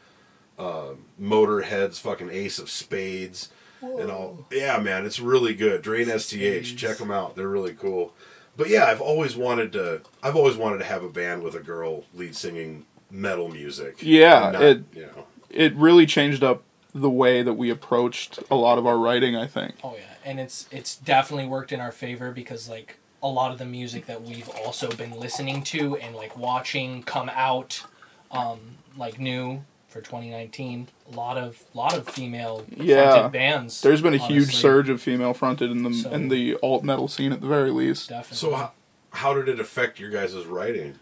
uh, 0.58 0.94
Motorhead's 1.20 1.98
fucking 1.98 2.30
Ace 2.30 2.58
of 2.58 2.70
Spades 2.70 3.50
and 3.82 4.10
all. 4.10 4.46
Yeah, 4.50 4.78
man, 4.78 5.04
it's 5.04 5.20
really 5.20 5.52
good. 5.52 5.82
Drain 5.82 6.06
STH, 6.06 6.20
Spades. 6.28 6.72
check 6.72 6.96
them 6.96 7.10
out. 7.10 7.36
They're 7.36 7.46
really 7.48 7.74
cool. 7.74 8.14
But 8.56 8.70
yeah, 8.70 8.86
I've 8.86 9.02
always 9.02 9.36
wanted 9.36 9.72
to. 9.72 10.00
I've 10.22 10.34
always 10.36 10.56
wanted 10.56 10.78
to 10.78 10.84
have 10.86 11.02
a 11.02 11.10
band 11.10 11.42
with 11.42 11.54
a 11.54 11.60
girl 11.60 12.04
lead 12.14 12.34
singing 12.34 12.86
metal 13.14 13.48
music. 13.48 13.96
Yeah, 14.02 14.50
not, 14.50 14.62
it- 14.62 14.84
you 14.94 15.02
know. 15.02 15.26
It 15.50 15.72
really 15.76 16.04
changed 16.04 16.42
up 16.42 16.64
the 16.92 17.08
way 17.10 17.40
that 17.42 17.52
we 17.54 17.70
approached 17.70 18.40
a 18.50 18.56
lot 18.56 18.76
of 18.76 18.86
our 18.86 18.98
writing. 18.98 19.36
I 19.36 19.46
think. 19.46 19.74
Oh 19.84 19.94
yeah, 19.94 20.02
and 20.24 20.40
it's 20.40 20.66
it's 20.72 20.96
definitely 20.96 21.46
worked 21.46 21.70
in 21.72 21.78
our 21.80 21.92
favor 21.92 22.32
because 22.32 22.68
like 22.68 22.96
a 23.22 23.28
lot 23.28 23.52
of 23.52 23.58
the 23.58 23.64
music 23.64 24.06
that 24.06 24.22
we've 24.22 24.48
also 24.64 24.90
been 24.90 25.12
listening 25.12 25.62
to 25.64 25.96
and 25.96 26.14
like 26.16 26.36
watching 26.36 27.02
come 27.04 27.30
out, 27.32 27.84
um, 28.32 28.58
like 28.96 29.18
new 29.20 29.62
for 29.88 30.00
2019. 30.00 30.88
A 31.12 31.16
lot 31.16 31.38
of 31.38 31.62
lot 31.72 31.96
of 31.96 32.08
female 32.08 32.66
Yeah. 32.76 33.12
fronted 33.12 33.32
bands. 33.32 33.80
There's 33.80 34.02
been 34.02 34.14
a 34.14 34.18
huge 34.18 34.56
surge 34.56 34.88
of 34.88 35.00
female 35.00 35.34
fronted 35.34 35.70
in 35.70 35.84
the 35.84 35.94
So- 35.94 36.10
in 36.10 36.28
the 36.30 36.56
alt 36.64 36.82
metal 36.82 37.06
scene 37.06 37.32
at 37.32 37.40
the 37.40 37.46
very 37.46 37.70
least. 37.70 38.08
Definitely. 38.08 38.36
So 38.38 38.54
how, 38.56 38.72
how 39.10 39.34
did 39.34 39.48
it 39.48 39.60
affect 39.60 40.00
your 40.00 40.10
guys' 40.10 40.34
writing? 40.46 40.96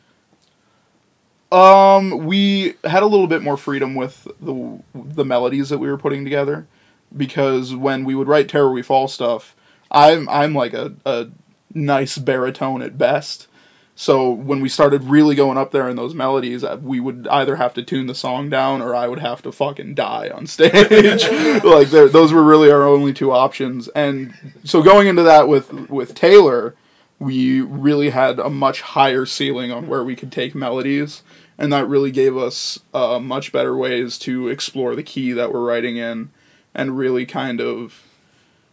Um, 1.53 2.25
we 2.25 2.77
had 2.83 3.03
a 3.03 3.07
little 3.07 3.27
bit 3.27 3.43
more 3.43 3.59
freedom 3.59 3.95
with 3.95 4.27
the 4.41 4.83
the 4.95 5.25
melodies 5.25 5.69
that 5.69 5.79
we 5.79 5.88
were 5.88 5.99
putting 5.99 6.25
together, 6.25 6.67
because 7.15 7.75
when 7.75 8.05
we 8.05 8.15
would 8.15 8.27
write 8.27 8.49
"Terror 8.49 8.73
We 8.73 8.83
Fall" 8.83 9.07
stuff, 9.07 9.55
I'm 9.91 10.29
I'm 10.31 10.55
like 10.55 10.73
a 10.73 10.95
a 11.05 11.29
nice 11.75 12.17
baritone 12.17 12.81
at 12.81 12.97
best. 12.97 13.49
So 13.95 14.31
when 14.31 14.61
we 14.61 14.71
started 14.71 15.05
really 15.05 15.35
going 15.35 15.59
up 15.59 15.71
there 15.71 15.88
in 15.88 15.97
those 15.97 16.15
melodies, 16.15 16.65
uh, 16.65 16.79
we 16.83 16.99
would 16.99 17.29
either 17.31 17.57
have 17.57 17.75
to 17.75 17.83
tune 17.83 18.07
the 18.07 18.15
song 18.15 18.49
down 18.49 18.81
or 18.81 18.95
I 18.95 19.07
would 19.07 19.19
have 19.19 19.43
to 19.43 19.53
fucking 19.53 19.95
die 19.95 20.31
on 20.31 20.47
stage. 20.47 21.25
like 21.65 21.91
those 21.91 22.33
were 22.33 22.43
really 22.43 22.71
our 22.71 22.85
only 22.85 23.12
two 23.12 23.31
options. 23.31 23.88
And 23.88 24.33
so 24.65 24.83
going 24.83 25.07
into 25.09 25.23
that 25.25 25.49
with 25.49 25.91
with 25.91 26.15
Taylor, 26.15 26.75
we 27.19 27.61
really 27.61 28.09
had 28.09 28.38
a 28.38 28.49
much 28.49 28.81
higher 28.81 29.27
ceiling 29.27 29.71
on 29.71 29.87
where 29.87 30.03
we 30.03 30.17
could 30.17 30.33
take 30.33 30.55
melodies 30.55 31.23
and 31.62 31.72
that 31.72 31.87
really 31.88 32.11
gave 32.11 32.37
us 32.37 32.81
uh, 32.92 33.20
much 33.20 33.53
better 33.53 33.77
ways 33.77 34.18
to 34.18 34.48
explore 34.48 34.96
the 34.96 35.03
key 35.03 35.31
that 35.33 35.53
we're 35.53 35.64
writing 35.64 35.96
in 35.96 36.31
and 36.75 36.98
really 36.98 37.25
kind 37.25 37.61
of 37.61 38.03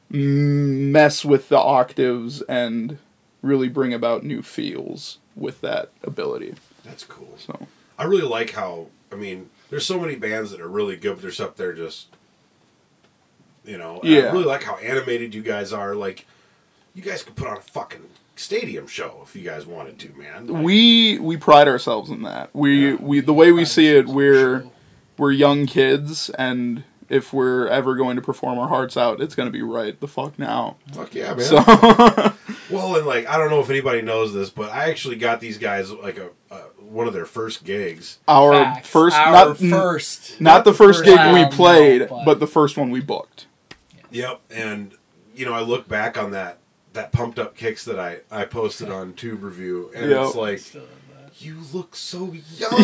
mess 0.10 1.24
with 1.24 1.50
the 1.50 1.58
octaves 1.58 2.42
and 2.44 2.98
really 3.44 3.70
bring 3.70 3.94
about 3.94 4.24
new 4.24 4.42
feels 4.42 5.20
with 5.36 5.62
that 5.62 5.92
ability 6.04 6.56
That's 6.84 7.04
cool. 7.06 7.36
so 7.38 7.68
I 7.98 8.06
really 8.06 8.28
like 8.28 8.52
how 8.52 8.88
I 9.12 9.16
mean, 9.16 9.50
there's 9.70 9.86
so 9.86 10.00
many 10.00 10.16
bands 10.16 10.52
that 10.52 10.62
are 10.62 10.68
really 10.70 10.96
good, 10.96 11.20
but 11.22 11.22
they're 11.36 11.46
up 11.48 11.58
there 11.58 11.74
just, 11.74 12.08
you 13.66 13.78
know. 13.78 14.00
and 14.02 14.14
I 14.14 14.18
Yeah. 14.18 14.32
really 14.32 14.44
like 14.46 14.64
how 14.64 14.76
animated 14.78 15.34
you 15.34 15.42
guys 15.42 15.74
are. 15.74 15.96
Like, 15.96 16.28
you 16.94 17.02
guys 17.02 17.24
could 17.24 17.36
put 17.36 17.48
on 17.48 17.58
a 17.58 17.62
fucking 17.62 18.04
stadium 18.40 18.88
show 18.88 19.20
if 19.24 19.36
you 19.36 19.44
guys 19.44 19.66
wanted 19.66 20.00
to, 20.00 20.10
man. 20.18 20.48
Like, 20.48 20.64
we 20.64 21.20
we 21.20 21.38
pride 21.38 21.68
ourselves 21.68 22.10
in 22.10 22.24
that 22.24 22.50
we 22.54 22.92
Yeah. 22.92 22.96
we 23.00 23.20
the 23.20 23.34
way 23.34 23.52
we 23.52 23.66
see 23.66 23.88
it 23.88 24.08
we're 24.08 24.62
show. 24.62 24.72
we're 25.18 25.32
young 25.32 25.66
kids 25.66 26.30
and 26.32 26.84
if 27.10 27.34
we're 27.34 27.68
ever 27.68 27.96
going 27.96 28.16
to 28.18 28.22
perform 28.22 28.60
our 28.60 28.68
hearts 28.68 28.96
out 28.96 29.20
it's 29.20 29.34
going 29.34 29.48
to 29.48 29.52
be 29.52 29.64
right 29.64 30.00
the 30.00 30.08
fuck 30.08 30.38
now 30.38 30.78
fuck 30.94 31.14
yeah, 31.16 31.34
man. 31.34 31.40
so 31.44 31.56
well, 32.70 32.96
and 32.96 33.06
like, 33.08 33.28
I 33.28 33.38
don't 33.38 33.50
know 33.50 33.60
if 33.62 33.70
anybody 33.72 34.02
knows 34.04 34.32
this, 34.34 34.50
but 34.52 34.72
I 34.72 34.90
actually 34.92 35.16
got 35.16 35.40
these 35.40 35.58
guys 35.58 35.92
like 35.92 36.18
a, 36.20 36.30
a 36.52 36.58
one 36.80 37.08
of 37.08 37.14
their 37.14 37.26
first 37.26 37.64
gigs. 37.66 38.20
our 38.28 38.52
Facts. 38.54 38.88
first 38.90 39.18
Our 39.18 39.32
not 39.32 39.62
n- 39.62 39.70
first 39.72 40.40
not 40.40 40.66
the 40.66 40.74
first 40.74 41.04
gig 41.04 41.14
we 41.18 41.24
round, 41.42 41.52
no, 41.52 41.58
played 41.58 42.08
but- 42.10 42.26
but 42.26 42.40
the 42.40 42.48
first 42.48 42.78
one 42.78 42.90
we 42.92 43.02
booked 43.02 43.48
Yep, 44.12 44.40
and 44.52 44.94
you 45.36 45.46
know, 45.46 45.54
I 45.54 45.62
look 45.62 45.88
back 45.88 46.18
on 46.18 46.32
that 46.32 46.59
that 46.94 47.12
pumped 47.12 47.38
up 47.40 47.56
kicks 47.56 47.86
that 47.86 48.00
I 48.00 48.20
I 48.32 48.46
posted 48.46 48.90
on 48.90 49.14
Tube 49.14 49.44
Review, 49.44 49.92
and 49.96 50.10
Yep. 50.10 50.26
it's 50.26 50.36
like. 50.36 50.60
Still 50.60 50.82
in 50.82 50.88
that. 50.88 51.42
You 51.42 51.58
look 51.74 51.96
so 51.96 52.34
young. 52.58 52.70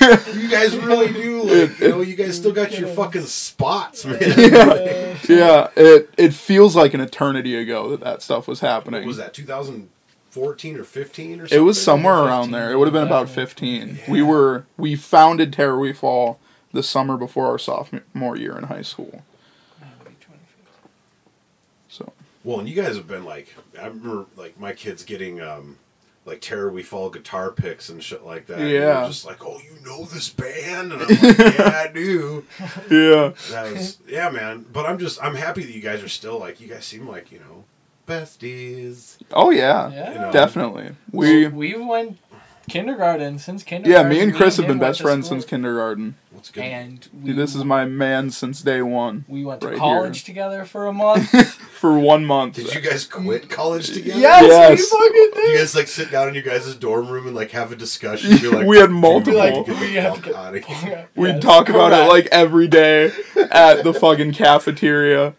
Like, 0.00 0.34
you 0.34 0.48
guys 0.48 0.76
really 0.76 1.12
do. 1.12 1.42
Like, 1.42 1.80
you 1.80 1.88
know, 1.88 2.00
you 2.00 2.14
guys 2.14 2.36
still 2.36 2.52
got 2.52 2.78
your 2.78 2.88
fucking 2.88 3.22
spots, 3.22 4.04
man. 4.04 4.20
yeah 4.20 5.16
yeah 5.28 5.68
it 5.76 6.10
it 6.16 6.34
feels 6.34 6.76
like 6.76 6.94
an 6.94 7.00
eternity 7.00 7.56
ago 7.56 7.90
that 7.90 8.00
that 8.00 8.22
stuff 8.22 8.46
was 8.46 8.60
happening 8.60 9.00
What 9.02 9.08
was 9.08 9.16
that 9.18 9.34
2014 9.34 10.76
or 10.78 10.84
15 10.84 11.32
or 11.32 11.36
something? 11.46 11.58
it 11.58 11.62
was 11.62 11.80
somewhere 11.82 12.14
15, 12.14 12.28
around 12.28 12.50
there 12.52 12.70
it 12.72 12.76
would 12.76 12.86
have 12.86 12.92
been 12.92 13.06
about 13.06 13.26
definitely. 13.26 13.88
15 13.96 14.12
we 14.12 14.22
were 14.22 14.64
we 14.76 14.94
founded 14.96 15.52
terror 15.52 15.78
we 15.78 15.92
fall 15.92 16.38
the 16.72 16.82
summer 16.82 17.16
before 17.16 17.46
our 17.46 17.58
sophomore 17.58 18.36
year 18.36 18.56
in 18.56 18.64
high 18.64 18.82
school 18.82 19.22
so 21.88 22.12
Well, 22.44 22.58
and 22.60 22.68
you 22.68 22.74
guys 22.80 22.96
have 22.96 23.06
been 23.06 23.24
like, 23.24 23.54
I 23.80 23.86
remember 23.86 24.26
like 24.36 24.58
my 24.58 24.72
kids 24.72 25.04
getting 25.04 25.40
um 25.40 25.78
like 26.24 26.40
Terror 26.40 26.70
We 26.70 26.82
Fall 26.84 27.10
guitar 27.10 27.50
picks 27.50 27.88
and 27.88 28.02
shit 28.02 28.24
like 28.24 28.46
that. 28.46 28.58
and 28.60 28.70
Yeah. 28.70 29.06
just 29.06 29.24
like, 29.26 29.44
oh, 29.44 29.58
you 29.58 29.76
know 29.84 30.04
this 30.04 30.28
band, 30.28 30.92
and 30.92 31.02
I'm 31.02 31.08
like, 31.08 31.38
yeah, 31.38 31.84
I 31.88 31.90
do. 31.92 32.44
yeah 32.90 33.32
That 33.50 33.72
was 33.72 33.98
yeah, 34.08 34.28
man. 34.30 34.64
But 34.72 34.86
I'm 34.86 34.98
just 34.98 35.22
I'm 35.22 35.34
happy 35.34 35.62
that 35.64 35.72
you 35.72 35.80
guys 35.80 36.02
are 36.02 36.08
still 36.08 36.38
like 36.38 36.60
you 36.60 36.68
guys 36.68 36.84
seem 36.84 37.08
like 37.08 37.32
you 37.32 37.38
know 37.40 37.64
besties. 38.08 39.16
oh 39.32 39.50
yeah, 39.50 39.90
Yeah. 39.90 40.12
You 40.12 40.18
know. 40.20 40.32
definitely 40.32 40.94
we 41.12 41.46
we 41.48 41.74
went 41.76 42.18
kindergarten 42.70 43.38
since 43.38 43.62
kindergarten. 43.62 44.04
yeah 44.04 44.08
me 44.08 44.22
and 44.22 44.34
chris 44.34 44.56
have 44.56 44.66
been 44.66 44.78
best 44.78 45.00
friends 45.02 45.28
since 45.28 45.44
kindergarten 45.44 46.14
What's 46.30 46.50
good? 46.50 46.64
And 46.64 47.08
we, 47.22 47.32
this 47.32 47.54
is 47.54 47.62
my 47.64 47.84
man 47.84 48.30
since 48.30 48.62
day 48.62 48.82
one 48.82 49.24
we 49.28 49.44
went 49.44 49.60
to 49.60 49.68
right 49.68 49.76
college 49.78 50.24
together 50.24 50.64
for 50.64 50.86
a 50.86 50.92
month. 50.92 51.28
for 51.54 51.98
one 51.98 52.24
month 52.24 52.54
Did 52.56 52.72
you 52.74 52.80
guys 52.80 53.04
quit 53.04 53.48
college 53.50 53.92
together? 53.92 54.18
yes, 54.18 54.44
Yes. 54.44 54.78
we 54.92 54.98
fucking 54.98 55.30
did. 55.34 55.52
You 55.52 55.58
guys 55.58 55.74
like 55.76 55.88
sit 55.88 56.10
down 56.10 56.28
in 56.28 56.34
your 56.34 56.42
guys' 56.42 56.74
dorm 56.74 57.08
room 57.08 57.26
and 57.26 57.36
like 57.36 57.50
have 57.52 57.70
a 57.70 57.76
discussion. 57.76 58.36
Be 58.38 58.48
like, 58.48 58.66
We 58.66 58.78
had 58.78 58.90
multiple. 58.90 59.38
like, 59.38 59.66
We 59.66 59.72
the 59.74 60.00
have 60.00 60.14
fuck 60.16 60.24
to- 60.24 60.36
outta 60.38 60.60
here." 60.60 61.08
We'd 61.16 61.28
Yes, 61.34 61.42
talk 61.42 61.68
about 61.68 61.92
it 61.92 61.96
correct. 61.96 62.10
like 62.10 62.28
every 62.32 62.66
day 62.66 63.12
at 63.50 63.84
the 63.84 63.92
fucking 63.94 64.32
cafeteria. 64.32 65.34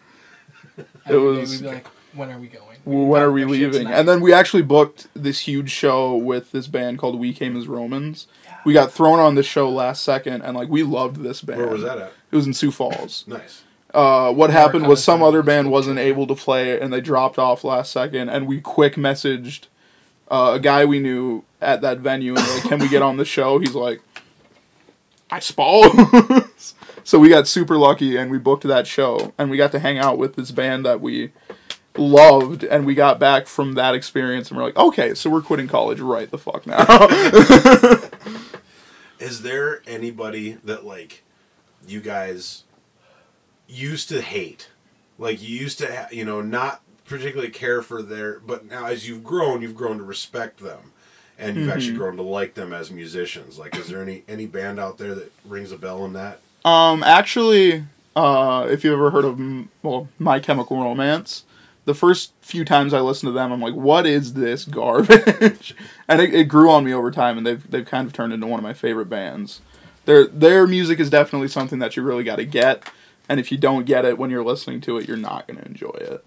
Every 0.78 0.86
day 1.06 1.16
was- 1.18 1.50
We'd 1.50 1.60
be 1.62 1.74
like, 1.74 1.86
when 2.14 2.30
are 2.30 2.38
we 2.38 2.46
going? 2.48 2.73
When 2.84 3.22
are 3.22 3.32
we 3.32 3.42
Our 3.44 3.48
leaving? 3.48 3.86
And 3.86 4.06
then 4.06 4.20
we 4.20 4.32
actually 4.32 4.62
booked 4.62 5.08
this 5.14 5.40
huge 5.40 5.70
show 5.70 6.14
with 6.14 6.52
this 6.52 6.66
band 6.66 6.98
called 6.98 7.18
We 7.18 7.32
Came 7.32 7.56
as 7.56 7.66
Romans. 7.66 8.26
Yeah. 8.44 8.58
We 8.64 8.74
got 8.74 8.92
thrown 8.92 9.18
on 9.18 9.34
the 9.34 9.42
show 9.42 9.70
last 9.70 10.02
second, 10.02 10.42
and 10.42 10.56
like 10.56 10.68
we 10.68 10.82
loved 10.82 11.22
this 11.22 11.40
band. 11.40 11.60
Where 11.60 11.68
was 11.68 11.82
that 11.82 11.98
at? 11.98 12.12
It 12.30 12.36
was 12.36 12.46
in 12.46 12.54
Sioux 12.54 12.70
Falls. 12.70 13.24
Nice. 13.34 13.62
Uh, 13.92 14.32
what 14.32 14.50
happened 14.50 14.88
was 14.88 15.04
some 15.04 15.22
other 15.22 15.40
band 15.40 15.70
was 15.70 15.84
wasn't 15.84 15.98
good. 15.98 16.06
able 16.06 16.26
to 16.26 16.34
play, 16.34 16.80
and 16.80 16.92
they 16.92 17.00
dropped 17.00 17.38
off 17.38 17.62
last 17.62 17.92
second. 17.92 18.28
And 18.28 18.48
we 18.48 18.60
quick 18.60 18.94
messaged 18.96 19.66
uh, 20.28 20.52
a 20.56 20.60
guy 20.60 20.84
we 20.84 20.98
knew 20.98 21.44
at 21.60 21.80
that 21.82 21.98
venue, 21.98 22.34
and 22.34 22.48
like, 22.48 22.62
can 22.64 22.80
we 22.80 22.88
get 22.88 23.02
on 23.02 23.18
the 23.18 23.24
show? 23.24 23.60
He's 23.60 23.74
like, 23.74 24.00
I 25.30 25.38
suppose. 25.38 26.74
so 27.04 27.20
we 27.20 27.28
got 27.28 27.46
super 27.46 27.78
lucky, 27.78 28.16
and 28.16 28.32
we 28.32 28.38
booked 28.38 28.64
that 28.64 28.88
show, 28.88 29.32
and 29.38 29.48
we 29.48 29.56
got 29.56 29.70
to 29.72 29.78
hang 29.78 29.98
out 29.98 30.18
with 30.18 30.34
this 30.34 30.50
band 30.50 30.84
that 30.84 31.00
we 31.00 31.30
loved, 31.96 32.64
and 32.64 32.86
we 32.86 32.94
got 32.94 33.18
back 33.18 33.46
from 33.46 33.74
that 33.74 33.94
experience, 33.94 34.50
and 34.50 34.58
we're 34.58 34.64
like, 34.64 34.76
okay, 34.76 35.14
so 35.14 35.30
we're 35.30 35.42
quitting 35.42 35.68
college 35.68 36.00
right 36.00 36.30
the 36.30 36.38
fuck 36.38 36.66
now. 36.66 36.84
Is 39.18 39.42
there 39.42 39.82
anybody 39.86 40.58
that 40.64 40.84
like 40.84 41.22
you 41.86 42.00
guys 42.00 42.64
used 43.68 44.08
to 44.10 44.20
hate? 44.20 44.68
Like 45.18 45.42
you 45.42 45.56
used 45.56 45.78
to, 45.78 45.86
ha- 45.86 46.08
you 46.10 46.24
know, 46.24 46.40
not 46.40 46.82
particularly 47.04 47.50
care 47.50 47.82
for 47.82 48.02
their, 48.02 48.40
but 48.40 48.68
now 48.68 48.86
as 48.86 49.08
you've 49.08 49.24
grown, 49.24 49.62
you've 49.62 49.76
grown 49.76 49.98
to 49.98 50.04
respect 50.04 50.60
them, 50.60 50.92
and 51.38 51.56
you've 51.56 51.70
actually 51.70 51.96
grown 51.96 52.16
to 52.16 52.22
like 52.22 52.54
them 52.54 52.72
as 52.72 52.90
musicians. 52.90 53.58
Like, 53.58 53.76
is 53.76 53.88
there 53.88 54.02
any 54.02 54.24
any 54.28 54.46
band 54.46 54.80
out 54.80 54.98
there 54.98 55.14
that 55.14 55.32
rings 55.44 55.72
a 55.72 55.78
bell 55.78 56.04
in 56.04 56.12
that? 56.14 56.40
Um, 56.64 57.02
actually, 57.02 57.84
uh, 58.16 58.66
if 58.70 58.84
you 58.84 58.92
ever 58.92 59.10
heard 59.10 59.24
of 59.24 59.40
well, 59.82 60.08
My 60.18 60.40
Chemical 60.40 60.82
Romance, 60.82 61.44
the 61.84 61.94
first 61.94 62.32
few 62.40 62.64
times 62.64 62.94
I 62.94 63.00
listened 63.00 63.28
to 63.28 63.32
them, 63.32 63.52
I'm 63.52 63.60
like, 63.60 63.74
what 63.74 64.06
is 64.06 64.34
this 64.34 64.64
garbage? 64.64 65.74
and 66.08 66.20
it, 66.20 66.34
it 66.34 66.44
grew 66.44 66.70
on 66.70 66.84
me 66.84 66.92
over 66.92 67.10
time, 67.10 67.38
and 67.38 67.46
they've 67.46 67.70
they've 67.70 67.86
kind 67.86 68.06
of 68.06 68.12
turned 68.12 68.32
into 68.32 68.46
one 68.46 68.58
of 68.58 68.64
my 68.64 68.74
favorite 68.74 69.08
bands. 69.08 69.60
Their 70.04 70.26
their 70.26 70.66
music 70.66 71.00
is 71.00 71.10
definitely 71.10 71.48
something 71.48 71.78
that 71.78 71.96
you 71.96 72.02
really 72.02 72.24
got 72.24 72.36
to 72.36 72.44
get, 72.44 72.88
and 73.28 73.38
if 73.38 73.52
you 73.52 73.58
don't 73.58 73.84
get 73.84 74.04
it 74.04 74.18
when 74.18 74.30
you're 74.30 74.44
listening 74.44 74.80
to 74.82 74.98
it, 74.98 75.08
you're 75.08 75.16
not 75.16 75.46
going 75.46 75.58
to 75.58 75.66
enjoy 75.66 75.96
it. 76.00 76.24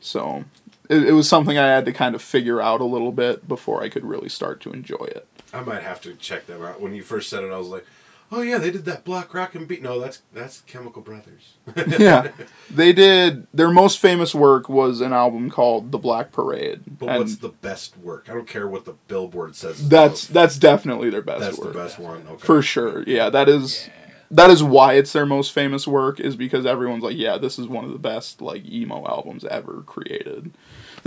So 0.00 0.44
it, 0.88 1.08
it 1.08 1.12
was 1.12 1.28
something 1.28 1.58
I 1.58 1.66
had 1.66 1.84
to 1.86 1.92
kind 1.92 2.14
of 2.14 2.22
figure 2.22 2.60
out 2.60 2.80
a 2.80 2.84
little 2.84 3.12
bit 3.12 3.48
before 3.48 3.82
I 3.82 3.88
could 3.88 4.04
really 4.04 4.28
start 4.28 4.60
to 4.62 4.72
enjoy 4.72 5.04
it. 5.04 5.26
I 5.52 5.62
might 5.62 5.82
have 5.82 6.00
to 6.02 6.14
check 6.14 6.46
them 6.46 6.62
out. 6.62 6.80
When 6.80 6.94
you 6.94 7.02
first 7.02 7.30
said 7.30 7.44
it, 7.44 7.52
I 7.52 7.58
was 7.58 7.68
like, 7.68 7.86
"Oh 8.32 8.40
yeah, 8.42 8.58
they 8.58 8.70
did 8.70 8.84
that 8.86 9.04
Block 9.04 9.32
Rockin' 9.34 9.66
Beat." 9.66 9.82
No, 9.82 10.00
that's 10.00 10.22
that's 10.32 10.60
Chemical 10.62 11.02
Brothers. 11.02 11.54
yeah, 11.98 12.32
they 12.70 12.92
did. 12.92 13.46
Their 13.54 13.70
most 13.70 13.98
famous 13.98 14.34
work 14.34 14.68
was 14.68 15.00
an 15.00 15.12
album 15.12 15.50
called 15.50 15.92
The 15.92 15.98
Black 15.98 16.32
Parade. 16.32 16.82
But 16.98 17.08
and 17.08 17.18
what's 17.18 17.36
the 17.36 17.48
best 17.50 17.96
work? 17.98 18.26
I 18.30 18.34
don't 18.34 18.48
care 18.48 18.66
what 18.68 18.84
the 18.84 18.94
Billboard 19.08 19.54
says. 19.56 19.88
that's 19.88 20.26
that's 20.26 20.56
definitely 20.58 21.10
their 21.10 21.22
best 21.22 21.40
that's 21.40 21.58
work. 21.58 21.72
the 21.72 21.78
best 21.78 21.98
one. 21.98 22.26
Okay. 22.28 22.44
For 22.44 22.62
sure. 22.62 23.02
Yeah, 23.06 23.30
that 23.30 23.48
is. 23.48 23.86
Yeah. 23.86 23.92
That 24.32 24.50
is 24.50 24.60
why 24.60 24.94
it's 24.94 25.12
their 25.12 25.24
most 25.24 25.52
famous 25.52 25.86
work 25.86 26.18
is 26.18 26.34
because 26.34 26.66
everyone's 26.66 27.04
like, 27.04 27.16
yeah, 27.16 27.38
this 27.38 27.60
is 27.60 27.68
one 27.68 27.84
of 27.84 27.92
the 27.92 27.98
best 28.00 28.42
like 28.42 28.64
emo 28.66 29.06
albums 29.06 29.44
ever 29.44 29.82
created. 29.86 30.50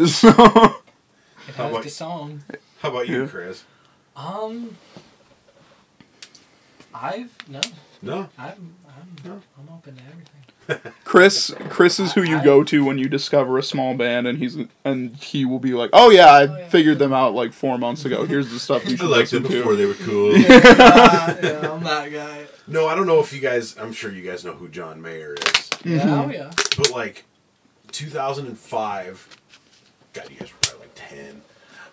So 0.07 0.29
It 0.29 1.55
How 1.55 1.69
about- 1.69 1.83
the 1.83 1.89
song. 1.89 2.43
How 2.79 2.91
about 2.91 3.09
you, 3.09 3.23
Yeah. 3.23 3.27
Chris? 3.27 3.63
Um, 4.15 4.77
I've 6.93 7.31
no, 7.47 7.61
No. 8.01 8.29
I'm 8.37 8.75
I'm 8.87 9.15
No. 9.25 9.41
I'm 9.57 9.69
open 9.73 9.95
to 9.95 10.01
everything. 10.03 10.93
Chris 11.03 11.51
Chris 11.69 11.99
is 11.99 12.13
who 12.13 12.21
you 12.21 12.43
go 12.43 12.63
to 12.63 12.85
when 12.85 12.97
you 12.99 13.09
discover 13.09 13.57
a 13.57 13.63
small 13.63 13.95
band 13.95 14.27
and 14.27 14.37
he's 14.37 14.55
and 14.85 15.15
he 15.17 15.43
will 15.43 15.57
be 15.59 15.73
like, 15.73 15.89
"Oh 15.93 16.11
yeah, 16.11 16.27
I 16.27 16.43
Oh, 16.47 16.57
yeah. 16.57 16.67
figured 16.69 16.99
them 16.99 17.11
out 17.11 17.33
like 17.33 17.53
4 17.53 17.79
months 17.79 18.05
ago. 18.05 18.25
Here's 18.25 18.51
the 18.51 18.59
stuff 18.59 18.85
you 18.87 18.93
I 18.93 18.97
should 18.97 19.09
liked 19.09 19.31
them 19.31 19.43
before 19.43 19.71
to." 19.71 19.77
they 19.77 19.85
were 19.87 19.93
cool. 19.95 20.37
yeah, 20.37 20.47
yeah, 21.41 21.71
I'm 21.71 21.83
that 21.83 22.11
guy. 22.11 22.45
no, 22.67 22.87
I 22.87 22.93
don't 22.93 23.07
know 23.07 23.19
if 23.19 23.33
you 23.33 23.39
guys. 23.39 23.75
I'm 23.79 23.91
sure 23.93 24.11
you 24.11 24.21
guys 24.21 24.45
know 24.45 24.53
who 24.53 24.67
John 24.69 25.01
Mayer 25.01 25.33
is, 25.33 25.69
Yeah, 25.83 25.99
Mm-hmm. 26.01 26.09
oh 26.09 26.29
yeah. 26.31 26.51
but 26.77 26.91
like 26.91 27.25
2005. 27.91 29.37
God, 30.13 30.29
you 30.29 30.37
guys 30.37 30.51
were 30.51 30.57
probably 30.61 30.81
like 30.87 30.91
10. 30.95 31.41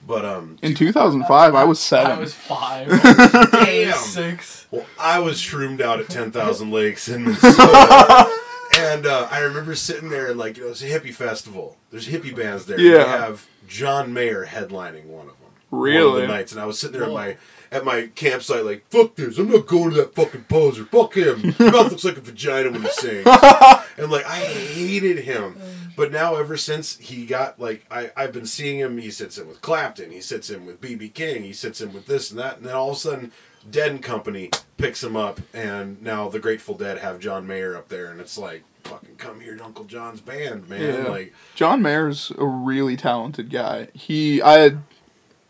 But 0.07 0.25
um, 0.25 0.57
In 0.63 0.75
2005, 0.75 1.55
I 1.55 1.65
was 1.65 1.81
7. 1.81 2.13
I 2.13 2.19
was 2.19 2.33
five. 2.33 2.89
Damn. 3.53 3.97
Six. 3.99 4.67
Well, 4.71 4.87
I 5.01 5.19
was 5.19 5.41
shroomed 5.41 5.81
out 5.81 5.99
at 5.99 6.09
10,000 6.09 6.71
Lakes 6.71 7.09
in 7.09 7.25
Minnesota. 7.25 8.31
and 8.79 9.05
uh, 9.07 9.27
I 9.31 9.41
remember 9.41 9.75
sitting 9.75 10.09
there 10.11 10.29
and, 10.29 10.39
like, 10.39 10.57
you 10.59 10.65
know, 10.65 10.71
it's 10.71 10.83
a 10.83 10.87
hippie 10.89 11.13
festival. 11.15 11.77
There's 11.91 12.09
hippie 12.09 12.35
bands 12.37 12.67
there. 12.67 12.79
Yeah. 12.81 12.99
They 13.05 13.09
have 13.11 13.47
John 13.67 14.13
Mayer 14.13 14.47
headlining 14.47 15.07
one 15.07 15.27
of 15.29 15.39
them. 15.39 15.51
One 15.71 15.81
of 15.81 15.85
Really? 15.85 16.21
the 16.23 16.29
nights. 16.29 16.53
And 16.53 16.61
I 16.61 16.67
was 16.67 16.79
sitting 16.79 16.99
there 16.99 17.09
Cool. 17.09 17.19
at 17.19 17.27
my 17.29 17.37
at 17.77 17.85
my 17.85 18.07
campsite 18.15 18.65
like, 18.65 18.89
fuck 18.89 19.15
this. 19.15 19.39
I'm 19.39 19.51
not 19.51 19.67
going 19.67 19.91
to 19.91 19.97
that 19.97 20.15
fucking 20.15 20.45
poser. 20.45 20.85
Fuck 20.85 21.17
him. 21.17 21.41
His 21.43 21.59
mouth 21.59 21.91
looks 21.91 22.05
like 22.05 22.17
a 22.17 22.21
vagina 22.21 22.71
when 22.71 22.83
he 22.83 22.89
sings. 22.89 23.27
and, 23.99 24.11
like, 24.11 24.25
I 24.27 24.41
hated 24.41 25.21
him. 25.21 25.57
But 25.97 26.13
now, 26.13 26.37
ever 26.37 26.57
since 26.57 26.97
he 26.99 27.27
got, 27.27 27.61
like, 27.61 27.87
I, 27.91 28.11
I've 28.17 28.33
been 28.33 28.47
seeing 28.47 28.79
him. 28.79 28.99
He 28.99 29.11
sits 29.11 29.39
in 29.39 29.47
with 29.47 29.61
Clapton. 29.61 30.11
He 30.11 30.21
sits 30.21 30.51
in 30.51 30.67
with 30.67 30.81
B.B. 30.81 31.11
King. 31.11 31.43
He 31.43 31.53
sits 31.53 31.81
in 31.81 31.93
with 31.93 32.07
this 32.07 32.31
and 32.31 32.41
that. 32.41 32.59
And 32.59 32.67
then 32.67 32.75
all 32.75 32.91
of 32.91 32.97
a 32.97 33.01
sudden, 33.01 33.33
Dead 33.71 33.91
and 33.91 34.03
Company 34.03 34.51
picks 34.77 35.03
him 35.03 35.17
up, 35.17 35.41
and 35.53 36.01
now 36.03 36.29
the 36.29 36.39
Grateful 36.39 36.77
Dead 36.77 36.99
have 36.99 37.19
John 37.19 37.47
Mayer 37.47 37.77
up 37.77 37.89
there, 37.89 38.07
and 38.07 38.21
it's 38.21 38.39
like, 38.39 38.63
fucking 38.85 39.17
come 39.17 39.41
here 39.41 39.57
to 39.57 39.65
Uncle 39.65 39.85
John's 39.85 40.21
band, 40.21 40.69
man. 40.69 41.05
Yeah. 41.05 41.11
Like, 41.11 41.35
John 41.55 41.83
Mayer's 41.83 42.31
a 42.39 42.47
really 42.47 42.97
talented 42.97 43.51
guy. 43.51 43.89
He 43.93 44.41
I 44.41 44.59
had 44.59 44.83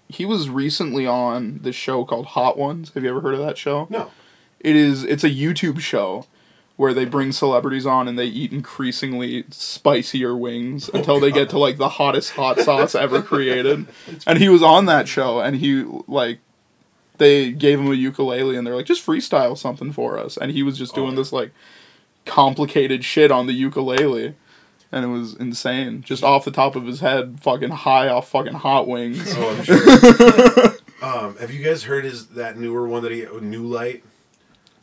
he 0.09 0.25
was 0.25 0.49
recently 0.49 1.07
on 1.07 1.61
this 1.63 1.75
show 1.77 2.05
called 2.05 2.27
Hot 2.27 2.57
Ones. 2.59 2.93
Have 2.95 3.03
you 3.05 3.11
ever 3.11 3.21
heard 3.21 3.35
of 3.35 3.41
that 3.41 3.59
show? 3.59 3.87
no. 3.91 4.11
It 4.61 4.75
is 4.75 5.05
it's 5.05 5.23
a 5.23 5.31
YouTube 5.31 5.81
show 5.81 6.27
where 6.77 6.93
they 6.93 7.05
bring 7.05 7.31
celebrities 7.33 7.87
on 7.87 8.09
and 8.09 8.19
they 8.19 8.27
eat 8.27 8.53
increasingly 8.53 9.45
spicier 9.51 10.37
wings 10.37 10.89
until 10.93 11.21
they 11.21 11.31
get 11.31 11.49
to 11.51 11.59
like 11.59 11.77
the 11.79 11.89
hottest 11.91 12.33
hot 12.33 12.59
sauce 12.61 12.95
ever 12.95 13.23
created. 13.33 13.87
And 14.27 14.39
he 14.39 14.49
was 14.49 14.63
on 14.63 14.87
that 14.87 15.09
show 15.09 15.41
and 15.41 15.57
he 15.57 15.85
like 16.09 16.39
they 17.19 17.53
gave 17.53 17.79
him 17.81 17.91
a 17.91 17.95
ukulele 17.95 18.57
and 18.57 18.67
they're 18.67 18.75
like 18.77 18.87
just 18.87 19.07
freestyle 19.07 19.57
something 19.57 19.93
for 19.93 20.19
us 20.19 20.37
and 20.37 20.51
he 20.53 20.63
was 20.63 20.77
just 20.77 20.95
doing 20.95 21.13
Oh. 21.13 21.17
this 21.17 21.33
like 21.33 21.51
complicated 22.25 23.05
shit 23.05 23.31
on 23.31 23.47
the 23.47 23.53
ukulele 23.55 24.35
and 24.93 25.05
it 25.05 25.09
was 25.09 25.35
insane 25.35 26.03
just 26.03 26.23
off 26.23 26.45
the 26.45 26.51
top 26.51 26.77
of 26.77 26.87
his 26.87 27.01
head 27.01 27.39
fucking 27.41 27.71
high 27.71 28.09
off 28.09 28.29
fucking 28.29 28.53
hot 28.55 28.87
wings 28.87 29.23
Oh, 29.37 29.57
I'm 29.57 29.65
sure. 29.65 30.77
um, 31.03 31.37
have 31.39 31.51
you 31.51 31.65
guys 31.65 31.83
heard 31.85 32.05
his 32.05 32.29
that 32.29 32.59
newer 32.59 32.87
one 32.87 33.03
that 33.03 33.13
he 33.13 33.27
New 33.41 33.65
Light? 33.65 34.05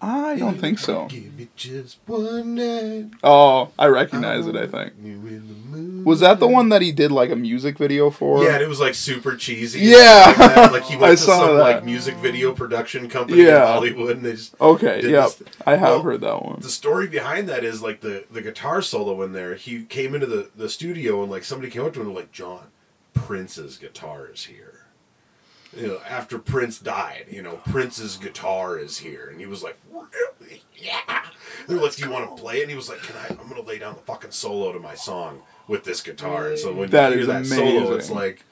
I 0.06 0.36
don't 0.38 0.60
think 0.60 0.78
so 0.80 1.08
Give 1.08 1.34
me 1.38 1.48
just 1.56 1.98
one 2.06 2.56
night. 2.56 3.12
oh 3.24 3.70
i 3.80 3.86
recognize 3.88 4.46
it 4.48 4.56
i 4.56 4.64
uh-huh. 4.64 4.68
think 4.72 4.94
You 5.02 5.12
in 5.14 5.48
the 5.48 5.78
mood. 5.78 6.06
Was 6.06 6.20
that 6.20 6.40
the 6.42 6.48
one 6.48 6.68
that 6.70 6.82
he 6.82 6.92
did 6.92 7.12
like 7.14 7.30
a 7.32 7.36
music 7.36 7.78
video 7.78 8.10
for? 8.10 8.44
Yeah, 8.44 8.56
and 8.56 8.62
it 8.62 8.68
was 8.68 8.82
like 8.82 8.94
super 8.94 9.38
cheesy. 9.38 9.80
Yeah. 9.80 10.34
Like. 10.38 10.72
Like, 10.74 10.84
he 10.84 10.96
I 10.98 11.00
went 11.00 11.18
to 11.18 11.24
saw 11.24 11.46
some 11.48 11.56
that. 11.56 11.62
like 11.62 11.86
music 11.86 12.16
video 12.18 12.52
production 12.54 13.08
company 13.08 13.42
in 13.44 13.56
Hollywood, 13.56 14.18
and 14.18 14.26
they 14.26 14.34
just 14.34 14.54
Okay, 14.60 15.00
did 15.02 15.12
yep. 15.12 15.30
I 15.66 15.78
have 15.78 15.90
Well, 15.90 16.02
heard 16.04 16.22
that 16.22 16.44
one. 16.44 16.60
the 16.60 16.68
story 16.70 17.08
behind 17.08 17.48
that 17.48 17.64
is 17.64 17.82
like 17.82 18.02
the 18.02 18.26
the 18.30 18.42
guitar 18.42 18.82
solo 18.82 19.22
in 19.24 19.32
there. 19.32 19.56
He 19.56 19.84
came 19.86 20.14
into 20.14 20.28
the 20.28 20.50
the 20.56 20.68
studio 20.68 21.22
and 21.22 21.32
like 21.32 21.46
somebody 21.46 21.72
came 21.72 21.86
up 21.86 21.94
to 21.94 22.02
him 22.02 22.08
and 22.08 22.16
like 22.16 22.34
John, 22.34 22.66
Prince's 23.14 23.78
guitar 23.78 24.28
is 24.28 24.46
here. 24.46 24.86
You 25.76 25.88
know, 25.88 26.02
after 26.08 26.38
Prince 26.38 26.80
died, 26.80 27.26
you 27.32 27.42
know, 27.42 27.60
Prince's 27.70 28.18
guitar 28.18 28.78
is 28.78 29.00
here, 29.00 29.28
and 29.32 29.40
he 29.40 29.46
was 29.48 29.64
like, 29.64 29.78
"Really? 29.92 30.62
Yeah." 30.76 31.26
They're 31.68 31.78
like, 31.78 31.96
"Do 31.96 32.04
you 32.04 32.12
want 32.12 32.36
to 32.36 32.42
play 32.42 32.60
it?" 32.60 32.64
And 32.64 32.70
he 32.70 32.76
was 32.76 32.90
like, 32.90 33.02
"Can 33.02 33.16
I? 33.18 33.28
I'm 33.42 33.48
gonna 33.50 33.62
lay 33.62 33.80
down 33.80 33.96
the 33.96 34.02
fucking 34.02 34.32
solo 34.32 34.72
to 34.72 34.80
my 34.80 34.94
song 34.96 35.42
with 35.68 35.84
this 35.84 36.02
guitar." 36.02 36.50
And 36.50 36.60
so 36.60 36.74
when 36.74 36.90
That 36.92 37.12
you 37.14 37.18
hear 37.20 37.26
that 37.28 37.46
solo, 37.48 37.94
it's 37.96 38.12
like, 38.12 38.46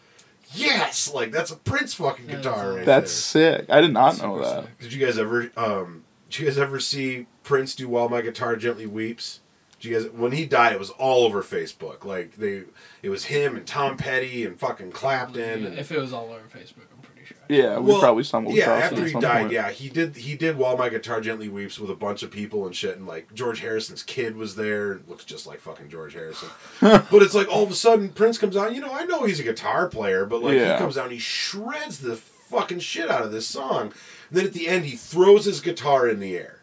"Yes!" 0.54 1.14
Like 1.14 1.32
that's 1.32 1.52
a 1.52 1.56
Prince 1.58 1.94
fucking 1.94 2.30
Yeah, 2.30 2.38
guitar. 2.38 2.56
that's- 2.56 2.76
right 2.78 2.86
That's 2.86 3.32
there. 3.34 3.58
sick. 3.60 3.66
I 3.70 3.82
did 3.82 3.94
not 3.94 4.18
know 4.22 4.42
that. 4.42 4.64
sick. 4.66 4.80
Did 4.80 4.94
you 4.94 5.06
guys 5.06 5.18
ever 5.20 5.52
um 5.58 6.04
did 6.30 6.40
you 6.40 6.46
guys 6.48 6.58
ever 6.58 6.80
see 6.80 7.28
Prince 7.44 7.76
do 7.76 7.88
While 7.90 8.10
My 8.10 8.22
Guitar 8.22 8.56
Gently 8.56 8.86
Weeps? 8.88 9.40
Did 9.80 9.90
you 9.90 10.00
guys 10.00 10.10
when 10.12 10.32
he 10.32 10.46
died 10.46 10.74
it 10.74 10.80
was 10.80 10.90
all 10.92 11.24
over 11.26 11.44
Facebook. 11.44 12.06
Like 12.06 12.38
they 12.38 12.64
it 13.04 13.10
was 13.10 13.26
him 13.26 13.56
and 13.56 13.66
Tom 13.68 13.98
Petty 13.98 14.46
and 14.46 14.60
fucking 14.60 14.92
Clapton 14.92 15.66
and 15.66 15.78
If 15.78 15.92
it 15.92 16.00
was 16.00 16.14
all 16.14 16.26
over 16.32 16.46
Facebook, 16.48 16.86
I'm 16.94 17.01
pretty 17.01 17.01
sure. 17.01 17.01
Yeah, 17.50 17.80
we 17.80 17.92
Well, 17.92 18.00
probably 18.00 18.24
stumbled 18.24 18.56
yeah, 18.56 18.72
after 18.72 19.06
he 19.06 19.14
died, 19.14 19.42
point. 19.42 19.52
yeah, 19.54 19.70
he 19.72 19.90
did. 19.90 20.16
He 20.16 20.36
did 20.36 20.58
"While 20.58 20.78
My 20.78 20.88
Guitar 20.90 21.20
Gently 21.20 21.50
Weeps" 21.50 21.80
with 21.80 21.90
a 21.90 21.96
bunch 21.96 22.24
of 22.24 22.32
people 22.32 22.66
and 22.66 22.74
shit, 22.76 22.96
and 22.98 23.06
like 23.06 23.34
George 23.34 23.60
Harrison's 23.60 24.04
kid 24.04 24.38
was 24.38 24.56
there. 24.56 24.94
and 24.94 25.08
looks 25.08 25.26
just 25.26 25.46
like 25.48 25.60
fucking 25.60 25.90
George 25.90 26.14
Harrison. 26.14 26.50
but 26.82 27.22
it's 27.22 27.34
like 27.36 27.50
all 27.50 27.64
of 27.64 27.72
a 27.72 27.76
sudden 27.76 28.10
Prince 28.10 28.38
comes 28.38 28.56
out. 28.56 28.74
You 28.74 28.80
know, 28.82 28.94
I 28.94 29.04
know 29.06 29.24
he's 29.26 29.40
a 29.40 29.44
guitar 29.44 29.88
player, 29.90 30.26
but 30.26 30.42
like 30.42 30.54
Yeah. 30.56 30.74
he 30.74 30.80
comes 30.80 30.98
out 30.98 31.06
and 31.06 31.14
he 31.14 31.20
shreds 31.20 32.00
the 32.00 32.16
fucking 32.16 32.80
shit 32.80 33.10
out 33.12 33.24
of 33.24 33.32
this 33.32 33.48
song. 33.48 33.92
And 34.30 34.38
then 34.40 34.46
at 34.46 34.54
the 34.54 34.68
end, 34.70 34.86
he 34.86 34.96
throws 34.96 35.44
his 35.46 35.60
guitar 35.60 36.08
in 36.08 36.20
the 36.22 36.38
air, 36.38 36.62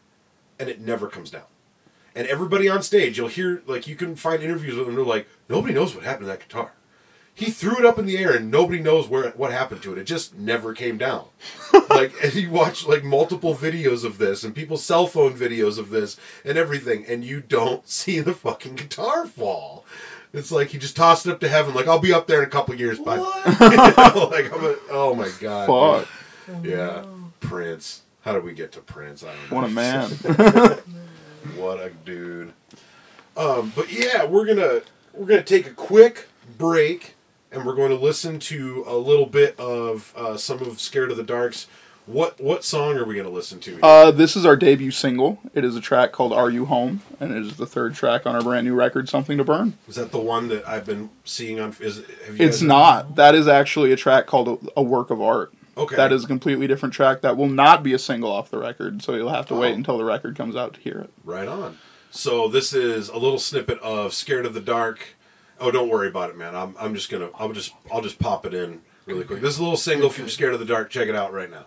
and 0.58 0.68
it 0.70 0.80
never 0.80 1.06
comes 1.08 1.30
down. 1.30 1.42
And 2.14 2.26
everybody 2.26 2.68
on 2.68 2.82
stage, 2.82 3.18
you'll 3.18 3.28
hear 3.28 3.62
like 3.66 3.86
you 3.86 3.94
can 3.94 4.16
find 4.16 4.42
interviews 4.42 4.74
with 4.76 4.86
them. 4.86 4.94
They're 4.96 5.04
like, 5.04 5.28
nobody 5.50 5.74
knows 5.74 5.94
what 5.94 6.04
happened 6.04 6.24
to 6.24 6.28
that 6.28 6.40
guitar. 6.40 6.72
He 7.38 7.52
threw 7.52 7.78
it 7.78 7.84
up 7.84 8.00
in 8.00 8.06
the 8.06 8.18
air, 8.18 8.34
and 8.34 8.50
nobody 8.50 8.80
knows 8.80 9.06
where 9.06 9.30
what 9.30 9.52
happened 9.52 9.80
to 9.82 9.92
it. 9.92 9.98
It 9.98 10.04
just 10.04 10.34
never 10.36 10.74
came 10.74 10.98
down. 10.98 11.26
like, 11.88 12.12
and 12.20 12.34
you 12.34 12.50
watch 12.50 12.84
like 12.84 13.04
multiple 13.04 13.54
videos 13.54 14.04
of 14.04 14.18
this, 14.18 14.42
and 14.42 14.56
people's 14.56 14.84
cell 14.84 15.06
phone 15.06 15.34
videos 15.34 15.78
of 15.78 15.90
this, 15.90 16.16
and 16.44 16.58
everything, 16.58 17.04
and 17.06 17.24
you 17.24 17.40
don't 17.40 17.86
see 17.88 18.18
the 18.18 18.34
fucking 18.34 18.74
guitar 18.74 19.24
fall. 19.24 19.84
It's 20.32 20.50
like 20.50 20.70
he 20.70 20.78
just 20.78 20.96
tossed 20.96 21.26
it 21.26 21.30
up 21.30 21.38
to 21.40 21.48
heaven. 21.48 21.74
Like 21.74 21.86
I'll 21.86 22.00
be 22.00 22.12
up 22.12 22.26
there 22.26 22.42
in 22.42 22.48
a 22.48 22.50
couple 22.50 22.74
years, 22.74 22.98
but 22.98 23.18
you 23.60 23.76
know, 23.76 24.28
like 24.32 24.52
I'm 24.52 24.64
a, 24.64 24.76
oh 24.90 25.14
my 25.14 25.30
god, 25.40 26.06
Fuck. 26.46 26.62
dude. 26.62 26.72
yeah, 26.72 27.04
Prince. 27.38 28.02
How 28.22 28.32
did 28.32 28.42
we 28.42 28.52
get 28.52 28.72
to 28.72 28.80
Prince? 28.80 29.22
I 29.22 29.28
don't 29.28 29.50
know. 29.50 29.56
What 29.56 29.64
a 29.64 29.68
man. 29.68 30.78
What 31.56 31.80
a 31.80 31.90
dude. 32.04 32.52
Um, 33.36 33.72
but 33.74 33.92
yeah, 33.92 34.24
we're 34.24 34.44
gonna 34.44 34.82
we're 35.14 35.26
gonna 35.26 35.42
take 35.42 35.66
a 35.66 35.72
quick 35.72 36.26
break, 36.58 37.14
and 37.52 37.64
we're 37.64 37.74
going 37.74 37.90
to 37.90 37.96
listen 37.96 38.38
to 38.40 38.84
a 38.86 38.96
little 38.96 39.26
bit 39.26 39.58
of 39.58 40.12
uh, 40.16 40.36
some 40.36 40.60
of 40.60 40.80
Scared 40.80 41.10
of 41.10 41.16
the 41.16 41.22
Dark's. 41.22 41.66
What 42.06 42.40
what 42.40 42.64
song 42.64 42.96
are 42.96 43.04
we 43.04 43.16
gonna 43.16 43.28
listen 43.28 43.60
to? 43.60 43.78
uh, 43.82 44.10
this 44.10 44.34
is 44.34 44.46
our 44.46 44.56
debut 44.56 44.90
single. 44.90 45.40
It 45.52 45.62
is 45.62 45.76
a 45.76 45.80
track 45.82 46.10
called 46.10 46.32
Are 46.32 46.48
You 46.48 46.64
Home? 46.64 47.02
And 47.20 47.32
it 47.36 47.42
is 47.44 47.58
the 47.58 47.66
third 47.66 47.94
track 47.94 48.24
on 48.24 48.34
our 48.34 48.40
brand 48.42 48.66
new 48.66 48.74
record, 48.74 49.10
Something 49.10 49.36
to 49.36 49.44
Burn. 49.44 49.76
is 49.86 49.96
that 49.96 50.10
the 50.10 50.18
one 50.18 50.48
that 50.48 50.66
I've 50.66 50.86
been 50.86 51.10
seeing 51.26 51.60
on? 51.60 51.76
Is 51.80 52.02
have 52.26 52.38
you 52.38 52.46
It's 52.46 52.62
not. 52.62 53.16
That 53.16 53.34
is 53.34 53.46
actually 53.46 53.92
a 53.92 53.96
track 53.96 54.26
called 54.26 54.48
a, 54.48 54.80
a 54.80 54.82
Work 54.82 55.10
of 55.10 55.20
Art. 55.20 55.52
Okay. 55.76 55.96
That 55.96 56.10
is 56.10 56.24
a 56.24 56.26
completely 56.26 56.66
different 56.66 56.94
track 56.94 57.20
that 57.20 57.36
will 57.36 57.46
not 57.46 57.82
be 57.82 57.92
a 57.92 57.98
single 57.98 58.32
off 58.32 58.50
the 58.50 58.56
record, 58.58 59.02
so 59.02 59.14
you'll 59.14 59.28
have 59.28 59.44
to 59.48 59.54
Oh. 59.54 59.60
wait 59.60 59.74
until 59.74 59.98
the 59.98 60.04
record 60.04 60.34
comes 60.34 60.56
out 60.56 60.72
to 60.74 60.80
hear 60.80 60.96
it. 60.98 61.10
right 61.26 61.46
on. 61.46 61.76
So 62.10 62.48
this 62.48 62.72
is 62.72 63.10
a 63.10 63.18
little 63.18 63.38
snippet 63.38 63.78
of 63.80 64.14
Scared 64.14 64.46
of 64.46 64.54
the 64.54 64.62
Dark, 64.62 65.08
Oh, 65.60 65.70
don't 65.70 65.88
worry 65.88 66.08
about 66.08 66.30
it, 66.30 66.36
man. 66.36 66.54
I'm 66.54 66.74
I'm 66.78 66.94
just 66.94 67.10
gonna 67.10 67.30
I'll 67.34 67.52
just 67.52 67.74
I'll 67.92 68.02
just 68.02 68.18
pop 68.18 68.46
it 68.46 68.54
in 68.54 68.82
really 69.06 69.24
quick. 69.24 69.40
This 69.40 69.54
is 69.54 69.58
a 69.58 69.62
little 69.62 69.76
single 69.76 70.10
from 70.10 70.28
Scared 70.28 70.54
of 70.54 70.60
the 70.60 70.66
Dark. 70.66 70.90
Check 70.90 71.08
it 71.08 71.14
out 71.14 71.32
right 71.32 71.50
now. 71.50 71.66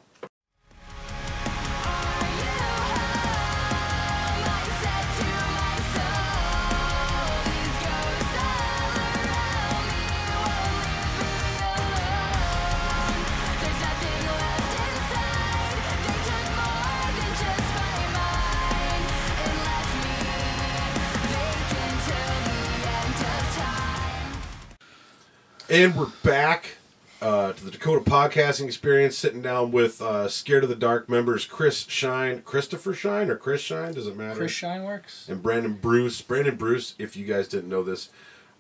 And 25.72 25.96
we're 25.96 26.12
back 26.22 26.76
uh, 27.22 27.54
to 27.54 27.64
the 27.64 27.72
Dakota 27.72 28.04
Podcasting 28.04 28.66
Experience, 28.66 29.18
sitting 29.18 29.42
down 29.42 29.72
with 29.72 30.02
uh, 30.02 30.28
Scared 30.28 30.64
of 30.64 30.70
the 30.70 30.76
Dark 30.76 31.08
members 31.08 31.46
Chris 31.46 31.86
Shine, 31.88 32.42
Christopher 32.42 32.94
Shine, 32.94 33.30
or 33.30 33.38
Chris 33.38 33.62
Shine, 33.62 33.94
does 33.94 34.06
it 34.06 34.18
matter? 34.18 34.36
Chris 34.36 34.52
Shine 34.52 34.84
works. 34.84 35.30
and 35.30 35.42
Brandon 35.42 35.72
Bruce. 35.76 36.22
Brandon 36.22 36.58
Bruce, 36.58 36.94
if 37.00 37.16
you 37.16 37.26
guys 37.26 37.48
didn't 37.48 37.70
know 37.70 37.84
this, 37.84 38.10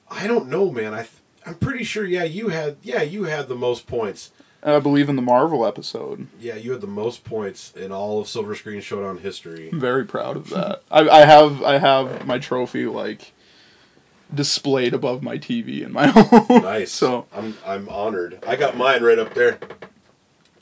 I 0.09 0.25
don't 0.25 0.47
know, 0.47 0.71
man. 0.71 0.93
I 0.93 0.99
th- 0.99 1.09
I'm 1.45 1.55
pretty 1.55 1.83
sure. 1.83 2.05
Yeah, 2.05 2.23
you 2.23 2.47
had. 2.47 2.77
Yeah, 2.81 3.01
you 3.01 3.25
had 3.25 3.49
the 3.49 3.55
most 3.55 3.87
points. 3.87 4.31
I 4.63 4.79
believe 4.79 5.09
in 5.09 5.17
the 5.17 5.21
Marvel 5.21 5.65
episode. 5.65 6.27
Yeah, 6.39 6.55
you 6.55 6.71
had 6.71 6.79
the 6.79 6.87
most 6.87 7.25
points 7.25 7.73
in 7.75 7.91
all 7.91 8.21
of 8.21 8.29
Silver 8.29 8.55
Screen 8.55 8.79
Showdown 8.79 9.17
history. 9.17 9.69
I'm 9.73 9.81
very 9.81 10.05
proud 10.05 10.37
of 10.37 10.49
that. 10.51 10.83
I, 10.89 11.09
I 11.09 11.25
have 11.25 11.61
I 11.61 11.77
have 11.77 12.25
my 12.25 12.39
trophy 12.39 12.85
like 12.85 13.33
displayed 14.33 14.93
above 14.93 15.21
my 15.23 15.37
TV 15.37 15.81
in 15.83 15.91
my 15.91 16.07
home. 16.15 16.61
Nice. 16.63 16.91
So 16.91 17.27
I'm 17.33 17.57
I'm 17.65 17.87
honored. 17.89 18.43
I 18.47 18.55
got 18.55 18.77
mine 18.77 19.03
right 19.03 19.19
up 19.19 19.33
there. 19.33 19.59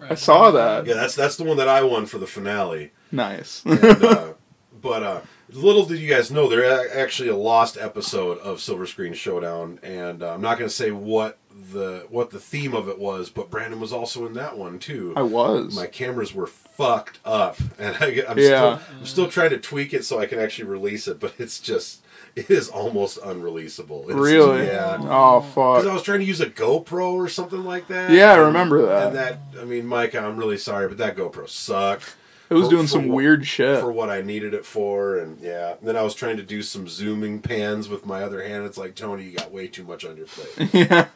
I 0.01 0.15
saw 0.15 0.51
that. 0.51 0.85
Yeah, 0.85 0.95
that's 0.95 1.15
that's 1.15 1.35
the 1.35 1.43
one 1.43 1.57
that 1.57 1.67
I 1.67 1.83
won 1.83 2.05
for 2.05 2.17
the 2.19 2.27
finale. 2.27 2.91
Nice. 3.11 3.63
And, 3.65 3.83
uh, 4.03 4.33
but 4.81 5.03
uh, 5.03 5.21
little 5.51 5.85
did 5.85 5.99
you 5.99 6.09
guys 6.09 6.31
know, 6.31 6.47
there 6.47 6.89
actually 6.97 7.29
a 7.29 7.35
lost 7.35 7.77
episode 7.77 8.37
of 8.39 8.61
Silver 8.61 8.85
Screen 8.85 9.13
Showdown, 9.13 9.79
and 9.83 10.23
uh, 10.23 10.33
I'm 10.33 10.41
not 10.41 10.57
going 10.57 10.69
to 10.69 10.75
say 10.75 10.91
what 10.91 11.37
the 11.73 12.05
what 12.09 12.29
the 12.29 12.39
theme 12.39 12.73
of 12.73 12.87
it 12.87 12.97
was, 12.97 13.29
but 13.29 13.49
Brandon 13.49 13.79
was 13.81 13.91
also 13.91 14.25
in 14.25 14.33
that 14.33 14.57
one 14.57 14.79
too. 14.79 15.13
I 15.17 15.23
was. 15.23 15.75
My 15.75 15.87
cameras 15.87 16.33
were 16.33 16.47
fucked 16.47 17.19
up, 17.25 17.57
and 17.77 17.97
I, 17.99 18.23
I'm 18.29 18.37
Yeah. 18.37 18.77
still 18.77 18.81
I'm 18.99 19.05
still 19.05 19.27
trying 19.29 19.49
to 19.49 19.57
tweak 19.57 19.93
it 19.93 20.05
so 20.05 20.19
I 20.19 20.27
can 20.27 20.39
actually 20.39 20.69
release 20.69 21.07
it, 21.09 21.19
but 21.19 21.33
it's 21.37 21.59
just 21.59 22.01
it 22.35 22.49
is 22.49 22.69
almost 22.69 23.19
unreleasable. 23.21 24.05
It's, 24.05 24.13
really? 24.13 24.65
Yeah. 24.67 24.97
Oh 25.01 25.41
fuck. 25.41 25.77
Because 25.77 25.87
I 25.87 25.93
was 25.93 26.03
trying 26.03 26.19
to 26.19 26.25
use 26.25 26.41
a 26.41 26.49
GoPro 26.49 27.13
or 27.13 27.27
something 27.29 27.63
like 27.63 27.87
that. 27.87 28.11
Yeah, 28.11 28.33
I 28.33 28.37
remember 28.37 28.85
that. 28.87 29.07
And 29.07 29.15
that, 29.15 29.39
I 29.61 29.65
mean, 29.65 29.85
Mike, 29.85 30.15
I'm 30.15 30.37
really 30.37 30.57
sorry, 30.57 30.87
but 30.87 30.97
that 30.97 31.15
GoPro 31.15 31.47
sucked 31.49 32.15
It 32.49 32.53
was 32.53 32.65
for- 32.65 32.69
doing 32.71 32.83
for 32.83 32.89
some 32.89 33.07
what- 33.07 33.15
weird 33.15 33.45
shit. 33.47 33.79
for 33.79 33.91
what 33.91 34.09
I 34.09 34.21
needed 34.21 34.53
it 34.53 34.65
for, 34.65 35.17
and 35.17 35.39
yeah. 35.39 35.75
And 35.79 35.87
then 35.87 35.95
I 35.97 36.01
was 36.03 36.15
trying 36.15 36.37
to 36.37 36.43
do 36.43 36.61
some 36.61 36.87
zooming 36.87 37.41
pans 37.41 37.89
with 37.89 38.05
my 38.05 38.23
other 38.23 38.43
hand. 38.43 38.65
It's 38.65 38.77
like 38.77 38.95
Tony, 38.95 39.23
you 39.25 39.37
got 39.37 39.51
way 39.51 39.67
too 39.67 39.83
much 39.83 40.05
on 40.05 40.17
your 40.17 40.27
plate. 40.27 40.69
yeah. 40.89 41.07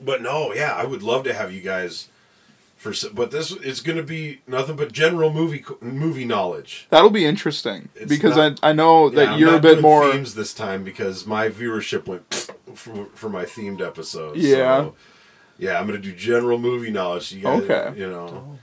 but 0.00 0.22
no, 0.22 0.52
yeah, 0.52 0.72
I 0.74 0.84
would 0.84 1.02
love 1.02 1.24
to 1.24 1.34
have 1.34 1.52
you 1.52 1.60
guys 1.60 2.08
for. 2.92 3.10
But 3.12 3.30
this 3.30 3.50
is 3.50 3.80
going 3.80 3.96
to 3.96 4.02
be 4.04 4.42
nothing 4.46 4.76
but 4.76 4.92
general 4.92 5.32
movie 5.32 5.64
movie 5.80 6.24
knowledge. 6.24 6.86
That'll 6.90 7.10
be 7.10 7.24
interesting 7.24 7.88
It's 7.94 8.08
because 8.08 8.36
not- 8.36 8.60
I 8.62 8.70
I 8.70 8.72
know 8.72 9.08
Yeah, 9.10 9.16
that 9.16 9.28
I'm 9.30 9.40
you're 9.40 9.56
a 9.56 9.60
bit 9.60 9.80
more. 9.80 10.10
themes 10.12 10.34
this 10.34 10.52
time 10.54 10.84
because 10.84 11.26
my 11.26 11.48
viewership 11.48 12.06
went 12.06 12.50
for, 12.74 13.06
for 13.14 13.28
my 13.28 13.44
themed 13.44 13.80
episodes. 13.80 14.38
Yeah. 14.40 14.82
So, 14.82 14.94
yeah, 15.58 15.78
I'm 15.80 15.86
gonna 15.86 15.98
do 15.98 16.12
general 16.12 16.58
movie 16.58 16.90
knowledge. 16.90 17.32
You 17.32 17.42
guys, 17.42 17.62
Okay. 17.62 17.98
You 17.98 18.08
know, 18.10 18.58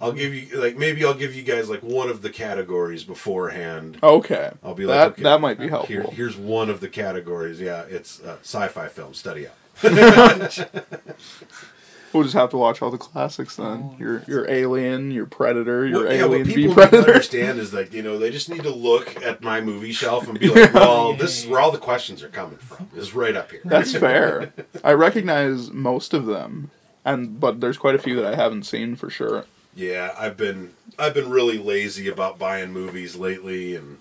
I'll 0.00 0.12
give 0.12 0.32
you 0.34 0.60
like 0.60 0.76
maybe 0.76 1.04
I'll 1.04 1.14
give 1.14 1.34
you 1.34 1.42
guys 1.42 1.68
like 1.70 1.82
one 1.82 2.08
of 2.08 2.22
the 2.22 2.30
categories 2.30 3.02
beforehand. 3.04 3.98
Okay. 4.02 4.50
I'll 4.62 4.74
be 4.74 4.86
like, 4.86 4.96
that 4.98 5.12
okay, 5.12 5.22
that 5.22 5.40
might 5.40 5.58
be 5.58 5.68
helpful. 5.68 5.92
Here, 5.94 6.02
here's 6.04 6.36
one 6.36 6.70
of 6.70 6.80
the 6.80 6.88
categories. 6.88 7.60
Yeah, 7.60 7.82
it's 7.82 8.20
uh, 8.20 8.36
sci-fi 8.42 8.88
film. 8.88 9.14
Study 9.14 9.46
up. 9.48 9.56
We'll 12.12 12.22
just 12.22 12.34
have 12.34 12.50
to 12.50 12.56
watch 12.56 12.80
all 12.80 12.90
the 12.90 12.98
classics 12.98 13.56
then. 13.56 13.94
Your 13.98 14.22
your 14.26 14.50
Alien, 14.50 15.10
your 15.10 15.26
Predator, 15.26 15.86
your 15.86 16.04
What- 16.04 16.12
yeah, 16.14 16.22
Alien 16.24 16.30
what 16.40 16.46
B 16.46 16.54
people 16.54 16.74
need 16.74 16.82
to 16.82 16.88
Predator. 16.88 17.12
understand 17.12 17.58
is 17.58 17.70
that 17.72 17.92
you 17.92 18.02
know 18.02 18.18
they 18.18 18.30
just 18.30 18.48
need 18.48 18.62
to 18.62 18.70
look 18.74 19.22
at 19.22 19.42
my 19.42 19.60
movie 19.60 19.92
shelf 19.92 20.26
and 20.28 20.38
be 20.40 20.48
like, 20.48 20.72
"Well, 20.74 21.12
this 21.14 21.38
is 21.42 21.46
where 21.46 21.60
all 21.60 21.70
the 21.70 21.78
questions 21.78 22.22
are 22.22 22.28
coming 22.28 22.56
from. 22.58 22.88
Is 22.96 23.14
right 23.14 23.36
up 23.36 23.50
here." 23.50 23.60
That's 23.64 23.94
fair. 24.06 24.52
I 24.82 24.92
recognize 24.92 25.70
most 25.70 26.14
of 26.14 26.26
them, 26.26 26.70
and 27.04 27.38
but 27.38 27.60
there's 27.60 27.76
quite 27.78 27.94
a 27.94 27.98
few 27.98 28.16
that 28.16 28.32
I 28.32 28.36
haven't 28.36 28.64
seen 28.64 28.96
for 28.96 29.10
sure. 29.10 29.44
Yeah, 29.74 30.14
I've 30.18 30.36
been 30.36 30.72
I've 30.98 31.14
been 31.14 31.28
really 31.30 31.58
lazy 31.58 32.08
about 32.08 32.38
buying 32.38 32.72
movies 32.72 33.16
lately, 33.16 33.76
and 33.76 33.98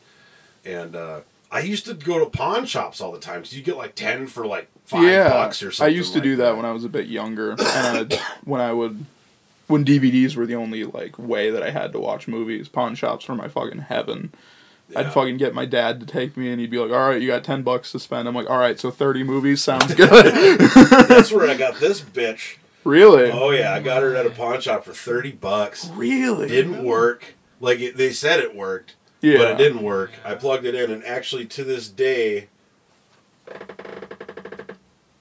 and 0.64 0.96
uh, 0.96 1.20
I 1.52 1.60
used 1.62 1.86
to 1.86 1.94
go 1.94 2.20
to 2.20 2.26
pawn 2.26 2.66
shops 2.66 3.00
all 3.00 3.12
the 3.12 3.20
time 3.20 3.42
because 3.42 3.56
you 3.56 3.64
get 3.64 3.78
like 3.78 3.96
ten 3.96 4.28
for 4.28 4.46
like 4.46 4.70
five 4.86 5.04
yeah, 5.04 5.30
bucks 5.30 5.64
or 5.64 5.72
something. 5.72 5.94
I 5.94 5.96
used 5.96 6.12
to 6.14 6.20
like 6.20 6.24
do 6.24 6.36
that, 6.38 6.56
when 6.58 6.66
I 6.66 6.72
was 6.72 6.84
a 6.84 6.90
bit 6.90 7.08
younger, 7.08 7.56
and 7.60 8.14
when 8.44 8.62
I 8.62 8.74
would 8.74 9.06
when 9.68 9.86
DVDs 9.86 10.36
were 10.36 10.46
the 10.46 10.56
only 10.56 10.84
like 10.84 11.18
way 11.18 11.50
that 11.50 11.64
I 11.64 11.72
had 11.72 11.92
to 11.94 12.00
watch 12.00 12.28
movies. 12.28 12.68
Pawn 12.68 12.96
shops 12.96 13.28
were 13.28 13.36
my 13.36 13.48
fucking 13.48 13.80
heaven. 13.80 14.34
Yeah. 14.90 15.02
I'd 15.02 15.14
fucking 15.14 15.38
get 15.38 15.54
my 15.54 15.66
dad 15.66 16.00
to 16.00 16.06
take 16.06 16.38
me, 16.38 16.50
and 16.50 16.62
he'd 16.62 16.72
be 16.72 16.80
like, 16.80 16.92
"All 16.92 17.10
right, 17.10 17.22
you 17.22 17.28
got 17.28 17.44
ten 17.44 17.62
bucks 17.62 17.92
to 17.92 18.00
spend." 18.00 18.28
I'm 18.28 18.36
like, 18.36 18.50
"All 18.50 18.60
right, 18.60 18.80
so 18.80 18.90
thirty 18.92 19.24
movies 19.24 19.62
sounds 19.62 19.94
good." 19.96 20.60
That's 21.08 21.32
where 21.32 21.50
I 21.50 21.56
got 21.56 21.80
this 21.80 22.02
bitch. 22.02 22.58
really? 22.84 23.32
Oh 23.32 23.52
yeah, 23.52 23.74
I 23.74 23.82
got 23.82 24.02
her 24.02 24.16
at 24.16 24.26
a 24.26 24.30
pawn 24.30 24.62
shop 24.62 24.86
for 24.86 24.94
thirty 24.94 25.32
bucks. 25.32 25.90
Really? 25.90 26.48
Didn't 26.48 26.84
work. 26.84 27.36
Like 27.60 27.80
it, 27.80 27.98
they 27.98 28.12
said 28.12 28.40
it 28.40 28.56
worked, 28.56 28.96
Yeah. 29.22 29.38
but 29.38 29.52
it 29.52 29.58
didn't 29.58 29.84
work. 29.84 30.12
I 30.24 30.36
plugged 30.36 30.66
it 30.66 30.76
in, 30.76 30.92
and 30.92 31.04
actually 31.04 31.46
to 31.48 31.64
this 31.64 31.90
day, 31.90 32.50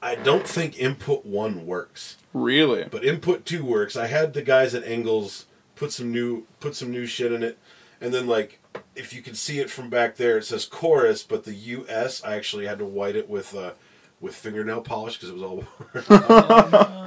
I 0.02 0.14
don't 0.14 0.46
think 0.46 0.78
input 0.78 1.24
one 1.24 1.66
works. 1.66 2.16
Really? 2.32 2.84
but 2.84 3.02
input 3.02 3.46
two 3.46 3.64
works. 3.64 3.96
I 3.96 4.08
had 4.08 4.34
the 4.34 4.42
guys 4.42 4.74
at 4.74 4.84
Engels 4.84 5.46
put 5.74 5.90
some 5.90 6.12
new 6.12 6.46
put 6.60 6.76
some 6.76 6.90
new 6.90 7.06
shit 7.06 7.32
in 7.32 7.42
it, 7.42 7.58
and 8.00 8.12
then 8.12 8.26
like 8.26 8.60
if 8.94 9.14
you 9.14 9.22
can 9.22 9.34
see 9.34 9.58
it 9.58 9.70
from 9.70 9.88
back 9.88 10.16
there, 10.16 10.38
it 10.38 10.44
says 10.44 10.66
chorus, 10.66 11.22
but 11.22 11.44
the 11.44 11.54
US 11.54 12.22
I 12.22 12.36
actually 12.36 12.66
had 12.66 12.78
to 12.78 12.84
white 12.84 13.16
it 13.16 13.28
with 13.30 13.54
uh, 13.54 13.72
with 14.20 14.34
fingernail 14.34 14.82
polish 14.82 15.16
because 15.16 15.30
it 15.30 15.34
was 15.34 15.42
all. 15.42 15.64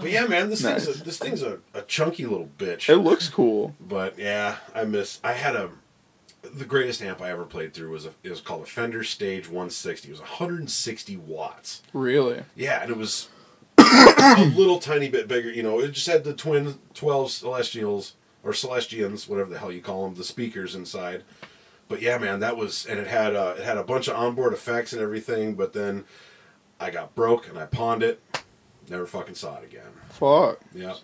but 0.02 0.10
yeah, 0.10 0.26
man, 0.26 0.50
this 0.50 0.62
thing's 0.62 0.88
a, 0.88 1.04
this 1.04 1.20
thing's 1.20 1.44
a, 1.44 1.60
a 1.74 1.84
chunky 1.84 2.26
little 2.26 2.50
bitch. 2.58 2.90
It 2.90 2.98
looks 2.98 3.30
cool. 3.30 3.76
But 3.80 4.18
yeah, 4.18 4.58
I 4.74 4.86
miss. 4.86 5.20
I 5.24 5.34
had 5.34 5.56
a 5.56 5.70
the 6.42 6.66
greatest 6.66 7.02
amp 7.02 7.22
I 7.22 7.32
ever 7.32 7.46
played 7.46 7.74
through 7.74 7.92
was 7.92 8.06
a 8.06 8.12
it 8.24 8.30
was 8.30 8.42
called 8.42 8.64
a 8.64 8.66
Fender 8.66 9.04
Stage 9.04 9.48
160. 9.48 10.08
It 10.08 10.12
was 10.12 10.20
160 10.20 11.18
watts. 11.18 11.82
Really? 11.94 12.44
Yeah, 12.56 12.82
and 12.82 12.92
it 12.92 12.98
was 12.98 13.30
a 13.78 14.52
little 14.56 14.80
tiny 14.80 15.10
bit 15.10 15.28
bigger. 15.28 15.52
You 15.52 15.64
know, 15.64 15.80
it 15.80 15.92
just 15.92 16.08
had 16.08 16.24
the 16.24 16.34
twin 16.34 16.80
12 16.94 17.32
Celestials 17.32 18.14
or 18.44 18.54
Celestions, 18.54 19.28
whatever 19.28 19.50
the 19.50 19.60
hell 19.60 19.72
you 19.72 19.82
call 19.82 20.06
them, 20.06 20.16
the 20.16 20.24
speakers 20.24 20.76
inside. 20.76 21.24
But 21.88 22.02
yeah, 22.02 22.18
man, 22.18 22.40
that 22.40 22.56
was 22.56 22.86
and 22.86 23.00
it 23.00 23.08
had 23.08 23.36
uh, 23.36 23.56
it 23.58 23.64
had 23.64 23.78
a 23.78 23.84
bunch 23.84 24.08
of 24.08 24.16
onboard 24.16 24.54
effects 24.54 24.94
and 24.94 25.02
everything. 25.02 25.56
But 25.56 25.74
then 25.74 26.06
I 26.80 26.92
got 26.92 27.16
broke 27.16 27.48
and 27.50 27.58
I 27.58 27.66
pawned 27.66 28.04
it. 28.04 28.22
Never 28.90 29.06
fucking 29.06 29.36
saw 29.36 29.58
it 29.58 29.66
again. 29.66 29.92
Fuck. 30.10 30.62
Yeah. 30.74 30.96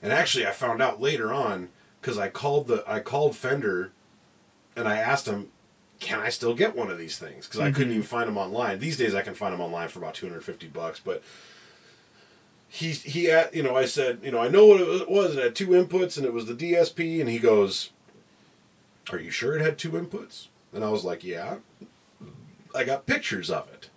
And 0.00 0.12
actually, 0.12 0.46
I 0.46 0.50
found 0.50 0.82
out 0.82 1.00
later 1.00 1.32
on 1.32 1.68
because 2.00 2.18
I 2.18 2.28
called 2.28 2.68
the 2.68 2.84
I 2.86 3.00
called 3.00 3.36
Fender, 3.36 3.92
and 4.76 4.88
I 4.88 4.96
asked 4.96 5.26
him, 5.26 5.48
"Can 6.00 6.20
I 6.20 6.28
still 6.28 6.54
get 6.54 6.76
one 6.76 6.90
of 6.90 6.98
these 6.98 7.18
things?" 7.18 7.46
Because 7.46 7.60
I 7.60 7.70
couldn't 7.70 7.88
mm-hmm. 7.88 7.98
even 7.98 8.02
find 8.02 8.28
them 8.28 8.38
online. 8.38 8.78
These 8.78 8.96
days, 8.96 9.14
I 9.14 9.22
can 9.22 9.34
find 9.34 9.52
them 9.52 9.60
online 9.60 9.88
for 9.88 9.98
about 9.98 10.14
two 10.14 10.26
hundred 10.26 10.44
fifty 10.44 10.66
bucks. 10.66 11.00
But 11.00 11.22
he 12.68 12.90
he 12.90 13.30
at 13.30 13.54
you 13.54 13.62
know 13.62 13.76
I 13.76 13.84
said 13.84 14.20
you 14.22 14.30
know 14.30 14.40
I 14.40 14.48
know 14.48 14.66
what 14.66 14.80
it 14.80 15.10
was. 15.10 15.36
It 15.36 15.42
had 15.42 15.54
two 15.54 15.68
inputs, 15.68 16.16
and 16.16 16.26
it 16.26 16.32
was 16.32 16.46
the 16.46 16.54
DSP. 16.54 17.20
And 17.20 17.28
he 17.28 17.38
goes, 17.38 17.90
"Are 19.10 19.18
you 19.18 19.30
sure 19.30 19.56
it 19.56 19.62
had 19.62 19.78
two 19.78 19.92
inputs?" 19.92 20.48
And 20.72 20.84
I 20.84 20.90
was 20.90 21.04
like, 21.04 21.22
"Yeah." 21.24 21.56
I 22.74 22.84
got 22.84 23.06
pictures 23.06 23.50
of 23.50 23.68
it. 23.72 23.90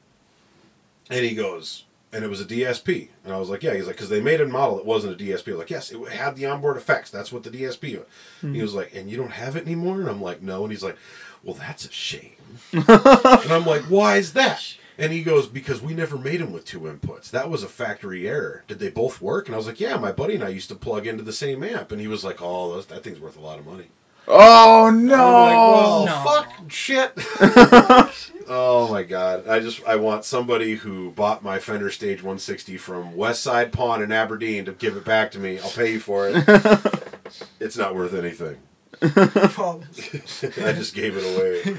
And 1.10 1.24
he 1.24 1.36
goes, 1.36 1.86
and 2.16 2.24
it 2.24 2.30
was 2.30 2.40
a 2.40 2.46
DSP. 2.46 3.10
And 3.26 3.34
I 3.34 3.38
was 3.38 3.50
like, 3.50 3.62
yeah. 3.62 3.74
He's 3.74 3.88
like, 3.88 3.98
because 3.98 4.10
they 4.10 4.22
made 4.22 4.40
a 4.40 4.48
model 4.48 4.78
that 4.78 4.86
wasn't 4.86 5.20
a 5.20 5.24
DSP. 5.24 5.50
I 5.50 5.52
was 5.52 5.60
like, 5.60 5.70
yes, 5.70 5.92
it 5.92 6.00
had 6.10 6.38
the 6.38 6.46
onboard 6.46 6.78
effects. 6.78 7.12
That's 7.12 7.32
what 7.32 7.44
the 7.44 7.50
DSP. 7.50 7.98
was. 7.98 8.08
Hmm. 8.40 8.54
He 8.54 8.62
was 8.62 8.74
like, 8.74 8.96
and 8.96 9.10
you 9.10 9.18
don't 9.18 9.32
have 9.32 9.58
it 9.58 9.66
anymore? 9.66 10.00
And 10.00 10.10
I'm 10.10 10.22
like, 10.22 10.42
no. 10.42 10.64
And 10.64 10.72
he's 10.72 10.84
like, 10.84 10.98
well, 11.44 11.56
that's 11.56 11.86
a 11.86 11.92
shame. 11.92 12.32
and 12.72 12.86
I'm 12.90 13.66
like, 13.66 13.84
why 13.84 14.16
is 14.16 14.32
that? 14.32 14.78
And 14.98 15.12
he 15.12 15.24
goes, 15.24 15.48
because 15.48 15.82
we 15.82 15.94
never 15.94 16.18
made 16.18 16.40
them 16.40 16.54
with 16.54 16.64
two 16.64 16.82
inputs. 16.82 17.30
That 17.30 17.50
was 17.50 17.64
a 17.64 17.68
factory 17.68 18.30
error. 18.30 18.64
Did 18.66 18.80
they 18.80 18.90
both 18.90 19.22
work? 19.22 19.48
And 19.48 19.54
I 19.54 19.58
was 19.58 19.68
like, 19.68 19.82
yeah, 19.82 19.98
my 19.98 20.14
buddy 20.14 20.36
and 20.36 20.44
I 20.44 20.50
used 20.50 20.70
to 20.70 20.76
plug 20.76 21.06
into 21.06 21.24
the 21.24 21.34
same 21.34 21.64
amp. 21.64 21.92
And 21.92 22.00
he 22.00 22.08
was 22.08 22.24
like, 22.24 22.42
oh, 22.42 22.80
that 22.80 23.04
thing's 23.04 23.20
worth 23.20 23.38
a 23.38 23.42
lot 23.42 23.60
of 23.60 23.66
money. 23.66 23.88
Oh 24.28 24.90
no! 24.90 25.16
like, 25.16 25.56
well, 25.56 26.06
No. 26.06 26.24
fuck, 26.26 26.72
shit. 26.72 27.12
Oh 28.48 28.88
my 28.92 29.02
god! 29.02 29.48
I 29.48 29.60
just 29.60 29.84
I 29.88 29.96
want 29.96 30.24
somebody 30.24 30.76
who 30.76 31.10
bought 31.10 31.44
my 31.44 31.58
Fender 31.58 31.90
Stage 31.90 32.20
160 32.22 32.78
from 32.78 33.16
West 33.16 33.42
Side 33.42 33.72
Pawn 33.74 34.04
in 34.04 34.12
Aberdeen 34.12 34.66
to 34.66 34.72
give 34.74 34.96
it 34.96 35.04
back 35.04 35.32
to 35.32 35.40
me. 35.40 35.58
I'll 35.58 35.72
pay 35.72 35.94
you 35.94 36.00
for 36.00 36.30
it. 36.30 36.44
it's 37.60 37.76
not 37.76 37.96
worth 37.96 38.14
anything. 38.14 38.58
I 39.02 40.74
just 40.74 40.94
gave 40.94 41.18
it 41.18 41.36
away. 41.36 41.78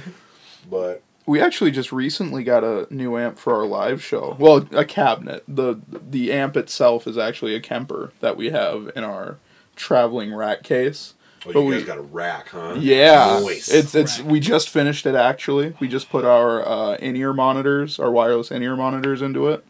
But 0.68 1.02
We 1.24 1.40
actually 1.40 1.70
just 1.70 1.92
recently 1.92 2.42
got 2.42 2.64
a 2.64 2.88
new 2.90 3.16
amp 3.16 3.38
for 3.38 3.54
our 3.54 3.64
live 3.66 4.02
show. 4.02 4.34
Well, 4.36 4.66
a 4.72 4.84
cabinet. 4.84 5.44
The 5.46 5.80
the 5.88 6.32
amp 6.32 6.56
itself 6.56 7.06
is 7.06 7.16
actually 7.16 7.54
a 7.54 7.60
Kemper 7.60 8.12
that 8.18 8.36
we 8.36 8.50
have 8.50 8.90
in 8.96 9.04
our 9.04 9.38
traveling 9.76 10.34
rack 10.34 10.64
case. 10.64 11.14
Oh, 11.48 11.52
But 11.52 11.60
you 11.60 11.66
we- 11.66 11.74
guys 11.76 11.84
got 11.84 11.98
a 11.98 12.02
rack, 12.02 12.48
huh? 12.50 12.74
Yeah, 12.78 13.40
Nice. 13.44 13.68
it's 13.68 13.94
it's 13.94 14.18
Rack. 14.20 14.28
we 14.30 14.40
just 14.40 14.68
finished 14.68 15.06
it 15.06 15.14
actually. 15.14 15.74
We 15.80 15.88
just 15.88 16.08
put 16.10 16.24
our 16.24 16.66
uh, 16.66 16.94
in 16.96 17.16
ear 17.16 17.32
monitors, 17.32 17.98
our 17.98 18.10
wireless 18.10 18.50
in 18.50 18.62
ear 18.62 18.76
monitors 18.76 19.22
into 19.22 19.48
it, 19.48 19.64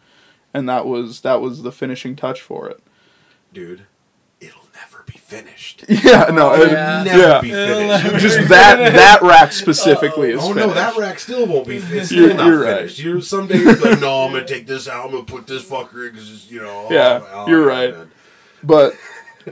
and 0.54 0.68
that 0.68 0.86
was 0.86 1.20
that 1.22 1.40
was 1.40 1.62
the 1.62 1.72
finishing 1.72 2.16
touch 2.16 2.40
for 2.40 2.68
it. 2.68 2.80
dude. 3.52 3.86
It'll 4.38 4.68
never 4.74 5.02
be 5.06 5.14
finished. 5.18 5.84
Yeah, 5.88 6.24
no, 6.30 6.50
Oh, 6.52 6.62
it- 6.62 6.70
yeah. 6.72 7.02
Never 7.04 7.18
yeah. 7.18 7.40
be 7.40 7.50
It'll 7.50 7.98
finished. 7.98 8.22
just 8.22 8.48
that 8.50 8.92
that 8.92 9.22
rack 9.22 9.50
specifically 9.52 10.30
is 10.32 10.40
Oh 10.42 10.48
finished. 10.52 10.66
no, 10.68 10.74
that 10.74 10.96
rack 10.98 11.18
still 11.18 11.46
won't 11.46 11.66
be 11.66 11.78
finished. 11.78 12.12
You're- 12.12 12.26
Still 12.28 12.36
not 12.36 12.46
you're 12.46 12.60
right. 12.62 12.76
finished. 12.76 12.98
You 12.98 13.20
someday 13.22 13.56
you're 13.58 13.76
like, 13.76 14.00
no, 14.00 14.24
I'm 14.24 14.32
gonna 14.32 14.46
take 14.46 14.66
this 14.66 14.86
out. 14.88 15.06
I'm 15.06 15.12
gonna 15.12 15.24
put 15.24 15.46
this 15.46 15.64
fucker 15.64 16.06
in 16.08 16.12
because 16.12 16.30
it's, 16.30 16.50
you 16.50 16.60
know. 16.62 16.88
Yeah, 16.90 17.22
oh, 17.32 17.48
you're 17.48 17.62
yeah, 17.70 17.76
right. 17.76 17.96
man. 17.96 18.10
But 18.62 18.94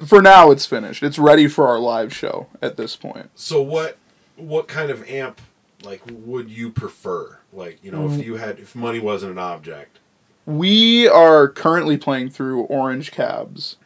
for 0.06 0.20
now, 0.22 0.50
it's 0.50 0.66
finished. 0.66 1.02
It's 1.02 1.18
ready 1.18 1.46
for 1.48 1.66
our 1.68 1.78
live 1.78 2.14
show 2.14 2.46
at 2.62 2.76
this 2.76 2.96
point. 2.96 3.30
So 3.34 3.60
what 3.62 3.96
what 4.36 4.66
kind 4.68 4.90
of 4.90 5.08
amp 5.08 5.40
like 5.84 6.02
would 6.10 6.50
you 6.50 6.70
prefer? 6.70 7.38
Like 7.52 7.78
you 7.84 7.90
know, 7.92 8.08
Mm. 8.08 8.18
if 8.18 8.26
you 8.26 8.36
had 8.36 8.58
if 8.58 8.74
money 8.74 8.98
wasn't 8.98 9.32
an 9.32 9.38
object, 9.38 9.98
We 10.46 11.08
are 11.08 11.48
currently 11.48 11.96
playing 11.96 12.30
through 12.30 12.62
Orange 12.64 13.10
Cabs. 13.12 13.76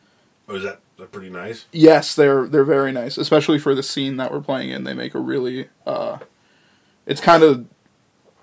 oh, 0.48 0.54
is 0.56 0.62
that, 0.64 0.80
that 0.98 1.12
pretty 1.12 1.30
nice? 1.30 1.66
Yes, 1.72 2.14
they're 2.14 2.46
they're 2.46 2.64
very 2.64 2.92
nice, 2.92 3.18
especially 3.18 3.58
for 3.58 3.74
the 3.74 3.82
scene 3.82 4.16
that 4.16 4.32
we're 4.32 4.40
playing 4.40 4.70
in. 4.70 4.84
They 4.84 4.94
make 4.94 5.14
a 5.14 5.20
really 5.20 5.68
uh, 5.86 6.18
it's 7.06 7.20
kind 7.20 7.42
of 7.42 7.66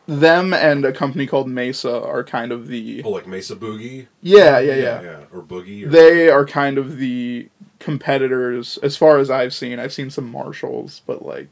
them 0.08 0.54
and 0.54 0.86
a 0.86 0.92
company 0.94 1.26
called 1.26 1.48
Mesa 1.50 2.00
are 2.04 2.24
kind 2.24 2.52
of 2.52 2.68
the 2.68 3.02
Oh, 3.04 3.10
like 3.10 3.26
Mesa 3.26 3.56
Boogie. 3.56 4.06
yeah 4.22 4.60
yeah 4.60 4.76
yeah. 5.02 5.18
or 5.34 5.42
Boogie. 5.42 5.86
Or, 5.86 5.90
They 5.90 6.30
are 6.30 6.46
kind 6.46 6.78
of 6.78 6.98
the 6.98 7.50
competitors 7.86 8.78
as 8.84 8.98
far 8.98 9.20
as 9.20 9.30
I've 9.30 9.54
seen. 9.54 9.80
I've 9.80 9.94
seen 9.94 10.10
some 10.10 10.30
Marshalls, 10.30 11.02
but 11.06 11.24
like 11.26 11.48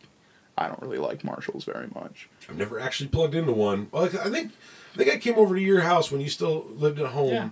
I 0.58 0.68
don't 0.68 0.82
really 0.82 0.98
like 0.98 1.24
Marshalls 1.24 1.64
very 1.64 1.88
much. 1.96 2.28
I've 2.50 2.58
never 2.58 2.80
actually 2.80 3.10
plugged 3.10 3.36
into 3.36 3.54
one. 3.54 3.88
Well, 3.92 4.06
I 4.06 4.08
think 4.10 4.52
I 4.94 4.98
think 4.98 5.12
I 5.12 5.18
came 5.18 5.36
over 5.38 5.56
to 5.56 5.62
your 5.62 5.82
house 5.82 6.12
when 6.12 6.22
you 6.22 6.30
still 6.30 6.66
lived 6.70 7.00
at 7.00 7.08
home, 7.08 7.30
Yeah. 7.32 7.50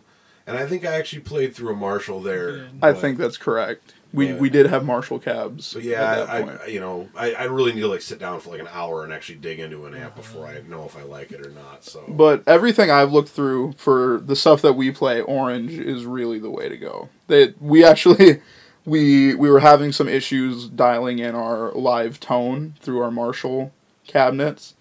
and 0.47 0.57
I 0.57 0.65
think 0.67 0.85
I 0.85 0.93
actually 0.95 1.21
played 1.21 1.55
through 1.55 1.71
a 1.73 1.75
Marshall 1.75 2.21
there. 2.21 2.57
did. 2.57 2.69
I 2.83 2.93
think 2.93 3.17
that's 3.17 3.37
correct. 3.37 3.93
We 4.13 4.27
Yeah. 4.27 4.37
we 4.39 4.49
did 4.49 4.65
have 4.67 4.83
Marshall 4.83 5.19
cabs. 5.19 5.65
So 5.67 5.79
at 5.79 5.85
yeah, 5.85 6.15
that 6.15 6.29
I, 6.29 6.41
point. 6.43 6.59
I 6.63 6.67
you 6.67 6.79
know 6.81 7.07
I, 7.15 7.33
I 7.33 7.43
really 7.45 7.71
need 7.73 7.81
to 7.81 7.87
like 7.87 8.01
sit 8.01 8.19
down 8.19 8.39
for 8.41 8.49
like 8.51 8.59
an 8.59 8.67
hour 8.71 9.03
and 9.05 9.13
actually 9.13 9.39
dig 9.39 9.59
into 9.59 9.85
an 9.85 9.95
amp 9.95 10.15
before 10.17 10.45
I 10.47 10.61
know 10.67 10.83
if 10.85 10.97
I 10.97 11.03
like 11.03 11.31
it 11.31 11.45
or 11.45 11.49
not. 11.51 11.85
So 11.85 12.03
But 12.09 12.43
everything 12.45 12.91
I've 12.91 13.13
looked 13.13 13.29
through 13.29 13.73
for 13.77 14.21
the 14.25 14.35
stuff 14.35 14.61
that 14.63 14.73
we 14.73 14.91
play, 14.91 15.21
Orange 15.21 15.71
is 15.71 16.05
really 16.05 16.39
the 16.39 16.49
way 16.51 16.67
to 16.67 16.77
go. 16.77 17.07
That 17.27 17.55
we 17.61 17.85
actually 17.85 18.41
we 18.85 19.35
we 19.35 19.49
were 19.49 19.59
having 19.59 19.91
some 19.91 20.07
issues 20.07 20.67
dialing 20.67 21.19
in 21.19 21.35
our 21.35 21.71
live 21.73 22.19
tone 22.19 22.75
through 22.81 23.01
our 23.01 23.11
Marshall 23.11 23.71
cabinets, 24.07 24.73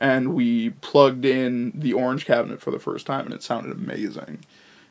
and 0.00 0.34
we 0.34 0.70
plugged 0.70 1.24
in 1.24 1.72
the 1.74 1.92
Orange 1.92 2.24
cabinet 2.24 2.60
for 2.60 2.70
the 2.70 2.78
first 2.78 3.06
time, 3.06 3.26
and 3.26 3.34
it 3.34 3.42
sounded 3.42 3.72
amazing. 3.72 4.40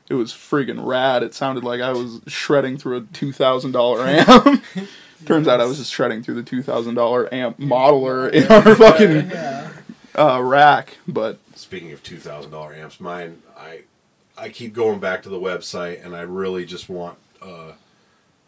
It 0.09 0.15
was 0.15 0.33
friggin' 0.33 0.85
rad. 0.85 1.23
It 1.23 1.33
sounded 1.33 1.63
like 1.63 1.79
I 1.81 1.91
was 1.91 2.19
shredding 2.27 2.77
through 2.77 2.97
a 2.97 3.01
two 3.01 3.31
thousand 3.31 3.71
dollar 3.71 4.05
amp. 4.05 4.63
Turns 5.25 5.47
out 5.47 5.61
I 5.61 5.65
was 5.65 5.77
just 5.77 5.91
shredding 5.91 6.23
through 6.23 6.35
the 6.35 6.43
two 6.43 6.61
thousand 6.63 6.95
dollar 6.95 7.31
amp 7.33 7.59
modeler 7.59 8.31
in 8.31 8.47
our 8.51 8.75
fucking 8.75 9.29
Yeah. 9.29 9.69
uh, 10.15 10.41
rack, 10.41 10.97
but 11.07 11.39
speaking 11.55 11.91
of 11.93 12.01
two 12.03 12.17
thousand 12.17 12.51
dollar 12.51 12.73
amps, 12.73 12.99
mine 12.99 13.41
I 13.57 13.81
I 14.37 14.49
keep 14.49 14.73
going 14.73 14.99
back 14.99 15.23
to 15.23 15.29
the 15.29 15.39
website 15.39 16.03
and 16.05 16.15
I 16.15 16.21
really 16.21 16.65
just 16.65 16.89
want 16.89 17.17
uh 17.41 17.73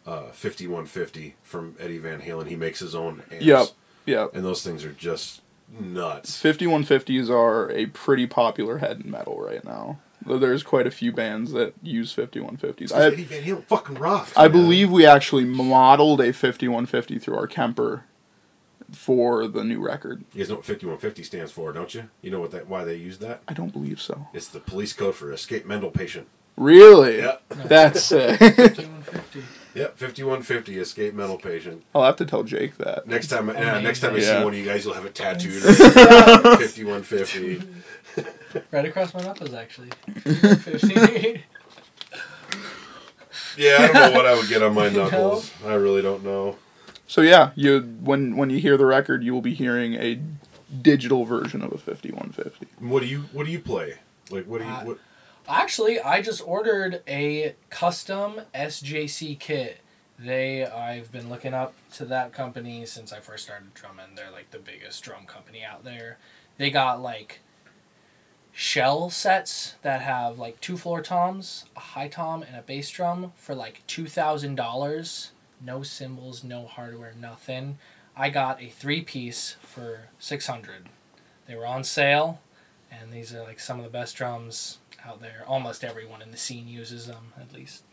uh 0.05 0.29
fifty 0.31 0.67
one 0.67 0.85
fifty 0.85 1.35
from 1.43 1.75
Eddie 1.79 1.97
Van 1.97 2.21
Halen. 2.21 2.47
He 2.47 2.55
makes 2.55 2.79
his 2.79 2.95
own 2.95 3.23
amps. 3.31 3.45
Yep. 3.45 3.67
Yep. 4.05 4.35
And 4.35 4.43
those 4.43 4.63
things 4.63 4.83
are 4.83 4.91
just 4.91 5.41
nuts. 5.79 6.41
5150s 6.41 7.29
are 7.29 7.71
a 7.71 7.85
pretty 7.87 8.27
popular 8.27 8.79
head 8.79 9.01
in 9.01 9.09
metal 9.09 9.39
right 9.41 9.63
now. 9.63 9.99
Though 10.25 10.37
There's 10.37 10.63
quite 10.63 10.87
a 10.87 10.91
few 10.91 11.11
bands 11.11 11.51
that 11.51 11.73
use 11.81 12.15
5150s. 12.15 12.93
I, 12.93 13.05
Eddie 13.07 13.23
Van 13.23 13.43
Halen 13.43 13.63
fucking 13.65 13.95
rocks. 13.95 14.31
I 14.35 14.43
man. 14.43 14.51
believe 14.51 14.91
we 14.91 15.05
actually 15.05 15.43
modeled 15.45 16.21
a 16.21 16.31
5150 16.31 17.19
through 17.19 17.35
our 17.35 17.47
Kemper 17.47 18.03
for 18.91 19.47
the 19.47 19.63
new 19.63 19.81
record. 19.81 20.23
You 20.33 20.39
guys 20.39 20.49
know 20.49 20.55
what 20.55 20.65
fifty 20.65 20.85
one 20.85 20.97
fifty 20.97 21.23
stands 21.23 21.51
for, 21.51 21.73
don't 21.73 21.93
you? 21.93 22.09
You 22.21 22.31
know 22.31 22.39
what 22.39 22.51
that 22.51 22.67
why 22.67 22.83
they 22.83 22.95
use 22.95 23.17
that? 23.19 23.41
I 23.47 23.53
don't 23.53 23.73
believe 23.73 23.99
so. 23.99 24.27
It's 24.33 24.47
the 24.47 24.59
police 24.59 24.93
code 24.93 25.15
for 25.15 25.31
escape 25.31 25.65
mental 25.65 25.89
patient. 25.89 26.27
Really? 26.55 27.17
Yep. 27.17 27.43
That's 27.49 28.03
sick. 28.03 28.39
5150. 28.39 29.43
Yep, 29.75 29.97
fifty 29.97 30.23
one 30.23 30.41
fifty 30.43 30.77
escape 30.77 31.13
mental 31.15 31.37
patient. 31.37 31.83
I'll 31.95 32.03
have 32.03 32.15
to 32.17 32.25
tell 32.25 32.43
Jake 32.43 32.77
that. 32.77 33.07
Next 33.07 33.27
time, 33.27 33.47
yeah, 33.47 33.55
amazing. 33.55 33.83
next 33.83 33.99
time 34.01 34.13
I 34.15 34.19
see 34.19 34.35
one 34.35 34.47
of 34.53 34.55
you 34.55 34.65
guys, 34.65 34.85
you'll 34.85 34.93
have 34.93 35.05
it 35.05 35.15
tattooed. 35.15 35.61
Fifty 36.59 36.83
one 36.83 37.01
fifty. 37.15 37.61
Right 38.71 38.85
across 38.85 39.13
my 39.15 39.21
knuckles, 39.21 39.53
actually. 39.53 39.89
50. 40.25 41.43
Yeah, 43.57 43.77
I 43.79 43.87
don't 43.87 43.93
know 43.93 44.11
what 44.17 44.25
I 44.25 44.33
would 44.35 44.47
get 44.49 44.63
on 44.63 44.73
my 44.73 44.89
No. 44.89 45.03
knuckles. 45.03 45.51
I 45.65 45.73
really 45.75 46.01
don't 46.01 46.23
know. 46.23 46.57
So 47.07 47.21
yeah, 47.21 47.51
you 47.55 47.81
when 48.01 48.35
when 48.35 48.49
you 48.49 48.59
hear 48.59 48.77
the 48.77 48.85
record, 48.85 49.23
you 49.23 49.31
will 49.33 49.41
be 49.41 49.53
hearing 49.53 49.93
a 49.93 50.19
digital 50.81 51.23
version 51.25 51.61
of 51.61 51.71
a 51.71 51.77
5150. 51.77 52.67
What 52.79 53.01
do 53.01 53.05
you 53.07 53.21
What 53.31 53.45
do 53.45 53.51
you 53.51 53.59
play? 53.59 53.99
Like, 54.31 54.45
what 54.47 54.59
do 54.61 54.65
you? 54.65 54.71
Uh, 54.71 54.83
What, 54.85 54.97
Actually, 55.47 55.99
I 55.99 56.21
just 56.21 56.41
ordered 56.47 57.01
a 57.05 57.55
custom 57.69 58.41
SJC 58.55 59.37
kit. 59.39 59.79
They, 60.17 60.65
I've 60.65 61.11
been 61.11 61.29
looking 61.29 61.53
up 61.53 61.73
to 61.95 62.05
that 62.05 62.31
company 62.31 62.85
since 62.85 63.11
I 63.11 63.19
first 63.19 63.45
started 63.45 63.73
drumming. 63.73 64.15
They're 64.15 64.31
like 64.31 64.51
the 64.51 64.59
biggest 64.59 65.03
drum 65.03 65.25
company 65.25 65.61
out 65.63 65.83
there. 65.83 66.17
They 66.57 66.69
got 66.69 67.01
like 67.01 67.41
shell 68.53 69.09
sets 69.09 69.75
that 69.81 70.01
have 70.01 70.39
like 70.39 70.61
two 70.61 70.77
floor 70.77 71.01
toms, 71.01 71.65
a 71.75 71.79
high 71.81 72.07
tom, 72.07 72.41
and 72.41 72.55
a 72.55 72.61
bass 72.61 72.89
drum 72.89 73.33
for 73.35 73.53
like 73.53 73.81
two 73.85 74.07
thousand 74.07 74.55
dollars. 74.55 75.31
No 75.59 75.83
cymbals, 75.83 76.43
no 76.43 76.67
hardware, 76.67 77.13
nothing. 77.19 77.79
I 78.15 78.29
got 78.29 78.61
a 78.61 78.69
three 78.69 79.01
piece 79.01 79.57
for 79.61 80.07
six 80.19 80.47
hundred. 80.47 80.87
They 81.47 81.55
were 81.55 81.65
on 81.65 81.83
sale, 81.83 82.39
and 82.89 83.11
these 83.11 83.33
are 83.33 83.43
like 83.43 83.59
some 83.59 83.77
of 83.77 83.83
the 83.83 83.91
best 83.91 84.15
drums 84.15 84.77
out 85.05 85.21
there. 85.21 85.43
Almost 85.47 85.83
everyone 85.83 86.21
in 86.21 86.31
the 86.31 86.37
scene 86.37 86.67
uses 86.67 87.07
them, 87.07 87.33
at 87.39 87.53
least 87.53 87.83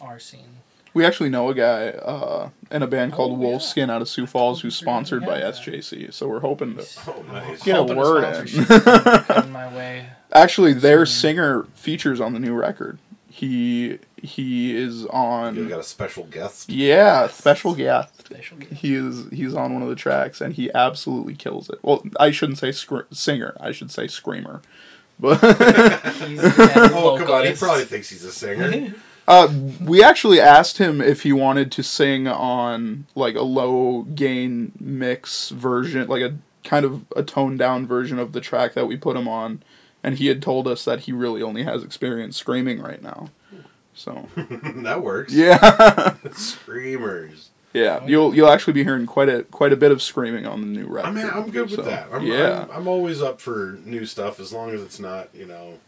our 0.00 0.18
scene. 0.18 0.58
We 0.92 1.04
actually 1.04 1.28
know 1.30 1.48
a 1.50 1.54
guy 1.54 1.88
uh, 1.90 2.50
in 2.70 2.82
a 2.82 2.86
band 2.88 3.12
called 3.12 3.38
Oh, 3.38 3.40
yeah. 3.42 3.56
Wolfskin 3.56 3.90
out 3.90 4.02
of 4.02 4.08
Sioux 4.08 4.26
Falls 4.26 4.62
who's 4.62 4.74
sponsored 4.74 5.24
by 5.24 5.38
that. 5.38 5.54
SJC. 5.54 6.12
So 6.12 6.26
we're 6.26 6.40
hoping 6.40 6.76
to. 6.76 6.84
oh, 7.06 7.22
nice. 7.32 7.62
Get 7.62 7.76
a 7.76 7.82
Hoping 7.82 7.96
word 7.96 8.24
in. 8.48 8.66
my 9.52 9.72
way. 9.74 10.06
Actually, 10.32 10.72
their 10.72 11.06
So- 11.06 11.12
singer 11.20 11.62
features 11.74 12.20
on 12.20 12.32
the 12.32 12.40
new 12.40 12.54
record. 12.54 12.98
He 13.28 14.00
he 14.16 14.76
is 14.76 15.06
on. 15.06 15.54
You 15.54 15.62
on. 15.62 15.68
got 15.68 15.78
a 15.78 15.84
special 15.84 16.24
guest. 16.24 16.68
Yeah, 16.68 17.28
special 17.28 17.76
guest. 17.76 18.26
Special 18.26 18.56
gift. 18.58 18.72
He 18.72 18.94
is 18.96 19.28
he's 19.30 19.54
on 19.54 19.72
one 19.72 19.82
of 19.82 19.88
the 19.88 19.94
tracks 19.94 20.40
and 20.40 20.54
he 20.54 20.70
absolutely 20.74 21.36
kills 21.36 21.70
it. 21.70 21.78
Well, 21.82 22.02
I 22.18 22.32
shouldn't 22.32 22.58
say 22.58 22.72
scr- 22.72 23.02
singer. 23.12 23.56
I 23.60 23.70
should 23.70 23.92
say 23.92 24.08
screamer. 24.08 24.60
But 25.20 25.38
He's 26.14 26.40
the 26.40 26.90
Oh 26.94 27.16
come 27.18 27.30
on! 27.30 27.46
He 27.46 27.52
probably 27.52 27.84
thinks 27.84 28.08
he's 28.08 28.24
a 28.24 28.32
singer. 28.32 28.94
uh, 29.28 29.52
we 29.84 30.02
actually 30.02 30.40
asked 30.40 30.78
him 30.78 31.00
if 31.00 31.22
he 31.22 31.32
wanted 31.32 31.70
to 31.72 31.82
sing 31.82 32.26
on 32.26 33.06
like 33.14 33.34
a 33.34 33.42
low 33.42 34.02
gain 34.14 34.72
mix 34.80 35.50
version, 35.50 36.08
like 36.08 36.22
a 36.22 36.36
kind 36.64 36.84
of 36.84 37.04
a 37.16 37.22
toned 37.22 37.58
down 37.58 37.86
version 37.86 38.18
of 38.18 38.32
the 38.32 38.40
track 38.40 38.74
that 38.74 38.86
we 38.86 38.96
put 38.96 39.16
him 39.16 39.28
on, 39.28 39.62
and 40.02 40.16
he 40.18 40.26
had 40.28 40.40
told 40.42 40.66
us 40.66 40.84
that 40.84 41.00
he 41.00 41.12
really 41.12 41.42
only 41.42 41.62
has 41.64 41.82
experience 41.84 42.36
screaming 42.36 42.80
right 42.80 43.02
now. 43.02 43.28
So 43.92 44.28
that 44.36 45.02
works. 45.02 45.32
yeah, 45.34 46.16
Screamers. 46.32 47.50
Yeah, 47.72 48.04
you'll 48.06 48.34
you'll 48.34 48.50
actually 48.50 48.72
be 48.74 48.84
hearing 48.84 49.06
quite 49.06 49.28
a 49.28 49.44
quite 49.44 49.72
a 49.72 49.76
bit 49.76 49.92
of 49.92 50.02
screaming 50.02 50.46
on 50.46 50.60
the 50.60 50.66
new 50.66 50.86
record. 50.86 51.08
I 51.08 51.12
mean, 51.12 51.30
I'm 51.32 51.50
good 51.50 51.70
with 51.70 51.76
So, 51.80 51.82
that. 51.82 52.08
I'm, 52.12 52.22
yeah, 52.24 52.62
I'm, 52.70 52.70
I'm 52.82 52.88
always 52.88 53.22
up 53.22 53.40
for 53.40 53.78
new 53.84 54.06
stuff 54.06 54.40
as 54.40 54.52
long 54.52 54.70
as 54.70 54.82
it's 54.82 54.98
not, 55.00 55.28
you 55.34 55.46
know. 55.46 55.78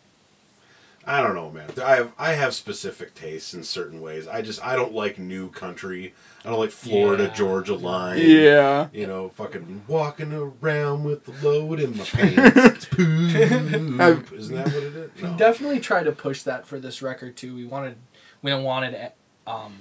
I 1.05 1.21
don't 1.21 1.35
know, 1.35 1.51
man. 1.51 1.69
I 1.85 1.97
have 1.97 2.13
I 2.17 2.33
have 2.35 2.55
specific 2.55 3.15
tastes 3.17 3.55
in 3.55 3.65
certain 3.65 4.01
ways. 4.01 4.29
I 4.29 4.41
just 4.41 4.65
I 4.65 4.77
don't 4.77 4.95
like 4.95 5.19
new 5.19 5.51
country. 5.51 6.15
I 6.45 6.51
don't 6.51 6.61
like 6.61 6.71
Florida 6.71 7.25
Yeah. 7.25 7.35
Georgia 7.35 7.75
line. 7.75 8.19
Yeah. 8.21 8.87
You 8.93 9.09
know, 9.09 9.29
fucking 9.31 9.83
walking 9.89 10.33
around 10.33 11.03
with 11.03 11.25
the 11.25 11.33
load 11.49 11.81
in 11.81 11.97
my 11.99 12.05
pants. 12.05 12.85
Poop. 12.91 13.35
Isn't 13.35 13.97
that 13.99 14.67
what 14.67 14.75
it 14.83 14.95
is? 14.95 15.11
We 15.17 15.23
No. 15.29 15.37
definitely 15.37 15.81
tried 15.81 16.05
to 16.05 16.13
push 16.13 16.43
that 16.43 16.69
for 16.69 16.79
this 16.79 17.03
record 17.03 17.37
too. 17.37 17.57
We 17.57 17.65
wanted, 17.65 17.97
we 18.41 18.53
don't 18.53 18.63
wanted, 18.63 19.11
um, 19.45 19.75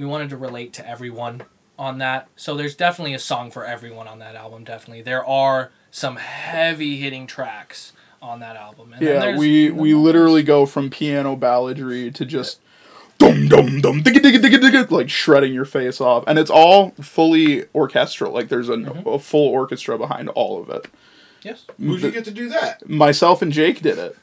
we 0.00 0.06
wanted 0.06 0.30
to 0.30 0.36
relate 0.36 0.72
to 0.74 0.88
everyone 0.88 1.42
on 1.78 1.98
that. 1.98 2.28
So 2.36 2.56
there's 2.56 2.74
definitely 2.74 3.14
a 3.14 3.18
song 3.18 3.50
for 3.50 3.64
everyone 3.64 4.08
on 4.08 4.18
that 4.20 4.34
album. 4.34 4.64
Definitely, 4.64 5.02
there 5.02 5.24
are 5.24 5.70
some 5.90 6.16
heavy 6.16 6.96
hitting 6.96 7.26
tracks 7.26 7.92
on 8.22 8.40
that 8.40 8.56
album. 8.56 8.92
And 8.94 9.02
Yeah, 9.02 9.18
there's- 9.20 9.38
we 9.38 9.70
we 9.70 9.94
literally 9.94 10.42
go 10.42 10.64
from 10.66 10.90
piano 10.90 11.36
balladry 11.36 12.12
to 12.14 12.24
just 12.24 12.60
dum 13.18 13.48
dum 13.48 13.80
dum 13.82 14.02
digga 14.02 14.20
digga 14.20 14.38
digga 14.38 14.58
digga 14.60 14.90
like 14.90 15.10
shredding 15.10 15.52
your 15.52 15.64
face 15.66 16.00
off, 16.00 16.24
and 16.26 16.38
it's 16.38 16.50
all 16.50 16.90
fully 17.00 17.64
orchestral. 17.74 18.32
Like 18.32 18.48
there's 18.48 18.68
a, 18.70 18.76
Mm-hmm. 18.76 19.08
a 19.08 19.18
full 19.18 19.48
orchestra 19.48 19.98
behind 19.98 20.28
all 20.30 20.60
of 20.62 20.70
it. 20.70 20.88
yes. 21.42 21.64
Who'd 21.78 22.02
you 22.02 22.10
get 22.10 22.24
to 22.24 22.30
do 22.30 22.48
that? 22.50 22.88
Myself 22.88 23.42
and 23.42 23.52
Jake 23.52 23.80
did 23.82 23.98
it. 23.98 24.16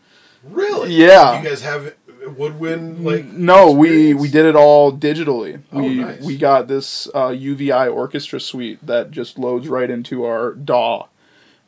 Really? 0.43 0.93
Yeah. 0.93 1.41
You 1.41 1.49
guys 1.49 1.61
have 1.61 1.93
woodwind 2.29 3.03
like 3.03 3.25
No, 3.25 3.71
we 3.71 4.13
we 4.13 4.27
did 4.29 4.45
it 4.45 4.55
all 4.55 4.91
digitally. 4.91 5.61
Oh, 5.71 5.81
we 5.83 5.95
nice. 5.95 6.21
we 6.21 6.37
got 6.37 6.67
this 6.67 7.07
uh, 7.13 7.29
UVI 7.29 7.87
orchestra 7.87 8.39
suite 8.39 8.85
that 8.85 9.11
just 9.11 9.37
loads 9.37 9.67
right 9.67 9.89
into 9.89 10.25
our 10.25 10.53
DAW, 10.53 11.07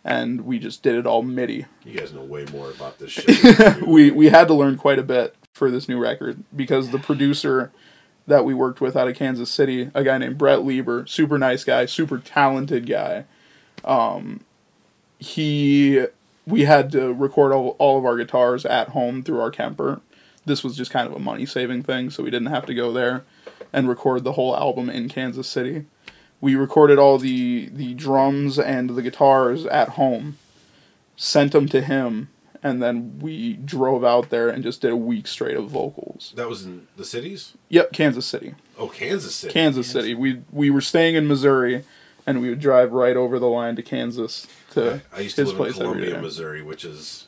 and 0.03 0.41
we 0.41 0.60
just 0.60 0.84
did 0.84 0.95
it 0.95 1.05
all 1.05 1.22
MIDI. 1.24 1.66
You 1.86 1.97
guys 1.97 2.14
know 2.14 2.24
way 2.24 2.45
more 2.51 2.72
about 2.72 2.99
this 2.99 3.12
shit. 3.14 3.82
we 3.88 4.12
we 4.12 4.30
had 4.30 4.47
to 4.47 4.53
learn 4.53 4.78
quite 4.78 4.99
a 4.99 5.03
bit 5.03 5.36
for 5.53 5.70
this 5.70 5.89
new 5.89 5.99
record 5.99 6.43
because 6.55 6.91
the 6.91 6.99
producer 6.99 7.72
that 8.28 8.45
we 8.45 8.53
worked 8.53 8.80
with 8.80 8.95
out 8.95 9.07
of 9.07 9.16
Kansas 9.16 9.49
City, 9.49 9.89
a 9.93 10.03
guy 10.03 10.18
named 10.18 10.38
Brett 10.38 10.64
Lieber, 10.64 11.05
super 11.07 11.38
nice 11.38 11.64
guy, 11.64 11.86
super 11.86 12.20
talented 12.20 12.86
guy. 12.86 13.26
Um, 13.84 14.41
he 15.18 16.05
we 16.45 16.66
had 16.66 16.91
to 16.91 17.14
record 17.14 17.51
all, 17.51 17.76
all 17.78 17.97
of 17.97 18.05
our 18.05 18.18
guitars 18.18 18.66
at 18.66 18.89
home 18.89 19.24
through 19.24 19.39
our 19.39 19.51
Kemper. 19.51 20.01
This 20.50 20.64
was 20.64 20.76
just 20.76 20.91
kind 20.91 21.08
of 21.08 21.14
a 21.14 21.20
money 21.20 21.45
saving 21.45 21.84
thing, 21.84 22.10
so 22.10 22.24
we 22.24 22.32
didn't 22.32 22.47
have 22.50 22.66
to 22.66 22.74
go 22.74 22.91
there 22.91 23.24
and 23.72 23.88
record 23.88 24.24
the 24.24 24.34
whole 24.34 24.58
album 24.58 24.89
in 24.89 25.08
Kansas 25.08 25.47
City. 25.47 25.86
We 26.41 26.56
recorded 26.56 26.97
all 26.97 27.18
the 27.20 27.70
the 27.72 27.93
drums 27.93 28.58
and 28.58 28.89
the 28.89 29.02
guitars 29.02 29.66
at 29.68 29.89
home, 29.89 30.38
sent 31.16 31.52
them 31.52 31.68
to 31.70 31.82
him, 31.82 32.30
and 32.64 32.82
then 32.82 33.20
we 33.20 33.54
drove 33.54 34.04
out 34.04 34.30
there 34.32 34.50
and 34.50 34.64
just 34.64 34.82
did 34.82 34.91
a 34.91 34.95
week 34.97 35.28
straight 35.28 35.56
of 35.56 35.70
vocals. 35.70 36.34
that 36.36 36.50
was 36.50 36.66
in 36.66 36.88
the 36.97 37.06
cities? 37.06 37.54
Yep, 37.70 37.93
Kansas 37.93 38.26
City. 38.26 38.56
Oh, 38.78 38.88
Kansas 38.88 39.36
City. 39.36 39.54
Kansas 39.54 39.88
City. 39.88 40.16
We 40.16 40.41
we 40.52 40.70
were 40.72 40.82
staying 40.82 41.16
in 41.16 41.28
Missouri, 41.28 41.84
and 42.26 42.41
we 42.41 42.50
would 42.50 42.60
drive 42.60 42.91
right 42.91 43.16
over 43.16 43.38
the 43.38 43.47
line 43.47 43.76
to 43.76 43.84
Kansas 43.84 44.47
to 44.72 45.02
I 45.14 45.20
used 45.22 45.36
to 45.36 45.43
his 45.43 45.54
live 45.54 45.60
in 45.60 45.66
place 45.66 45.82
every 45.82 46.02
Columbia. 46.06 46.22
Missouri, 46.22 46.64
which 46.64 46.84
is 46.86 47.28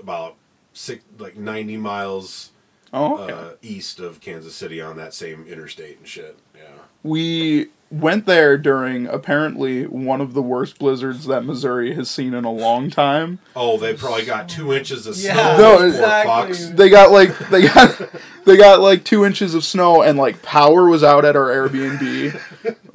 about 0.00 0.34
six, 0.80 1.04
like 1.18 1.36
ninety 1.36 1.76
miles 1.76 2.50
Oh, 2.92 3.18
okay. 3.18 3.32
uh, 3.32 3.50
east 3.62 4.00
of 4.00 4.20
Kansas 4.20 4.54
City 4.54 4.80
on 4.80 4.96
that 4.96 5.14
same 5.14 5.46
interstate 5.46 5.98
and 5.98 6.08
shit. 6.08 6.36
Yeah. 6.56 6.62
we 7.04 7.68
went 7.92 8.24
there 8.26 8.56
during 8.58 9.06
apparently 9.06 9.84
one 9.86 10.20
of 10.20 10.32
the 10.34 10.42
worst 10.42 10.78
blizzards 10.78 11.26
that 11.26 11.44
Missouri 11.44 11.94
has 11.94 12.08
seen 12.10 12.34
in 12.34 12.44
a 12.44 12.50
long 12.52 12.88
time. 12.90 13.38
Oh, 13.56 13.78
they 13.78 13.94
probably 13.94 14.24
got 14.24 14.48
two 14.48 14.72
inches 14.72 15.06
of 15.06 15.16
Yeah, 15.16 15.56
snow. 15.56 15.78
No, 15.78 15.86
exactly. 15.86 16.54
They 16.72 16.88
got 16.90 17.10
like 17.12 17.36
they 17.50 17.62
got 17.68 18.10
they 18.44 18.56
got 18.56 18.80
like 18.80 19.04
two 19.04 19.24
inches 19.24 19.54
of 19.54 19.64
snow 19.64 20.02
and 20.02 20.18
like 20.18 20.42
power 20.42 20.88
was 20.88 21.04
out 21.04 21.24
at 21.24 21.36
our 21.36 21.48
Airbnb. 21.48 22.40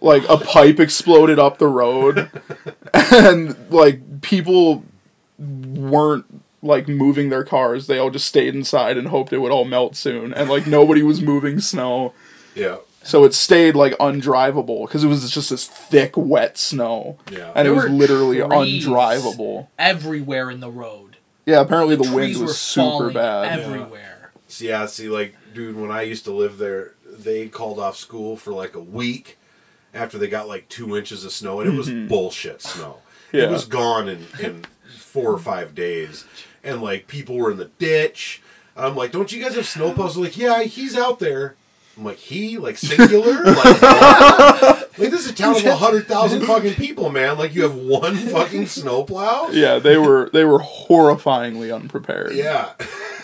like 0.02 0.24
a 0.28 0.38
pipe 0.38 0.80
exploded 0.82 1.40
up 1.40 1.58
the 1.58 1.68
road, 1.68 2.30
and 2.94 3.56
like 3.72 4.22
people 4.22 4.84
weren't 5.40 6.26
like 6.66 6.88
moving 6.88 7.30
their 7.30 7.44
cars. 7.44 7.88
They 7.88 7.98
all 7.98 8.10
just 8.10 8.28
stayed 8.28 8.56
inside 8.56 8.98
and 8.98 9.08
hoped 9.08 9.32
it 9.32 9.38
would 9.40 9.52
all 9.52 9.66
melt 9.66 9.96
soon. 9.96 10.34
And 10.34 10.50
like 10.50 10.68
nobody 10.68 11.04
was 11.04 11.22
moving 11.22 11.60
snow. 11.60 12.14
Yeah. 12.56 12.78
So 13.04 13.24
it 13.24 13.36
stayed 13.36 13.76
like 13.76 13.94
undrivable 14.00 14.88
because 14.88 15.04
it 15.04 15.08
was 15.08 15.30
just 15.30 15.52
this 15.52 15.68
thick, 15.68 16.18
wet 16.18 16.58
snow, 16.58 17.20
Yeah. 17.30 17.52
and 17.56 17.68
it 17.68 17.72
was 17.72 17.88
literally 17.88 18.38
trees. 18.38 18.88
undrivable. 18.88 19.68
Everywhere 19.78 20.50
in 20.50 20.60
the 20.60 20.72
road. 20.72 21.18
Yeah, 21.46 21.62
apparently 21.62 21.96
the, 21.96 22.04
wind 22.04 22.16
Trees 22.16 22.40
were 22.40 22.46
was 22.46 22.58
super 22.58 23.12
bad. 23.12 23.60
everywhere. 23.60 24.32
See, 24.48 24.70
yeah, 24.70 24.88
see, 24.88 25.10
like, 25.10 25.36
dude, 25.54 25.76
when 25.76 25.92
I 25.92 26.02
used 26.02 26.26
to 26.26 26.32
live 26.32 26.58
there, 26.58 26.94
they 27.08 27.48
called 27.48 27.78
off 27.78 27.96
school 27.96 28.36
for 28.36 28.52
like 28.52 28.74
a 28.74 28.80
week 28.80 29.38
after 29.94 30.18
they 30.18 30.28
got 30.28 30.48
like 30.48 30.68
two 30.70 30.98
inches 30.98 31.24
of 31.24 31.32
snow, 31.32 31.60
and 31.60 31.72
it 31.72 31.78
was 31.78 31.88
mm-hmm. 31.88 32.08
bullshit 32.08 32.64
snow. 32.64 32.98
Yeah. 33.32 33.44
It 33.44 33.52
was 33.52 33.66
gone 33.66 34.10
in, 34.10 34.26
in 34.40 34.66
four 34.98 35.32
or 35.32 35.40
five 35.40 35.76
days, 35.76 36.26
and 36.66 36.82
like 36.82 37.08
people 37.08 37.38
were 37.38 37.52
in 37.52 37.58
the 37.58 37.72
ditch. 37.80 38.42
I'm 38.76 38.96
like, 38.96 39.12
don't 39.12 39.32
you 39.32 39.42
guys 39.42 39.56
have 39.56 39.66
snowplows? 39.66 40.16
They're 40.16 40.24
like, 40.24 40.38
yeah, 40.38 40.64
he's 40.64 40.98
out 40.98 41.20
there. 41.20 41.56
I'm 41.98 42.04
like, 42.04 42.18
he 42.18 42.58
like 42.58 42.78
singular, 42.78 43.44
like, 43.44 43.82
like 43.82 44.98
this 44.98 45.26
is 45.26 45.30
a 45.30 45.34
town 45.34 45.56
of 45.56 45.64
hundred 45.80 46.08
thousand 46.08 46.42
fucking 46.42 46.74
people, 46.74 47.10
man. 47.10 47.38
Like 47.38 47.56
you 47.56 47.64
have 47.64 47.76
one 47.76 48.18
fucking 48.18 48.66
snowplow. 48.68 49.50
Yeah, 49.52 49.80
they 49.80 49.98
were 49.98 50.30
they 50.34 50.44
were 50.44 50.60
horrifyingly 50.60 51.74
unprepared. 51.74 52.34
Yeah. 52.34 52.74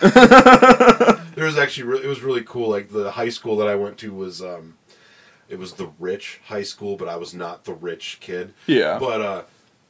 there 0.00 1.44
was 1.44 1.58
actually 1.58 1.84
re- 1.84 2.02
it 2.02 2.06
was 2.06 2.22
really 2.22 2.42
cool. 2.42 2.70
Like 2.70 2.90
the 2.90 3.10
high 3.10 3.28
school 3.28 3.56
that 3.58 3.68
I 3.68 3.74
went 3.74 3.98
to 3.98 4.14
was 4.14 4.40
um, 4.40 4.78
it 5.50 5.58
was 5.58 5.74
the 5.74 5.90
rich 5.98 6.40
high 6.46 6.62
school, 6.62 6.96
but 6.96 7.08
I 7.08 7.16
was 7.16 7.34
not 7.34 7.64
the 7.64 7.74
rich 7.74 8.18
kid. 8.20 8.54
Yeah. 8.66 8.98
But 8.98 9.20
uh, 9.20 9.42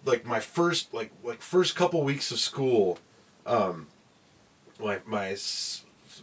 like 0.04 0.26
my 0.26 0.40
first 0.40 0.92
like 0.92 1.12
like 1.22 1.40
first 1.40 1.76
couple 1.76 2.02
weeks 2.02 2.32
of 2.32 2.40
school, 2.40 2.98
um, 3.46 3.88
my 4.80 5.00
my 5.06 5.36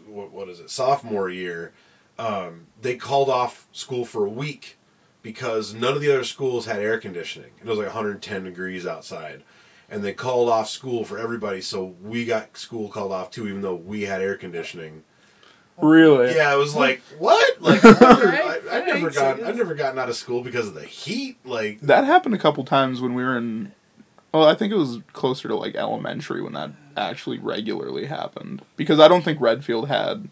what, 0.07 0.31
what 0.31 0.49
is 0.49 0.59
it 0.59 0.69
sophomore 0.69 1.29
year, 1.29 1.71
um, 2.17 2.67
they 2.81 2.95
called 2.95 3.29
off 3.29 3.67
school 3.71 4.05
for 4.05 4.25
a 4.25 4.29
week 4.29 4.77
because 5.21 5.73
none 5.73 5.93
of 5.93 6.01
the 6.01 6.11
other 6.11 6.23
schools 6.23 6.65
had 6.65 6.79
air 6.79 6.97
conditioning. 6.97 7.51
It 7.59 7.65
was 7.65 7.77
like 7.77 7.87
110 7.87 8.43
degrees 8.43 8.85
outside. 8.85 9.43
And 9.91 10.03
they 10.03 10.13
called 10.13 10.49
off 10.49 10.69
school 10.69 11.03
for 11.03 11.17
everybody, 11.17 11.61
so 11.61 11.95
we 12.03 12.23
got 12.23 12.55
school 12.57 12.89
called 12.89 13.11
off 13.11 13.31
too, 13.31 13.47
even 13.47 13.61
though 13.61 13.73
we 13.75 14.03
had 14.03 14.21
air 14.21 14.35
conditioning. 14.35 15.03
Really? 15.81 16.35
Yeah, 16.35 16.53
it 16.53 16.57
was 16.57 16.75
like 16.75 17.01
what? 17.17 17.59
Like 17.61 17.83
I, 17.83 17.89
Alright, 17.89 18.63
I, 18.71 18.81
I 18.81 18.85
never 18.85 19.09
got, 19.09 19.39
yes. 19.39 19.47
I 19.47 19.51
never 19.51 19.75
gotten 19.75 19.99
out 19.99 20.07
of 20.07 20.15
school 20.15 20.41
because 20.41 20.67
of 20.67 20.75
the 20.75 20.85
heat. 20.85 21.37
Like 21.43 21.81
That 21.81 22.05
happened 22.05 22.35
a 22.35 22.37
couple 22.37 22.63
times 22.63 23.01
when 23.01 23.13
we 23.13 23.23
were 23.23 23.37
in 23.37 23.73
well, 24.33 24.45
I 24.45 24.53
think 24.53 24.71
it 24.71 24.77
was 24.77 24.99
closer 25.13 25.47
to 25.47 25.55
like 25.55 25.75
elementary 25.75 26.41
when 26.41 26.53
that 26.53 26.71
actually 26.97 27.39
regularly 27.39 28.05
happened. 28.05 28.63
Because 28.75 28.99
I 28.99 29.07
don't 29.07 29.23
think 29.23 29.39
Redfield 29.41 29.87
had 29.87 30.29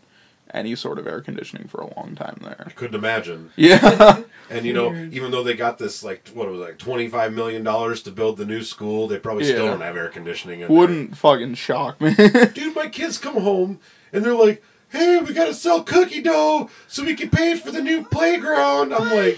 any 0.54 0.76
sort 0.76 0.98
of 0.98 1.08
air 1.08 1.22
conditioning 1.22 1.68
for 1.68 1.82
a 1.82 1.96
long 1.96 2.16
time 2.16 2.40
there. 2.42 2.64
I 2.66 2.72
couldn't 2.72 2.96
imagine. 2.96 3.52
Yeah. 3.56 4.24
And 4.50 4.66
you 4.66 4.72
know, 4.72 4.94
even 5.12 5.32
though 5.32 5.44
they 5.44 5.56
got 5.56 5.78
this 5.78 6.04
like 6.04 6.30
what 6.30 6.50
was 6.50 6.60
it, 6.60 6.64
like 6.64 6.78
twenty 6.78 7.10
five 7.10 7.34
million 7.34 7.66
dollars 7.66 8.02
to 8.04 8.12
build 8.12 8.38
the 8.38 8.46
new 8.46 8.64
school, 8.64 9.06
they 9.06 9.20
probably 9.20 9.44
still 9.44 9.66
don't 9.66 9.82
have 9.82 9.98
air 9.98 10.08
conditioning. 10.08 10.62
In. 10.62 10.70
Wouldn't 10.70 11.18
fucking 11.18 11.56
shock 11.56 12.00
me. 12.00 12.14
dude, 12.54 12.74
my 12.74 12.88
kids 12.88 13.18
come 13.18 13.42
home 13.42 13.82
and 14.14 14.24
they're 14.24 14.34
like, 14.34 14.64
"Hey, 14.88 15.20
we 15.20 15.34
gotta 15.34 15.54
sell 15.54 15.84
cookie 15.84 16.22
dough 16.22 16.70
so 16.88 17.04
we 17.04 17.14
can 17.14 17.30
pay 17.30 17.58
for 17.58 17.72
the 17.72 17.82
new 17.82 18.06
playground." 18.06 18.94
I'm 18.94 19.14
like, 19.14 19.38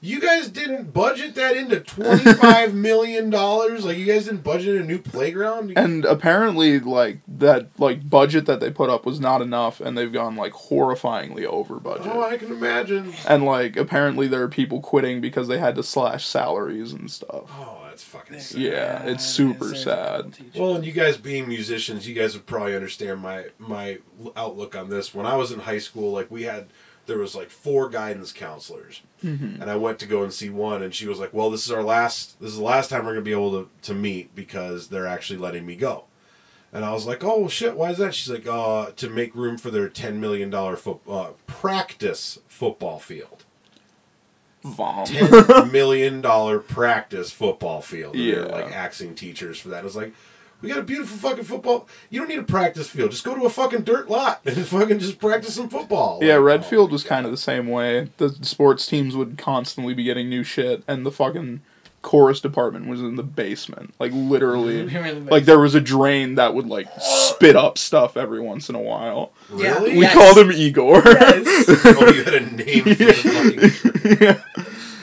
"You 0.00 0.20
guys 0.20 0.48
didn't 0.48 0.92
budget 0.92 1.34
that 1.34 1.56
into 1.56 1.80
twenty 1.80 2.32
five 2.34 2.74
million 2.88 3.30
dollars? 3.30 3.84
Like, 3.84 3.96
you 3.98 4.06
guys 4.06 4.26
didn't 4.26 4.44
budget 4.44 4.80
a 4.80 4.84
new 4.84 4.98
playground?" 4.98 5.72
and 5.76 6.04
apparently 6.04 6.78
like 6.80 7.18
that 7.26 7.68
like 7.78 8.08
budget 8.08 8.46
that 8.46 8.60
they 8.60 8.70
put 8.70 8.90
up 8.90 9.04
was 9.06 9.20
not 9.20 9.42
enough 9.42 9.80
and 9.80 9.96
they've 9.96 10.12
gone 10.12 10.36
like 10.36 10.52
horrifyingly 10.52 11.44
over 11.44 11.78
budget. 11.80 12.06
oh, 12.12 12.22
I 12.22 12.36
can 12.36 12.50
imagine. 12.52 13.12
and 13.26 13.44
like 13.44 13.76
apparently 13.76 14.26
there 14.28 14.42
are 14.42 14.48
people 14.48 14.80
quitting 14.80 15.20
because 15.20 15.48
they 15.48 15.58
had 15.58 15.74
to 15.76 15.82
slash 15.82 16.26
salaries 16.26 16.92
and 16.92 17.10
stuff. 17.10 17.44
Oh, 17.50 17.78
that's 17.88 18.04
fucking 18.04 18.38
sad. 18.40 18.60
Yeah, 18.60 19.02
it's 19.04 19.24
super 19.24 19.74
sad. 19.74 20.36
Well, 20.56 20.76
and 20.76 20.84
you 20.86 20.92
guys 20.92 21.16
being 21.16 21.48
musicians, 21.48 22.06
you 22.08 22.14
guys 22.14 22.34
would 22.34 22.46
probably 22.46 22.74
understand 22.74 23.20
my 23.20 23.46
my 23.58 23.98
outlook 24.36 24.76
on 24.76 24.88
this. 24.90 25.14
When 25.14 25.26
I 25.26 25.34
was 25.36 25.50
in 25.52 25.60
high 25.60 25.78
school, 25.78 26.12
like 26.12 26.30
we 26.30 26.44
had 26.44 26.68
there 27.08 27.18
was 27.18 27.34
like 27.34 27.50
four 27.50 27.88
guidance 27.88 28.32
counselors, 28.32 29.02
and 29.22 29.64
I 29.64 29.74
went 29.74 29.98
to 29.98 30.06
go 30.06 30.22
and 30.22 30.32
see 30.32 30.48
one, 30.50 30.80
and 30.82 30.94
she 30.94 31.08
was 31.08 31.18
like, 31.18 31.34
"Well, 31.34 31.50
this 31.50 31.64
is 31.66 31.72
our 31.72 31.82
last. 31.82 32.40
This 32.40 32.50
is 32.52 32.58
the 32.58 32.62
last 32.64 32.88
time 32.90 33.04
we're 33.04 33.14
gonna 33.14 33.22
be 33.22 33.32
able 33.32 33.50
to 33.50 33.68
to 33.82 33.94
meet 33.94 34.32
because 34.36 34.88
they're 34.88 35.06
actually 35.08 35.40
letting 35.40 35.66
me 35.66 35.74
go." 35.74 36.04
And 36.72 36.84
I 36.84 36.92
was 36.92 37.06
like, 37.06 37.24
"Oh 37.24 37.48
shit, 37.48 37.76
why 37.76 37.90
is 37.90 37.98
that?" 37.98 38.14
She's 38.14 38.30
like, 38.30 38.46
"Uh, 38.46 38.90
to 38.94 39.08
make 39.10 39.34
room 39.34 39.58
for 39.58 39.70
their 39.72 39.88
ten 39.88 40.20
million 40.20 40.50
dollar 40.50 40.76
foot 40.76 40.98
uh, 41.08 41.30
practice 41.48 42.38
football 42.46 42.98
field." 43.00 43.44
Vom. 44.64 45.06
ten 45.06 45.70
million 45.72 46.20
dollar 46.20 46.58
practice 46.58 47.30
football 47.30 47.80
field. 47.80 48.14
And 48.16 48.28
they're 48.28 48.46
Yeah. 48.46 48.52
like 48.52 48.72
axing 48.72 49.14
teachers 49.14 49.58
for 49.58 49.68
that. 49.68 49.80
I 49.80 49.84
was 49.84 49.96
like, 49.96 50.12
We 50.60 50.68
got 50.68 50.78
a 50.78 50.82
beautiful 50.82 51.16
fucking 51.16 51.44
football. 51.44 51.88
You 52.10 52.20
don't 52.20 52.28
need 52.28 52.38
a 52.40 52.42
practice 52.42 52.88
field. 52.90 53.12
Just 53.12 53.24
go 53.24 53.34
to 53.34 53.44
a 53.44 53.50
fucking 53.50 53.82
dirt 53.82 54.10
lot 54.10 54.40
and 54.44 54.56
fucking 54.66 54.98
just 54.98 55.18
practice 55.20 55.54
some 55.54 55.68
football. 55.68 56.18
Yeah, 56.22 56.34
Like, 56.36 56.44
Redfield 56.44 56.90
oh, 56.90 56.92
was 56.92 57.04
kind 57.04 57.24
of 57.24 57.30
the 57.30 57.38
same 57.38 57.68
way. 57.68 58.10
The 58.16 58.30
sports 58.42 58.86
teams 58.86 59.14
would 59.14 59.38
constantly 59.38 59.94
be 59.94 60.02
getting 60.02 60.28
new 60.28 60.42
shit, 60.42 60.82
and 60.88 61.06
the 61.06 61.12
fucking 61.12 61.60
chorus 62.02 62.40
department 62.40 62.86
was 62.86 63.00
in 63.00 63.16
the 63.16 63.22
basement. 63.22 63.94
Like 64.00 64.12
literally, 64.12 64.84
We 64.86 64.94
were 64.94 65.06
in 65.06 65.26
like 65.26 65.44
there 65.44 65.58
was 65.60 65.74
a 65.74 65.80
drain 65.80 66.34
that 66.36 66.54
would 66.54 66.66
like 66.66 66.88
spit 66.98 67.54
up 67.56 67.78
stuff 67.78 68.16
every 68.16 68.40
once 68.40 68.68
in 68.68 68.74
a 68.74 68.80
while. 68.80 69.32
Really? 69.50 69.92
We 69.92 70.00
Yes. 70.02 70.14
called 70.14 70.38
him 70.38 70.50
Igor. 70.52 71.02
oh, 71.04 72.12
you 72.14 72.24
had 72.24 72.34
a 72.34 72.40
name 72.40 72.82
for 72.82 72.94
the 72.94 73.12
fucking. 73.12 74.18
yeah. 74.20 74.42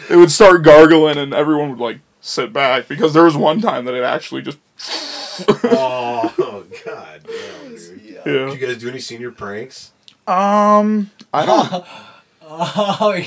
It 0.09 0.17
would 0.17 0.31
start 0.31 0.63
gargling, 0.63 1.17
and 1.17 1.33
everyone 1.33 1.69
would 1.69 1.79
like 1.79 1.99
sit 2.21 2.51
back 2.51 2.87
because 2.87 3.13
there 3.13 3.23
was 3.23 3.37
one 3.37 3.61
time 3.61 3.85
that 3.85 3.93
it 3.95 4.03
actually 4.03 4.41
just. 4.41 4.57
Oh, 5.63 6.65
god 6.86 7.21
damn, 7.27 7.75
dude. 7.75 8.01
Yeah. 8.03 8.23
Did 8.23 8.59
you 8.59 8.67
guys 8.67 8.77
do 8.77 8.89
any 8.89 8.99
senior 8.99 9.31
pranks? 9.31 9.91
Um, 10.27 11.11
I 11.33 11.45
don't. 11.45 11.86
Oh, 12.47 13.19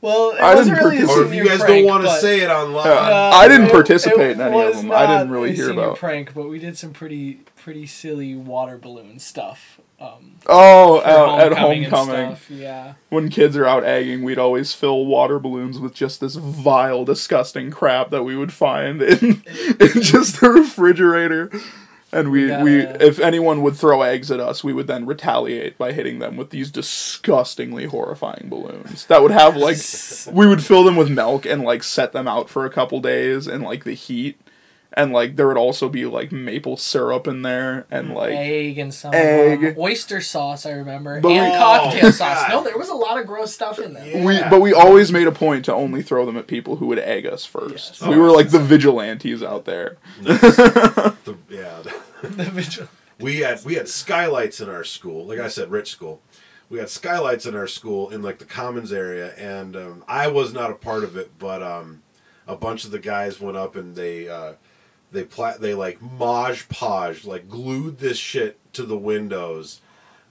well, 0.00 0.30
it 0.30 0.40
I 0.40 0.54
wasn't 0.54 0.76
didn't 0.78 0.88
really 0.90 1.02
a 1.02 1.06
participate. 1.06 1.18
Or 1.18 1.26
if 1.26 1.34
you 1.34 1.44
guys 1.46 1.58
prank, 1.60 1.84
don't 1.86 1.92
want 1.92 2.04
to 2.04 2.10
say 2.20 2.40
it 2.40 2.48
online. 2.48 2.86
Yeah. 2.86 2.92
Uh, 2.92 3.30
I 3.34 3.48
didn't 3.48 3.66
it- 3.66 3.72
participate 3.72 4.20
it 4.20 4.30
in 4.32 4.40
any 4.40 4.60
of 4.62 4.76
them. 4.76 4.90
I 4.92 5.00
didn't 5.06 5.28
not 5.28 5.34
really 5.34 5.50
a 5.50 5.52
hear 5.52 5.66
senior 5.66 5.82
about- 5.82 5.98
prank, 5.98 6.32
but 6.32 6.48
we 6.48 6.58
did 6.58 6.78
some 6.78 6.92
pretty 6.94 7.40
pretty 7.56 7.86
silly 7.86 8.34
water 8.34 8.78
balloon 8.78 9.18
stuff. 9.18 9.78
Um, 10.00 10.26
Oh, 10.46 11.00
at 11.02 11.52
homecoming 11.52 11.84
and 11.84 11.92
homecoming, 11.92 12.36
stuff, 12.36 12.50
yeah. 12.50 12.94
when 13.10 13.28
kids 13.28 13.56
are 13.56 13.66
out 13.66 13.84
egging, 13.84 14.22
we'd 14.24 14.38
always 14.38 14.72
fill 14.72 15.04
water 15.06 15.38
balloons 15.38 15.78
with 15.78 15.94
just 15.94 16.20
this 16.20 16.34
vile, 16.34 17.04
disgusting 17.04 17.70
crap 17.70 18.10
that 18.10 18.22
we 18.24 18.34
would 18.36 18.52
find 18.52 19.00
in, 19.02 19.42
in 19.42 19.42
just 20.02 20.40
the 20.40 20.50
refrigerator. 20.50 21.50
And 22.12 22.32
we, 22.32 22.44
we, 22.62 22.82
gotta- 22.82 23.06
if 23.06 23.20
anyone 23.20 23.62
would 23.62 23.76
throw 23.76 24.02
eggs 24.02 24.30
at 24.32 24.40
us, 24.40 24.64
we 24.64 24.72
would 24.72 24.88
then 24.88 25.06
retaliate 25.06 25.78
by 25.78 25.92
hitting 25.92 26.18
them 26.18 26.36
with 26.36 26.50
these 26.50 26.70
disgustingly 26.70 27.84
horrifying 27.84 28.48
balloons 28.48 29.06
that 29.06 29.22
would 29.22 29.30
have 29.30 29.56
like, 29.56 29.76
we 30.32 30.46
would 30.48 30.64
fill 30.64 30.82
them 30.82 30.96
with 30.96 31.10
milk 31.10 31.44
and 31.46 31.62
like 31.62 31.82
set 31.84 32.12
them 32.12 32.26
out 32.26 32.48
for 32.50 32.64
a 32.64 32.70
couple 32.70 33.00
days 33.00 33.46
in 33.46 33.60
like 33.62 33.84
the 33.84 33.92
heat, 33.94 34.40
and 34.92 35.12
like 35.12 35.36
there 35.36 35.46
would 35.46 35.56
also 35.56 35.88
be 35.88 36.04
like 36.06 36.32
maple 36.32 36.76
syrup 36.76 37.26
in 37.28 37.42
there 37.42 37.86
and 37.90 38.12
like 38.14 38.32
egg 38.32 38.78
and 38.78 38.92
some 38.92 39.14
egg. 39.14 39.64
um, 39.64 39.74
oyster 39.78 40.20
sauce. 40.20 40.66
I 40.66 40.72
remember 40.72 41.20
But 41.20 41.28
we- 41.28 41.38
and 41.38 41.52
cocktail 41.54 42.06
Oh, 42.06 42.10
sauce. 42.10 42.38
God. 42.42 42.48
No, 42.50 42.64
there 42.64 42.76
was 42.78 42.88
a 42.88 42.94
lot 42.94 43.18
of 43.20 43.26
gross 43.26 43.54
stuff 43.54 43.78
in 43.78 43.92
there. 43.94 44.06
Yeah. 44.06 44.24
We, 44.24 44.40
but 44.50 44.60
we 44.60 44.72
always 44.74 45.12
made 45.12 45.26
a 45.26 45.32
point 45.32 45.64
to 45.66 45.74
only 45.74 46.02
throw 46.02 46.26
them 46.26 46.36
at 46.36 46.46
people 46.46 46.76
who 46.76 46.86
would 46.88 46.98
egg 46.98 47.24
us 47.26 47.44
first. 47.44 48.00
Yes. 48.00 48.02
We 48.02 48.14
Oh, 48.16 48.18
were 48.18 48.30
like 48.32 48.50
the 48.50 48.58
vigilantes 48.58 49.42
out 49.42 49.64
there. 49.64 49.96
The- 50.22 51.36
yeah. 51.48 51.82
The 52.22 52.44
vigil- 52.44 52.88
we 53.18 53.38
had 53.40 53.64
we 53.64 53.74
had 53.76 53.88
skylights 53.88 54.60
in 54.60 54.68
our 54.68 54.84
school. 54.84 55.24
Like 55.26 55.38
I 55.38 55.48
said, 55.48 55.70
rich 55.70 55.90
school. 55.90 56.20
We 56.68 56.78
had 56.78 56.88
skylights 56.90 57.46
in 57.46 57.54
our 57.56 57.66
school 57.66 58.10
in 58.10 58.22
like 58.22 58.38
the 58.38 58.44
commons 58.44 58.92
area, 58.92 59.34
and 59.36 59.74
um, 59.76 60.04
I 60.06 60.28
was 60.28 60.52
not 60.52 60.70
a 60.70 60.74
part 60.74 61.02
of 61.04 61.16
it, 61.16 61.30
but 61.38 61.62
um, 61.62 62.02
a 62.46 62.56
bunch 62.56 62.84
of 62.84 62.90
the 62.90 62.98
guys 62.98 63.40
went 63.40 63.56
up 63.56 63.74
and 63.74 63.94
they 63.96 64.28
uh, 64.28 64.52
they 65.12 65.24
pla- 65.24 65.56
they 65.58 65.74
like 65.74 66.00
Mod 66.00 66.58
Podge 66.68 67.24
like 67.24 67.48
glued 67.48 67.98
this 67.98 68.18
shit 68.18 68.58
to 68.74 68.84
the 68.84 68.96
windows. 68.98 69.80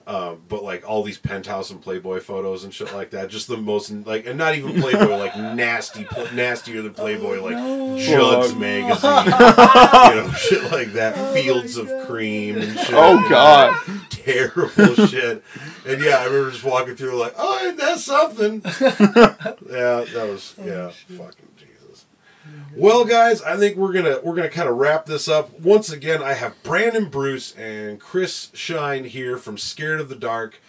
Um, 0.07 0.41
but 0.47 0.63
like 0.63 0.89
all 0.89 1.03
these 1.03 1.19
penthouse 1.19 1.69
and 1.69 1.79
Playboy 1.79 2.19
photos 2.21 2.63
and 2.63 2.73
shit 2.73 2.91
like 2.95 3.11
that, 3.11 3.29
just 3.29 3.47
the 3.47 3.57
most 3.57 3.91
like, 4.07 4.25
and 4.25 4.39
not 4.39 4.55
even 4.55 4.81
Playboy, 4.81 5.17
like 5.17 5.37
nasty, 5.55 6.03
pl- 6.03 6.33
nastier 6.33 6.81
than 6.81 6.95
Playboy, 6.95 7.39
like 7.43 7.55
Jugs 7.99 8.49
Fuck. 8.49 8.59
magazine, 8.59 9.25
you 10.15 10.21
know, 10.23 10.31
shit 10.35 10.71
like 10.71 10.93
that, 10.93 11.33
Fields 11.35 11.77
of 11.77 11.91
Cream 12.07 12.57
and 12.57 12.79
shit. 12.79 12.95
Oh 12.95 13.13
you 13.17 13.21
know, 13.21 13.29
god. 13.29 13.75
terrible 14.09 14.95
shit. 15.07 15.43
And 15.85 16.01
yeah, 16.03 16.17
I 16.17 16.25
remember 16.25 16.49
just 16.51 16.63
walking 16.63 16.95
through 16.95 17.15
like, 17.19 17.35
oh, 17.37 17.75
that's 17.77 18.03
something? 18.03 18.63
yeah, 18.65 20.05
that 20.05 20.27
was 20.27 20.55
yeah, 20.57 20.89
fucking 20.89 21.19
Jesus. 21.19 21.48
Well, 22.79 23.03
guys, 23.03 23.41
I 23.41 23.57
think 23.57 23.75
we're 23.75 23.91
gonna 23.91 24.19
we're 24.23 24.35
gonna 24.35 24.49
kind 24.49 24.69
of 24.69 24.77
wrap 24.77 25.05
this 25.05 25.27
up. 25.27 25.59
Once 25.59 25.91
again, 25.91 26.23
I 26.23 26.33
have 26.33 26.61
Brandon 26.63 27.09
Bruce 27.09 27.53
and 27.57 27.99
Chris 27.99 28.49
Shine 28.53 29.03
here 29.03 29.37
from 29.37 29.57
Scared 29.57 29.99
of 29.99 30.07
the 30.07 30.15
Dark, 30.15 30.61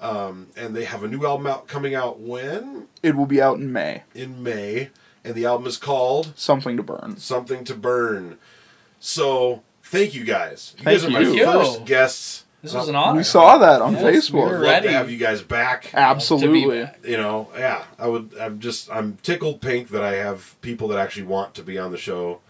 um, 0.00 0.46
and 0.56 0.74
they 0.74 0.84
have 0.84 1.02
a 1.02 1.08
new 1.08 1.26
album 1.26 1.46
out 1.46 1.66
coming 1.68 1.94
out 1.94 2.20
when 2.20 2.88
It 3.02 3.16
will 3.16 3.26
be 3.26 3.40
out 3.42 3.58
in 3.58 3.70
May. 3.70 4.04
in 4.14 4.42
May, 4.42 4.90
and 5.24 5.34
the 5.34 5.44
album 5.44 5.66
is 5.66 5.76
called 5.76 6.32
Something 6.36 6.76
to 6.78 6.82
burn. 6.82 7.18
Something 7.18 7.64
to 7.64 7.74
Burn. 7.74 8.38
So 8.98 9.62
thank 9.82 10.14
you 10.14 10.24
guys. 10.24 10.74
You 10.78 10.84
Thank 10.84 11.00
guys 11.02 11.04
are 11.08 11.10
my 11.10 11.20
you. 11.20 11.44
first 11.44 11.84
guests. 11.84 12.44
This 12.62 12.74
was 12.74 12.88
an 12.88 12.96
honor. 12.96 13.16
We 13.16 13.22
saw 13.22 13.58
that 13.58 13.80
on 13.80 13.92
Yes, 13.94 14.02
we 14.02 14.10
Facebook. 14.40 14.42
were 14.42 14.46
I'd 14.48 14.52
love 14.52 14.62
ready. 14.62 14.86
to 14.88 14.92
have 14.94 15.10
you 15.10 15.16
guys 15.18 15.42
back. 15.42 15.90
Absolutely. 15.94 16.82
back. 16.82 16.98
You 17.06 17.16
know, 17.16 17.48
yeah, 17.56 17.84
I 18.00 18.08
would. 18.08 18.32
I'm 18.40 18.58
just, 18.58 18.90
I'm 18.90 19.16
tickled 19.22 19.60
pink 19.60 19.90
that 19.90 20.02
I 20.02 20.14
have 20.14 20.60
people 20.60 20.88
that 20.88 20.98
actually 20.98 21.26
want 21.26 21.54
to 21.54 21.62
be 21.62 21.78
on 21.78 21.92
the 21.92 21.96
show, 21.98 22.40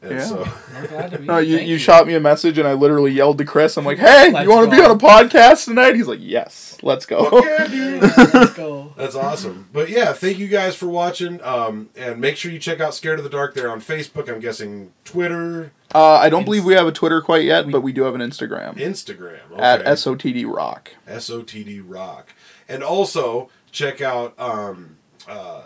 and 0.00 0.12
Yeah. 0.12 0.24
so 0.24 0.48
I'm 0.74 0.86
glad 0.88 1.10
to 1.10 1.18
be 1.18 1.26
No, 1.26 1.34
here. 1.36 1.42
you, 1.42 1.56
Thank 1.58 1.68
you 1.68 1.76
shot 1.78 2.06
me 2.06 2.14
a 2.14 2.20
message 2.20 2.56
and 2.56 2.66
I 2.66 2.72
literally 2.72 3.12
yelled 3.12 3.36
to 3.36 3.44
Chris. 3.44 3.76
I'm 3.76 3.84
like, 3.84 3.98
"Hey, 3.98 4.30
Let's 4.32 4.44
you 4.44 4.50
want 4.50 4.64
to 4.64 4.70
be 4.70 4.78
go. 4.78 4.86
on 4.86 4.90
a 4.92 4.98
podcast 4.98 5.66
tonight?" 5.66 5.94
He's 5.94 6.08
like, 6.08 6.20
"Yes, 6.22 6.78
let's 6.82 7.04
go." 7.04 7.28
Fuck 7.28 7.44
yeah, 7.44 7.66
dude. 7.66 8.00
Let's 8.32 8.52
go. 8.54 8.79
That's 8.96 9.14
awesome. 9.14 9.68
But 9.72 9.88
yeah, 9.88 10.12
thank 10.12 10.38
you 10.38 10.48
guys 10.48 10.76
for 10.76 10.86
watching. 10.88 11.42
Um, 11.42 11.90
and 11.96 12.20
make 12.20 12.36
sure 12.36 12.50
you 12.50 12.58
check 12.58 12.80
out 12.80 12.94
Scared 12.94 13.18
of 13.18 13.24
the 13.24 13.30
Dark 13.30 13.54
there 13.54 13.70
on 13.70 13.80
Facebook. 13.80 14.28
I'm 14.28 14.40
guessing 14.40 14.92
Twitter, 15.04 15.72
Uh, 15.94 16.14
I 16.14 16.28
don't 16.28 16.44
believe 16.44 16.64
we 16.64 16.74
have 16.74 16.86
a 16.86 16.92
Twitter 16.92 17.20
quite 17.20 17.44
yet, 17.44 17.70
but 17.70 17.80
we 17.80 17.92
do 17.92 18.02
have 18.02 18.14
an 18.14 18.20
Instagram 18.20 18.76
Instagram. 18.76 19.40
Okay. 19.52 19.62
at 19.62 19.84
SOTD 19.84 20.44
Rock. 20.46 20.92
SOTD 21.08 21.82
Rock. 21.86 22.34
And 22.68 22.82
also 22.82 23.50
check 23.72 24.00
out 24.00 24.38
um 24.38 24.96
uh 25.28 25.62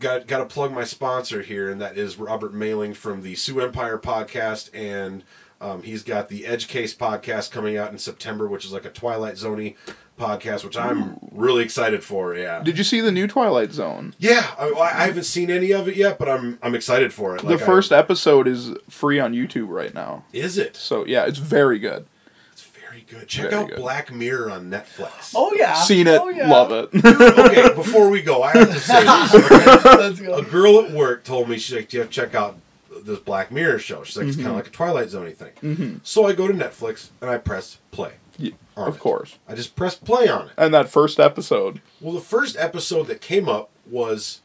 got 0.00 0.26
got 0.26 0.38
to 0.38 0.44
plug 0.46 0.72
my 0.72 0.84
sponsor 0.84 1.42
here 1.42 1.70
and 1.70 1.80
that 1.80 1.96
is 1.96 2.18
Robert 2.18 2.52
Mailing 2.52 2.92
from 2.92 3.22
the 3.22 3.34
Sioux 3.34 3.60
Empire 3.60 3.98
podcast 3.98 4.68
and 4.74 5.22
um, 5.58 5.82
he's 5.84 6.02
got 6.02 6.28
the 6.28 6.44
Edge 6.46 6.68
Case 6.68 6.94
podcast 6.94 7.50
coming 7.50 7.78
out 7.78 7.90
in 7.90 7.96
September, 7.96 8.46
which 8.46 8.66
is 8.66 8.72
like 8.72 8.84
a 8.84 8.90
Twilight 8.90 9.36
Zoney 9.36 9.74
podcast, 10.16 10.64
which 10.64 10.76
I'm 10.76 11.18
really 11.32 11.62
excited 11.62 12.02
for. 12.04 12.34
Yeah, 12.34 12.62
Did 12.62 12.78
you 12.78 12.84
see 12.84 13.00
the 13.00 13.12
new 13.12 13.26
Twilight 13.26 13.72
Zone? 13.72 14.14
yeah. 14.18 14.54
I, 14.58 14.70
I 14.72 15.06
haven't 15.06 15.24
seen 15.24 15.50
any 15.50 15.72
of 15.72 15.88
it 15.88 15.96
yet, 15.96 16.18
but 16.18 16.28
I'm 16.28 16.58
I'm 16.62 16.74
excited 16.74 17.12
for 17.12 17.36
it. 17.36 17.42
the 17.42 17.48
Like, 17.48 17.62
I- 17.62 17.66
first 17.66 17.92
episode 17.92 18.46
is 18.48 18.70
free 18.88 19.18
on 19.20 19.32
YouTube 19.34 19.68
right 19.68 19.92
now. 19.94 20.24
is 20.32 20.58
it? 20.58 20.76
So 20.76 21.04
yeah, 21.06 21.24
it's 21.26 21.38
very 21.38 21.78
good. 21.78 22.06
It's 22.52 22.62
very 22.64 23.02
good. 23.02 23.28
Check 23.28 23.50
Very 23.50 23.62
out 23.62 23.68
good. 23.68 23.76
Black 23.78 24.12
Mirror 24.12 24.50
on 24.50 24.70
Netflix. 24.70 25.32
Oh 25.34 25.52
yeah. 25.54 25.74
Seen 25.74 26.06
it, 26.06 26.20
Oh, 26.20 26.28
yeah. 26.30 26.50
love 26.50 26.72
it. 26.72 26.88
okay, 27.04 27.74
before 27.74 28.08
we 28.08 28.22
go, 28.22 28.42
I 28.42 28.52
have 28.52 28.72
to 28.72 28.80
say 28.80 29.02
this. 29.04 29.34
okay? 29.34 29.96
Let's 29.98 30.20
a 30.20 30.42
girl 30.50 30.80
at 30.80 30.92
work 30.92 31.24
told 31.24 31.48
me 31.48 31.58
she's 31.58 31.76
like, 31.76 31.92
"You 31.92 32.00
have 32.00 32.08
to 32.08 32.14
check 32.14 32.34
out 32.34 32.56
this 33.04 33.18
Black 33.18 33.52
Mirror 33.52 33.78
show." 33.80 34.02
She's 34.04 34.16
like, 34.16 34.26
"It's 34.28 34.36
kind 34.36 34.48
of 34.48 34.54
like 34.56 34.68
a 34.68 34.70
Twilight 34.70 35.10
Zone 35.10 35.30
thing." 35.32 35.52
Mhm. 35.62 36.00
So 36.02 36.26
I 36.26 36.32
go 36.32 36.48
to 36.48 36.54
Netflix 36.54 37.10
and 37.20 37.28
I 37.28 37.36
press 37.36 37.76
play. 37.90 38.12
Yeah, 38.38 38.52
of 38.76 38.98
course. 38.98 39.38
I 39.48 39.54
just 39.54 39.76
press 39.76 39.94
play 39.94 40.28
on 40.28 40.46
it. 40.48 40.52
And 40.56 40.72
that 40.74 40.88
first 40.88 41.18
episode, 41.20 41.80
Well, 42.00 42.14
the 42.14 42.20
first 42.20 42.56
episode 42.58 43.06
that 43.08 43.20
came 43.20 43.48
up 43.48 43.70
was 43.88 44.40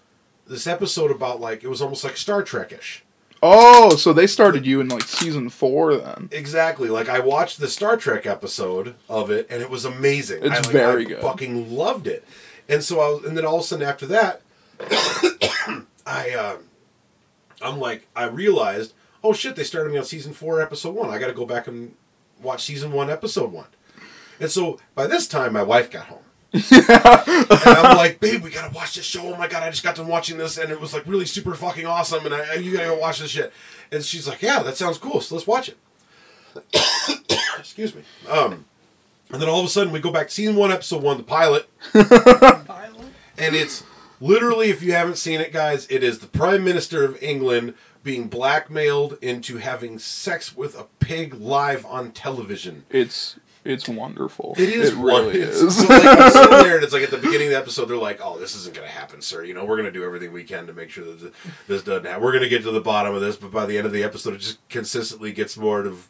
this 0.47 0.67
episode 0.67 1.11
about 1.11 1.39
like 1.39 1.63
it 1.63 1.67
was 1.69 1.81
almost 1.81 2.03
like 2.03 2.17
Star 2.17 2.43
Trek-ish. 2.43 3.03
oh, 3.43 3.95
so 3.95 4.13
they 4.13 4.27
started 4.27 4.65
you 4.65 4.79
in 4.81 4.87
like 4.87 5.03
season 5.03 5.49
four 5.49 5.95
then. 5.95 6.29
Exactly. 6.31 6.89
Like 6.89 7.09
I 7.09 7.19
watched 7.19 7.59
the 7.59 7.67
Star 7.67 7.97
Trek 7.97 8.25
episode 8.25 8.95
of 9.09 9.31
it, 9.31 9.47
and 9.49 9.61
it 9.61 9.69
was 9.69 9.83
amazing. 9.85 10.43
It's 10.43 10.53
I, 10.55 10.61
like, 10.61 10.71
very 10.71 11.05
I 11.05 11.09
good. 11.09 11.21
Fucking 11.21 11.71
loved 11.75 12.07
it. 12.07 12.23
And 12.69 12.83
so 12.83 12.99
I 12.99 13.09
was, 13.09 13.23
and 13.25 13.37
then 13.37 13.45
all 13.45 13.55
of 13.57 13.61
a 13.61 13.63
sudden 13.65 13.87
after 13.87 14.05
that, 14.07 14.41
I, 16.05 16.31
uh, 16.31 16.57
I'm 17.61 17.79
like, 17.79 18.07
I 18.15 18.25
realized, 18.25 18.93
oh 19.23 19.33
shit, 19.33 19.55
they 19.55 19.63
started 19.63 19.91
me 19.91 19.99
on 19.99 20.05
season 20.05 20.33
four, 20.33 20.61
episode 20.61 20.95
one. 20.95 21.09
I 21.09 21.19
got 21.19 21.27
to 21.27 21.33
go 21.33 21.45
back 21.45 21.67
and 21.67 21.95
watch 22.41 22.63
season 22.63 22.91
one, 22.91 23.09
episode 23.09 23.51
one. 23.51 23.67
And 24.41 24.49
so 24.49 24.79
by 24.95 25.07
this 25.07 25.27
time, 25.27 25.53
my 25.53 25.63
wife 25.63 25.91
got 25.91 26.07
home. 26.07 26.19
and 26.53 26.63
I'm 26.81 27.95
like, 27.95 28.19
babe, 28.19 28.43
we 28.43 28.49
gotta 28.49 28.73
watch 28.73 28.95
this 28.95 29.05
show. 29.05 29.21
Oh 29.21 29.37
my 29.37 29.47
god, 29.47 29.63
I 29.63 29.69
just 29.69 29.83
got 29.83 29.95
done 29.95 30.07
watching 30.07 30.37
this, 30.37 30.57
and 30.57 30.69
it 30.69 30.81
was 30.81 30.93
like 30.93 31.07
really 31.07 31.25
super 31.25 31.53
fucking 31.53 31.85
awesome. 31.85 32.25
And 32.25 32.35
I, 32.35 32.55
you 32.55 32.73
gotta 32.73 32.87
go 32.87 32.97
watch 32.97 33.19
this 33.19 33.31
shit. 33.31 33.53
And 33.91 34.03
she's 34.03 34.27
like, 34.27 34.41
yeah, 34.41 34.61
that 34.63 34.75
sounds 34.75 34.97
cool. 34.97 35.21
So 35.21 35.35
let's 35.35 35.47
watch 35.47 35.69
it. 35.69 35.77
Excuse 37.59 37.95
me. 37.95 38.01
Um, 38.29 38.65
and 39.31 39.41
then 39.41 39.47
all 39.47 39.59
of 39.59 39.65
a 39.65 39.69
sudden 39.69 39.93
we 39.93 39.99
go 39.99 40.11
back 40.11 40.27
to 40.27 40.33
season 40.33 40.55
one, 40.55 40.71
episode 40.71 41.03
one, 41.03 41.17
the 41.17 41.23
pilot, 41.23 41.69
and 41.93 43.55
it's 43.55 43.83
literally, 44.19 44.69
if 44.69 44.83
you 44.83 44.91
haven't 44.91 45.17
seen 45.17 45.39
it, 45.39 45.53
guys, 45.53 45.87
it 45.89 46.03
is 46.03 46.19
the 46.19 46.27
Prime 46.27 46.65
Minister 46.65 47.05
of 47.05 47.21
England 47.23 47.75
being 48.03 48.27
blackmailed 48.27 49.17
into 49.21 49.57
having 49.57 49.99
sex 49.99 50.57
with 50.57 50.77
a 50.77 50.87
pig 50.99 51.35
live 51.35 51.85
on 51.85 52.11
television. 52.11 52.83
It's 52.89 53.37
it's 53.63 53.87
wonderful. 53.87 54.55
It 54.57 54.69
is 54.69 54.89
It 54.91 54.95
really 54.97 55.39
it's- 55.41 55.57
is. 55.61 55.77
So 55.77 55.87
like, 55.87 56.01
there, 56.03 56.75
and 56.75 56.83
it's 56.83 56.93
like 56.93 57.03
at 57.03 57.11
the 57.11 57.17
beginning 57.17 57.47
of 57.47 57.51
the 57.53 57.57
episode, 57.57 57.85
they're 57.85 57.97
like, 57.97 58.19
"Oh, 58.23 58.39
this 58.39 58.55
isn't 58.55 58.73
going 58.75 58.87
to 58.87 58.93
happen, 58.93 59.21
sir. 59.21 59.43
You 59.43 59.53
know, 59.53 59.65
we're 59.65 59.77
going 59.77 59.91
to 59.91 59.91
do 59.91 60.03
everything 60.03 60.31
we 60.33 60.43
can 60.43 60.67
to 60.67 60.73
make 60.73 60.89
sure 60.89 61.05
that 61.05 61.33
this 61.67 61.83
doesn't 61.83 62.05
happen. 62.05 62.23
We're 62.23 62.31
going 62.31 62.43
to 62.43 62.49
get 62.49 62.63
to 62.63 62.71
the 62.71 62.81
bottom 62.81 63.13
of 63.15 63.21
this." 63.21 63.35
But 63.35 63.51
by 63.51 63.65
the 63.65 63.77
end 63.77 63.85
of 63.87 63.93
the 63.93 64.03
episode, 64.03 64.33
it 64.33 64.39
just 64.39 64.57
consistently 64.69 65.31
gets 65.31 65.57
more 65.57 65.81
of 65.85 66.07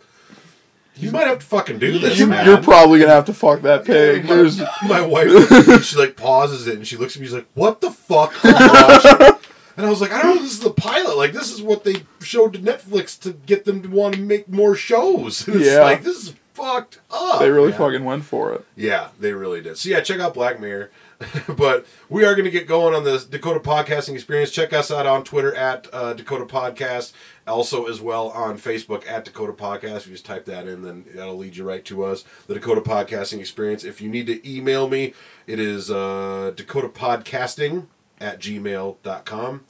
You 0.95 1.11
might 1.11 1.27
have 1.27 1.39
to 1.39 1.45
fucking 1.45 1.79
do 1.79 1.97
this, 1.99 2.19
You, 2.19 2.27
man. 2.27 2.45
you're 2.45 2.61
probably 2.61 2.99
gonna 2.99 3.13
have 3.13 3.25
to 3.25 3.33
fuck 3.33 3.61
that 3.61 3.85
pig. 3.85 4.27
There's 4.27 4.59
My 4.87 5.01
wife, 5.01 5.83
she 5.83 5.95
like 5.97 6.15
pauses 6.17 6.67
it 6.67 6.75
and 6.75 6.85
she 6.87 6.97
looks 6.97 7.15
at 7.15 7.21
me. 7.21 7.27
She's 7.27 7.33
like, 7.33 7.47
"What 7.53 7.79
the 7.81 7.91
fuck?" 7.91 8.33
are 8.45 8.49
you 8.49 8.55
watching?" 8.55 9.37
and 9.77 9.85
I 9.85 9.89
was 9.89 10.01
like, 10.01 10.11
"I 10.11 10.21
don't 10.21 10.35
know. 10.35 10.41
This 10.41 10.51
is 10.51 10.59
the 10.59 10.69
pilot. 10.69 11.15
Like, 11.17 11.31
this 11.31 11.51
is 11.51 11.61
what 11.61 11.85
they 11.85 12.03
showed 12.21 12.53
to 12.53 12.59
Netflix 12.59 13.17
to 13.21 13.31
get 13.31 13.63
them 13.65 13.81
to 13.83 13.89
want 13.89 14.15
to 14.15 14.21
make 14.21 14.49
more 14.49 14.75
shows." 14.75 15.47
And 15.47 15.55
it's 15.61 15.65
Yeah. 15.71 15.81
like 15.83 16.03
this 16.03 16.17
is 16.17 16.33
fucked 16.61 16.99
up. 17.09 17.39
they 17.39 17.49
really 17.49 17.69
man. 17.69 17.77
fucking 17.77 18.05
went 18.05 18.23
for 18.23 18.53
it. 18.53 18.65
Yeah, 18.75 19.09
they 19.19 19.33
really 19.33 19.61
did. 19.61 19.77
So 19.77 19.89
yeah, 19.89 20.01
check 20.01 20.19
out 20.19 20.33
Black 20.33 20.59
Mirror. 20.59 20.91
but 21.55 21.85
we 22.09 22.25
are 22.25 22.33
going 22.33 22.45
to 22.45 22.51
get 22.51 22.67
going 22.67 22.95
on 22.95 23.03
the 23.03 23.19
Dakota 23.29 23.59
podcasting 23.59 24.15
experience. 24.15 24.51
Check 24.51 24.73
us 24.73 24.89
out 24.89 25.05
on 25.05 25.23
Twitter 25.23 25.53
at 25.55 25.87
uh, 25.93 26.13
Dakota 26.13 26.45
Podcast. 26.45 27.13
Also, 27.47 27.85
as 27.85 28.01
well 28.01 28.29
on 28.29 28.57
Facebook 28.57 29.07
at 29.07 29.25
Dakota 29.25 29.53
Podcast. 29.53 29.97
If 29.97 30.07
you 30.07 30.13
just 30.13 30.25
type 30.25 30.45
that 30.45 30.67
in, 30.67 30.81
then 30.83 31.05
that'll 31.13 31.37
lead 31.37 31.57
you 31.57 31.63
right 31.63 31.83
to 31.85 32.03
us. 32.03 32.23
The 32.47 32.55
Dakota 32.55 32.81
Podcasting 32.81 33.39
Experience. 33.39 33.83
If 33.83 34.01
you 34.01 34.09
need 34.09 34.27
to 34.27 34.49
email 34.49 34.87
me, 34.87 35.13
it 35.47 35.59
is 35.59 35.91
uh, 35.91 36.53
Dakota 36.55 36.89
Podcasting 36.89 37.87
at 38.19 38.39
gmail.com. 38.39 39.65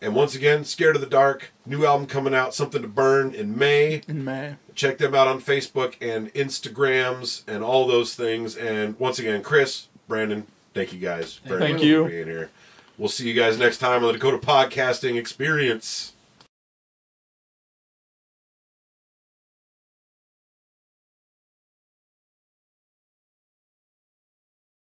And 0.00 0.14
once 0.14 0.34
again, 0.34 0.64
Scared 0.64 0.94
of 0.96 1.00
the 1.00 1.06
Dark, 1.08 1.52
new 1.64 1.86
album 1.86 2.06
coming 2.06 2.34
out, 2.34 2.54
Something 2.54 2.82
to 2.82 2.88
Burn 2.88 3.34
in 3.34 3.56
May 3.56 4.02
In 4.06 4.24
May. 4.24 4.56
check 4.74 4.98
them 4.98 5.14
out 5.14 5.26
on 5.26 5.40
Facebook 5.40 5.94
and 6.00 6.32
Instagrams 6.34 7.42
and 7.48 7.64
all 7.64 7.86
those 7.86 8.14
things. 8.14 8.56
And 8.56 8.98
once 8.98 9.18
again, 9.18 9.42
Chris, 9.42 9.88
Brandon, 10.06 10.46
thank 10.74 10.92
you 10.92 10.98
guys 11.00 11.40
very 11.46 11.60
Thank 11.60 11.74
much 11.76 11.82
you. 11.84 12.04
for 12.04 12.10
being 12.10 12.26
here. 12.26 12.50
We'll 12.98 13.08
see 13.08 13.28
you 13.28 13.34
guys 13.34 13.58
next 13.58 13.78
time 13.78 14.02
on 14.02 14.08
the 14.08 14.12
Dakota 14.14 14.38
Podcasting 14.38 15.16
Experience. 15.18 16.12